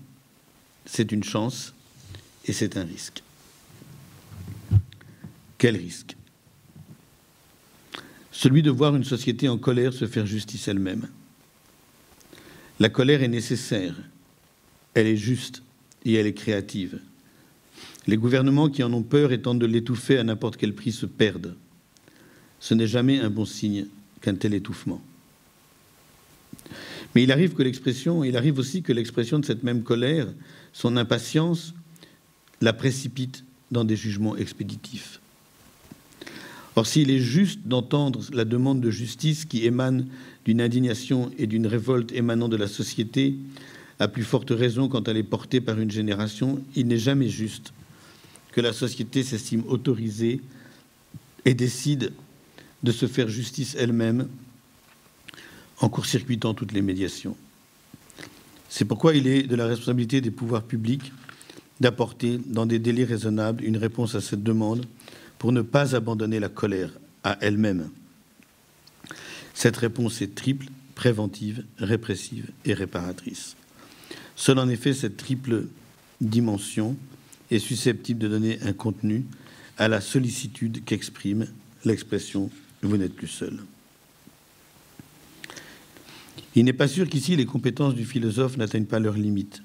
c'est 0.86 1.12
une 1.12 1.24
chance 1.24 1.74
et 2.45 2.51
c'est 2.51 2.78
un 2.78 2.84
risque. 2.84 3.24
Quel 5.60 5.78
risque? 5.78 6.16
Celui 8.32 8.64
de 8.64 8.72
voir 8.72 8.95
une 8.95 9.03
société 9.03 9.47
en 9.49 9.57
colère 9.57 9.93
se 9.93 10.07
faire 10.07 10.26
justice 10.26 10.68
elle-même. 10.68 11.07
La 12.80 12.89
colère 12.89 13.23
est 13.23 13.27
nécessaire, 13.27 13.93
elle 14.93 15.07
est 15.07 15.17
juste 15.17 15.63
et 16.05 16.13
elle 16.13 16.27
est 16.27 16.34
créative. 16.34 16.99
Les 18.07 18.15
gouvernements 18.15 18.69
qui 18.69 18.84
en 18.84 18.93
ont 18.93 19.03
peur 19.03 19.34
et 19.34 19.41
tentent 19.41 19.59
de 19.59 19.65
l'étouffer 19.65 20.17
à 20.17 20.23
n'importe 20.23 20.55
quel 20.57 20.73
prix 20.73 20.93
se 20.93 21.05
perdent. 21.05 21.55
Ce 22.59 22.73
n'est 22.73 22.88
jamais 22.88 23.19
un 23.19 23.30
bon 23.30 23.45
signe 23.45 23.88
qu'un 24.21 24.36
tel 24.36 24.53
étouffement. 24.53 25.01
Mais 27.13 27.23
il 27.23 27.32
arrive 27.32 27.53
que 27.53 27.63
l'expression, 27.63 28.23
il 28.23 28.38
arrive 28.38 28.59
aussi 28.59 28.82
que 28.82 28.93
l'expression 28.93 29.39
de 29.39 29.45
cette 29.45 29.63
même 29.63 29.84
colère, 29.84 30.27
son 30.71 30.95
impatience, 30.95 31.73
la 32.61 32.73
précipite 32.73 33.43
dans 33.71 33.84
des 33.84 33.95
jugements 33.95 34.38
expéditifs. 34.38 35.19
Or, 36.80 36.88
s'il 36.88 37.11
est 37.11 37.19
juste 37.19 37.59
d'entendre 37.65 38.21
la 38.32 38.45
demande 38.45 38.80
de 38.80 38.89
justice 38.89 39.43
qui 39.43 39.65
émane 39.65 40.07
d'une 40.45 40.61
indignation 40.61 41.30
et 41.38 41.45
d'une 41.45 41.67
révolte 41.67 42.13
émanant 42.13 42.47
de 42.47 42.55
la 42.55 42.69
société, 42.69 43.36
à 43.99 44.07
plus 44.07 44.23
forte 44.23 44.51
raison 44.51 44.88
quand 44.88 45.09
elle 45.09 45.17
est 45.17 45.23
portée 45.23 45.59
par 45.59 45.77
une 45.77 45.91
génération, 45.91 46.63
il 46.77 46.88
n'est 46.88 46.97
jamais 46.97 47.27
juste 47.27 47.73
que 48.53 48.61
la 48.61 48.71
société 48.71 49.23
s'estime 49.23 49.63
autorisée 49.67 50.39
et 51.43 51.53
décide 51.53 52.13
de 52.82 52.93
se 52.93 53.07
faire 53.07 53.27
justice 53.27 53.75
elle-même 53.77 54.30
en 55.82 55.89
court-circuitant 55.89 56.53
toutes 56.53 56.71
les 56.71 56.82
médiations. 56.82 57.36
C'est 58.69 58.86
pourquoi 58.86 59.15
il 59.15 59.27
est 59.27 59.43
de 59.43 59.55
la 59.57 59.67
responsabilité 59.67 60.21
des 60.21 60.32
pouvoirs 60.32 60.63
publics 60.63 61.11
d'apporter, 61.82 62.39
dans 62.45 62.65
des 62.65 62.80
délais 62.80 63.03
raisonnables, 63.03 63.65
une 63.65 63.75
réponse 63.75 64.15
à 64.15 64.21
cette 64.21 64.43
demande 64.43 64.86
pour 65.40 65.54
ne 65.54 65.62
pas 65.62 65.96
abandonner 65.96 66.40
la 66.40 66.50
colère 66.50 66.92
à 67.24 67.38
elle-même. 67.42 67.90
Cette 69.56 69.78
réponse 69.78 70.22
est 70.22 70.36
triple, 70.36 70.68
préventive, 70.94 71.64
répressive 71.80 72.52
et 72.66 72.74
réparatrice. 72.74 73.56
Seule 74.36 74.60
en 74.60 74.70
effet 74.70 74.94
cette 74.94 75.18
triple 75.18 75.66
dimension 76.22 76.96
est 77.50 77.60
susceptible 77.60 78.20
de 78.20 78.28
donner 78.28 78.60
un 78.62 78.74
contenu 78.74 79.26
à 79.78 79.88
la 79.88 80.02
sollicitude 80.02 80.84
qu'exprime 80.84 81.48
l'expression⁇ 81.86 82.48
Vous 82.84 82.98
n'êtes 82.98 83.16
plus 83.16 83.28
seul⁇ 83.28 83.54
Il 86.56 86.66
n'est 86.66 86.74
pas 86.74 86.90
sûr 86.90 87.08
qu'ici 87.08 87.38
les 87.38 87.46
compétences 87.46 87.96
du 87.96 88.06
philosophe 88.06 88.58
n'atteignent 88.58 88.86
pas 88.86 89.00
leurs 89.00 89.18
limites. 89.18 89.64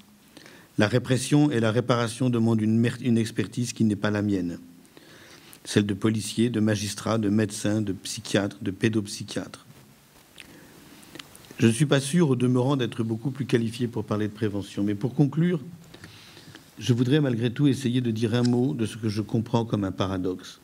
La 0.77 0.87
répression 0.87 1.51
et 1.51 1.59
la 1.59 1.71
réparation 1.71 2.29
demandent 2.29 2.61
une, 2.61 2.89
une 3.01 3.17
expertise 3.17 3.73
qui 3.73 3.83
n'est 3.83 3.95
pas 3.97 4.11
la 4.11 4.21
mienne 4.21 4.57
celle 5.65 5.85
de 5.85 5.93
policiers, 5.93 6.49
de 6.49 6.59
magistrats, 6.59 7.17
de 7.17 7.29
médecins, 7.29 7.81
de 7.81 7.91
psychiatres, 7.91 8.57
de 8.61 8.71
pédopsychiatres. 8.71 9.65
Je 11.57 11.67
ne 11.67 11.71
suis 11.71 11.85
pas 11.85 11.99
sûr, 11.99 12.29
au 12.29 12.35
demeurant, 12.35 12.77
d'être 12.77 13.03
beaucoup 13.03 13.31
plus 13.31 13.45
qualifié 13.45 13.87
pour 13.87 14.05
parler 14.05 14.27
de 14.27 14.33
prévention. 14.33 14.83
Mais 14.83 14.95
pour 14.95 15.15
conclure, 15.15 15.61
je 16.77 16.93
voudrais 16.93 17.19
malgré 17.19 17.51
tout 17.51 17.67
essayer 17.67 18.01
de 18.01 18.11
dire 18.11 18.35
un 18.35 18.43
mot 18.43 18.73
de 18.73 18.85
ce 18.85 18.97
que 18.97 19.09
je 19.09 19.21
comprends 19.21 19.65
comme 19.65 19.83
un 19.83 19.91
paradoxe. 19.91 20.59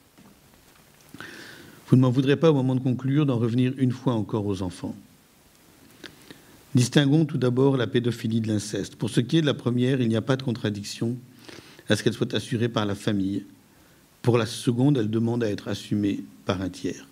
Vous 1.87 1.95
ne 1.95 2.01
m'en 2.01 2.11
voudrez 2.11 2.35
pas 2.35 2.51
au 2.51 2.53
moment 2.53 2.75
de 2.75 2.81
conclure 2.81 3.25
d'en 3.25 3.37
revenir 3.37 3.73
une 3.77 3.91
fois 3.91 4.13
encore 4.13 4.45
aux 4.45 4.61
enfants. 4.61 4.95
Distinguons 6.75 7.25
tout 7.25 7.37
d'abord 7.37 7.75
la 7.75 7.87
pédophilie 7.87 8.39
de 8.39 8.47
l'inceste. 8.47 8.95
Pour 8.95 9.09
ce 9.09 9.19
qui 9.19 9.37
est 9.37 9.41
de 9.41 9.45
la 9.45 9.53
première, 9.53 9.99
il 9.99 10.07
n'y 10.07 10.15
a 10.15 10.21
pas 10.21 10.37
de 10.37 10.43
contradiction 10.43 11.17
à 11.89 11.95
ce 11.95 12.03
qu'elle 12.03 12.13
soit 12.13 12.33
assurée 12.33 12.69
par 12.69 12.85
la 12.85 12.95
famille, 12.95 13.45
pour 14.22 14.38
la 14.38 14.45
seconde, 14.45 14.97
elle 14.97 15.09
demande 15.09 15.43
à 15.43 15.49
être 15.49 15.67
assumée 15.67 16.24
par 16.45 16.61
un 16.61 16.69
tiers. 16.69 17.07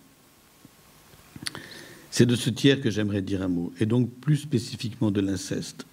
C'est 2.10 2.26
de 2.26 2.36
ce 2.36 2.50
tiers 2.50 2.80
que 2.80 2.90
j'aimerais 2.90 3.22
dire 3.22 3.42
un 3.42 3.48
mot, 3.48 3.72
et 3.80 3.86
donc 3.86 4.10
plus 4.10 4.36
spécifiquement 4.36 5.10
de 5.10 5.20
l'inceste. 5.20 5.86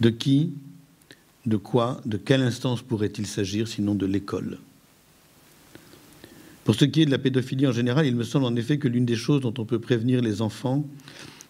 De 0.00 0.10
qui 0.10 0.52
de 1.46 1.56
quoi, 1.56 2.00
de 2.04 2.18
quelle 2.18 2.42
instance 2.42 2.82
pourrait-il 2.82 3.26
s'agir 3.26 3.68
sinon 3.68 3.94
de 3.94 4.06
l'école? 4.06 4.58
Pour 6.64 6.74
ce 6.74 6.84
qui 6.84 7.02
est 7.02 7.06
de 7.06 7.10
la 7.10 7.18
pédophilie 7.18 7.66
en 7.66 7.72
général, 7.72 8.06
il 8.06 8.14
me 8.14 8.24
semble 8.24 8.44
en 8.44 8.54
effet 8.54 8.78
que 8.78 8.88
l'une 8.88 9.06
des 9.06 9.16
choses 9.16 9.40
dont 9.40 9.54
on 9.56 9.64
peut 9.64 9.78
prévenir 9.78 10.20
les 10.20 10.42
enfants 10.42 10.84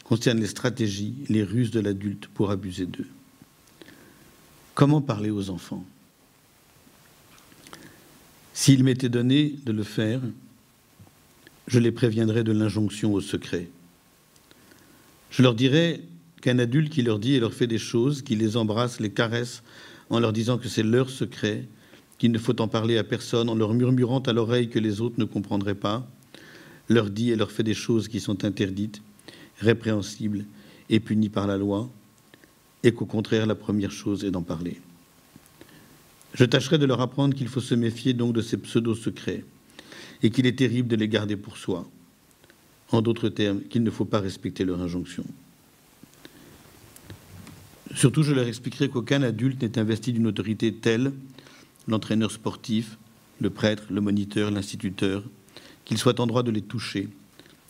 concerne 0.05 0.39
les 0.39 0.47
stratégies, 0.47 1.15
les 1.29 1.43
ruses 1.43 1.73
de 1.73 1.81
l'adulte 1.81 2.29
pour 2.29 2.53
abuser 2.53 2.87
d'eux. 2.87 3.09
Comment 4.75 5.01
parler 5.01 5.31
aux 5.31 5.51
enfants? 5.51 5.85
S'il 8.61 8.83
m'était 8.83 9.09
donné 9.09 9.55
de 9.67 9.71
le 9.71 9.85
faire, 9.85 10.21
je 11.69 11.79
les 11.79 11.93
préviendrais 11.93 12.43
de 12.43 12.51
l'injonction 12.51 13.15
au 13.15 13.21
secret. 13.21 13.69
Je 15.31 15.43
leur 15.45 15.55
dirais 15.55 16.01
qu'un 16.43 16.59
adulte 16.59 16.93
qui 16.93 17.03
leur 17.03 17.21
dit 17.21 17.35
et 17.35 17.41
leur 17.41 17.55
fait 17.55 17.69
des 17.69 17.79
choses, 17.79 18.21
qui 18.21 18.35
les 18.35 18.57
embrasse, 18.57 18.99
les 18.99 19.11
caresse, 19.11 19.63
en 20.11 20.19
leur 20.19 20.33
disant 20.33 20.59
que 20.59 20.69
c'est 20.69 20.83
leur 20.83 21.09
secret, 21.09 21.69
qu'il 22.19 22.33
ne 22.33 22.39
faut 22.39 22.61
en 22.61 22.67
parler 22.67 22.99
à 22.99 23.05
personne, 23.05 23.49
en 23.49 23.55
leur 23.55 23.75
murmurant 23.75 24.19
à 24.19 24.33
l'oreille 24.33 24.71
que 24.71 24.81
les 24.81 25.01
autres 25.01 25.21
ne 25.21 25.25
comprendraient 25.25 25.77
pas, 25.77 26.11
leur 26.89 27.11
dit 27.11 27.31
et 27.31 27.37
leur 27.37 27.53
fait 27.53 27.63
des 27.63 27.75
choses 27.75 28.09
qui 28.09 28.19
sont 28.19 28.45
interdites, 28.45 29.03
répréhensibles 29.61 30.45
et 30.91 30.99
punies 30.99 31.29
par 31.29 31.47
la 31.47 31.59
loi, 31.59 31.89
et 32.83 32.91
qu'au 32.91 33.07
contraire, 33.07 33.47
la 33.47 33.55
première 33.55 33.93
chose 33.93 34.25
est 34.25 34.33
d'en 34.33 34.43
parler. 34.43 34.81
Je 36.35 36.45
tâcherai 36.45 36.79
de 36.79 36.87
leur 36.87 37.01
apprendre 37.01 37.35
qu'il 37.35 37.49
faut 37.49 37.61
se 37.61 37.75
méfier 37.75 38.13
donc 38.13 38.35
de 38.35 38.43
ces 38.43 38.57
pseudo-secrets, 38.57 39.45
et 40.23 40.31
qu'il 40.31 40.47
est 40.47 40.59
terrible 40.59 40.89
de 40.89 40.97
les 40.97 41.09
garder 41.09 41.37
pour 41.37 41.57
soi. 41.57 41.89
En 42.91 43.03
d'autres 43.03 43.29
termes, 43.29 43.61
qu'il 43.63 43.83
ne 43.83 43.91
faut 43.91 44.05
pas 44.05 44.21
respecter 44.21 44.65
leur 44.65 44.81
injonction. 44.81 45.25
Surtout, 47.95 48.23
je 48.23 48.33
leur 48.33 48.47
expliquerai 48.47 48.89
qu'aucun 48.89 49.23
adulte 49.23 49.63
n'est 49.63 49.79
investi 49.79 50.13
d'une 50.13 50.27
autorité 50.27 50.73
telle, 50.75 51.13
l'entraîneur 51.87 52.31
sportif, 52.31 52.99
le 53.41 53.51
prêtre, 53.51 53.85
le 53.91 54.01
moniteur, 54.01 54.51
l'instituteur, 54.51 55.23
qu'il 55.85 55.99
soit 55.99 56.21
en 56.21 56.27
droit 56.27 56.43
de 56.43 56.51
les 56.51 56.63
toucher, 56.63 57.09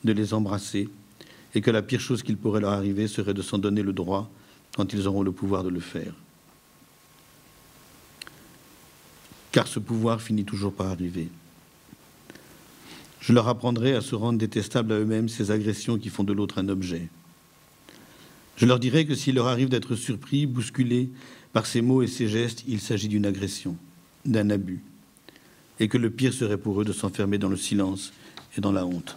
de 0.05 0.13
les 0.13 0.35
embrasser, 0.35 0.89
et 1.55 1.61
que 1.61 1.71
la 1.71 1.83
pire 1.83 2.01
chose 2.01 2.23
qu'il 2.23 2.37
pourrait 2.37 2.61
leur 2.61 2.73
arriver 2.73 3.07
serait 3.09 3.35
de 3.35 3.43
s'en 3.43 3.59
donner 3.59 3.83
le 3.83 3.93
droit 3.93 4.31
quand 4.77 4.93
ils 4.93 5.07
auront 5.07 5.23
le 5.23 5.33
pouvoir 5.33 5.65
de 5.65 5.71
le 5.71 5.81
faire. 5.81 6.13
Car 9.59 9.67
ce 9.67 9.81
pouvoir 9.81 10.23
finit 10.23 10.45
toujours 10.45 10.73
par 10.73 10.87
arriver. 10.87 11.27
Je 13.19 13.33
leur 13.33 13.49
apprendrai 13.49 13.93
à 13.93 14.01
se 14.01 14.15
rendre 14.15 14.39
détestables 14.39 14.93
à 14.93 15.01
eux-mêmes 15.01 15.29
ces 15.29 15.51
agressions 15.51 15.99
qui 15.99 16.11
font 16.11 16.23
de 16.23 16.33
l'autre 16.33 16.59
un 16.59 16.69
objet. 16.69 17.09
Je 18.57 18.67
leur 18.67 18.79
dirai 18.79 19.05
que 19.05 19.17
s'il 19.17 19.35
leur 19.35 19.49
arrive 19.49 19.69
d'être 19.69 19.97
surpris, 19.97 20.47
bousculés 20.47 21.11
par 21.53 21.67
ces 21.67 21.81
mots 21.81 22.03
et 22.03 22.07
ces 22.07 22.29
gestes, 22.29 22.63
il 22.69 22.81
s'agit 22.81 23.09
d'une 23.09 23.27
agression, 23.27 23.77
d'un 24.25 24.49
abus, 24.49 24.81
et 25.81 25.89
que 25.89 25.99
le 25.99 26.11
pire 26.11 26.33
serait 26.33 26.57
pour 26.57 26.81
eux 26.81 26.85
de 26.85 26.93
s'enfermer 26.93 27.39
dans 27.39 27.49
le 27.49 27.57
silence 27.57 28.13
et 28.57 28.61
dans 28.61 28.71
la 28.71 28.87
honte. 28.87 29.17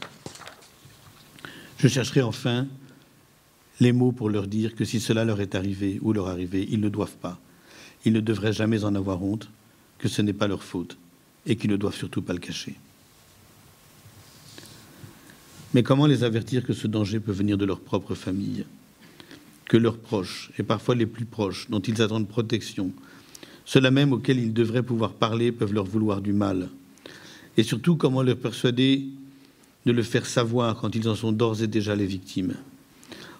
Je 1.77 1.87
chercherai 1.87 2.23
enfin 2.23 2.65
les 3.79 3.91
mots 3.91 4.11
pour 4.11 4.31
leur 4.31 4.47
dire 4.47 4.73
que 4.73 4.85
si 4.85 5.01
cela 5.01 5.23
leur 5.23 5.39
est 5.39 5.53
arrivé 5.53 5.99
ou 6.01 6.13
leur 6.13 6.29
arrivé, 6.29 6.67
ils 6.71 6.81
ne 6.81 6.89
doivent 6.89 7.17
pas, 7.17 7.39
ils 8.05 8.13
ne 8.13 8.21
devraient 8.21 8.53
jamais 8.53 8.83
en 8.83 8.95
avoir 8.95 9.21
honte, 9.21 9.47
que 10.01 10.09
ce 10.09 10.21
n'est 10.23 10.33
pas 10.33 10.47
leur 10.47 10.63
faute 10.63 10.97
et 11.45 11.55
qu'ils 11.55 11.69
ne 11.69 11.77
doivent 11.77 11.95
surtout 11.95 12.23
pas 12.23 12.33
le 12.33 12.39
cacher. 12.39 12.75
Mais 15.73 15.83
comment 15.83 16.07
les 16.07 16.23
avertir 16.23 16.65
que 16.65 16.73
ce 16.73 16.87
danger 16.87 17.19
peut 17.19 17.31
venir 17.31 17.57
de 17.57 17.65
leur 17.65 17.79
propre 17.79 18.15
famille, 18.15 18.65
que 19.65 19.77
leurs 19.77 19.97
proches, 19.97 20.51
et 20.57 20.63
parfois 20.63 20.95
les 20.95 21.05
plus 21.05 21.25
proches, 21.25 21.69
dont 21.69 21.79
ils 21.79 22.01
attendent 22.01 22.27
protection, 22.27 22.91
ceux-là 23.63 23.91
même 23.91 24.11
auxquels 24.11 24.39
ils 24.39 24.53
devraient 24.53 24.83
pouvoir 24.83 25.13
parler, 25.13 25.51
peuvent 25.51 25.73
leur 25.73 25.85
vouloir 25.85 26.21
du 26.21 26.33
mal? 26.33 26.69
Et 27.55 27.63
surtout, 27.63 27.95
comment 27.95 28.23
leur 28.23 28.37
persuader 28.37 29.05
de 29.85 29.91
le 29.91 30.03
faire 30.03 30.25
savoir 30.25 30.77
quand 30.77 30.95
ils 30.95 31.07
en 31.07 31.15
sont 31.15 31.31
d'ores 31.31 31.61
et 31.61 31.67
déjà 31.67 31.95
les 31.95 32.07
victimes? 32.07 32.55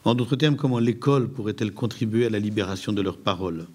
En 0.06 0.14
d'autres 0.14 0.36
termes, 0.36 0.56
comment 0.58 0.80
l'école 0.80 1.28
pourrait-elle 1.28 1.74
contribuer 1.74 2.28
à 2.28 2.30
la 2.30 2.40
libération 2.40 2.94
de 2.94 3.02
leurs 3.02 3.18
paroles? 3.18 3.66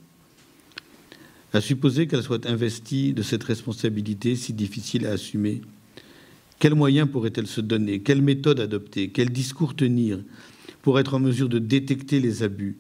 À 1.57 1.63
supposer 1.63 2.07
qu'elle 2.07 2.23
soit 2.23 2.45
investie 2.45 3.15
de 3.15 3.23
cette 3.23 3.43
responsabilité 3.43 4.37
si 4.37 4.53
difficile 4.53 5.07
à 5.07 5.13
assumer, 5.13 5.63
quels 6.59 6.75
moyens 6.75 7.09
pourrait-elle 7.11 7.47
se 7.47 7.63
donner? 7.63 8.01
Quelle 8.01 8.21
méthode 8.21 8.61
adopter? 8.61 9.09
Quel 9.09 9.31
discours 9.31 9.75
tenir 9.75 10.19
pour 10.83 11.01
être 11.01 11.15
en 11.15 11.19
mesure 11.19 11.49
de 11.49 11.59
détecter 11.59 12.21
les 12.21 12.43
abus 12.43 12.77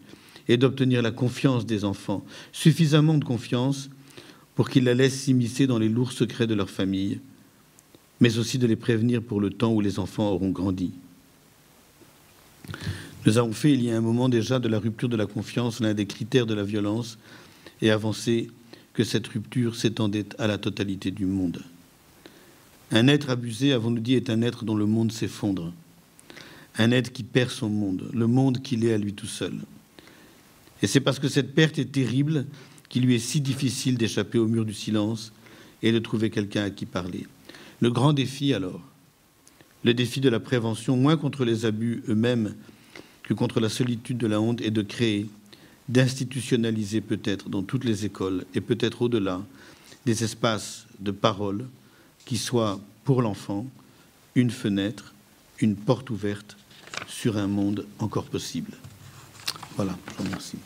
et 0.46 0.58
d'obtenir 0.58 1.00
la 1.00 1.10
confiance 1.10 1.64
des 1.64 1.86
enfants, 1.86 2.22
suffisamment 2.52 3.16
de 3.16 3.24
confiance 3.24 3.88
pour 4.54 4.68
qu'ils 4.68 4.84
la 4.84 4.92
laissent 4.92 5.22
s'immiscer 5.22 5.66
dans 5.66 5.78
les 5.78 5.88
lourds 5.88 6.12
secrets 6.12 6.46
de 6.46 6.52
leur 6.54 6.68
famille, 6.68 7.20
mais 8.20 8.36
aussi 8.36 8.58
de 8.58 8.66
les 8.66 8.76
prévenir 8.76 9.22
pour 9.22 9.40
le 9.40 9.48
temps 9.48 9.72
où 9.72 9.80
les 9.80 9.98
enfants 9.98 10.28
auront 10.28 10.50
grandi. 10.50 10.90
Nous 13.24 13.38
avons 13.38 13.54
fait 13.54 13.72
il 13.72 13.82
y 13.82 13.90
a 13.90 13.96
un 13.96 14.02
moment 14.02 14.28
déjà 14.28 14.58
de 14.58 14.68
la 14.68 14.78
rupture 14.78 15.08
de 15.08 15.16
la 15.16 15.24
confiance 15.24 15.80
l'un 15.80 15.94
des 15.94 16.04
critères 16.04 16.44
de 16.44 16.52
la 16.52 16.62
violence 16.62 17.16
et 17.80 17.90
avancé 17.90 18.50
que 18.96 19.04
cette 19.04 19.28
rupture 19.28 19.76
s'étendait 19.76 20.24
à 20.38 20.46
la 20.46 20.56
totalité 20.56 21.10
du 21.10 21.26
monde. 21.26 21.62
Un 22.90 23.08
être 23.08 23.28
abusé, 23.28 23.74
avons-nous 23.74 24.00
dit, 24.00 24.14
est 24.14 24.30
un 24.30 24.40
être 24.40 24.64
dont 24.64 24.74
le 24.74 24.86
monde 24.86 25.12
s'effondre, 25.12 25.74
un 26.78 26.90
être 26.92 27.12
qui 27.12 27.22
perd 27.22 27.50
son 27.50 27.68
monde, 27.68 28.08
le 28.14 28.26
monde 28.26 28.62
qu'il 28.62 28.86
est 28.86 28.94
à 28.94 28.98
lui 28.98 29.12
tout 29.12 29.26
seul. 29.26 29.52
Et 30.80 30.86
c'est 30.86 31.00
parce 31.00 31.18
que 31.18 31.28
cette 31.28 31.54
perte 31.54 31.78
est 31.78 31.92
terrible 31.92 32.46
qu'il 32.88 33.04
lui 33.04 33.14
est 33.16 33.18
si 33.18 33.42
difficile 33.42 33.98
d'échapper 33.98 34.38
au 34.38 34.46
mur 34.46 34.64
du 34.64 34.72
silence 34.72 35.30
et 35.82 35.92
de 35.92 35.98
trouver 35.98 36.30
quelqu'un 36.30 36.64
à 36.64 36.70
qui 36.70 36.86
parler. 36.86 37.26
Le 37.80 37.90
grand 37.90 38.14
défi 38.14 38.54
alors, 38.54 38.80
le 39.84 39.92
défi 39.92 40.22
de 40.22 40.30
la 40.30 40.40
prévention, 40.40 40.96
moins 40.96 41.18
contre 41.18 41.44
les 41.44 41.66
abus 41.66 42.02
eux-mêmes 42.08 42.54
que 43.24 43.34
contre 43.34 43.60
la 43.60 43.68
solitude 43.68 44.16
de 44.16 44.26
la 44.26 44.40
honte, 44.40 44.62
est 44.62 44.70
de 44.70 44.82
créer, 44.82 45.26
d'institutionnaliser 45.88 47.00
peut-être 47.00 47.48
dans 47.48 47.62
toutes 47.62 47.84
les 47.84 48.04
écoles 48.04 48.44
et 48.54 48.60
peut-être 48.60 49.02
au-delà 49.02 49.42
des 50.04 50.24
espaces 50.24 50.86
de 51.00 51.10
parole 51.10 51.66
qui 52.24 52.38
soient 52.38 52.80
pour 53.04 53.22
l'enfant 53.22 53.66
une 54.34 54.50
fenêtre, 54.50 55.14
une 55.60 55.76
porte 55.76 56.10
ouverte 56.10 56.56
sur 57.06 57.36
un 57.36 57.46
monde 57.46 57.86
encore 57.98 58.24
possible. 58.24 58.72
Voilà, 59.76 59.96
je 60.10 60.16
vous 60.16 60.24
remercie. 60.24 60.58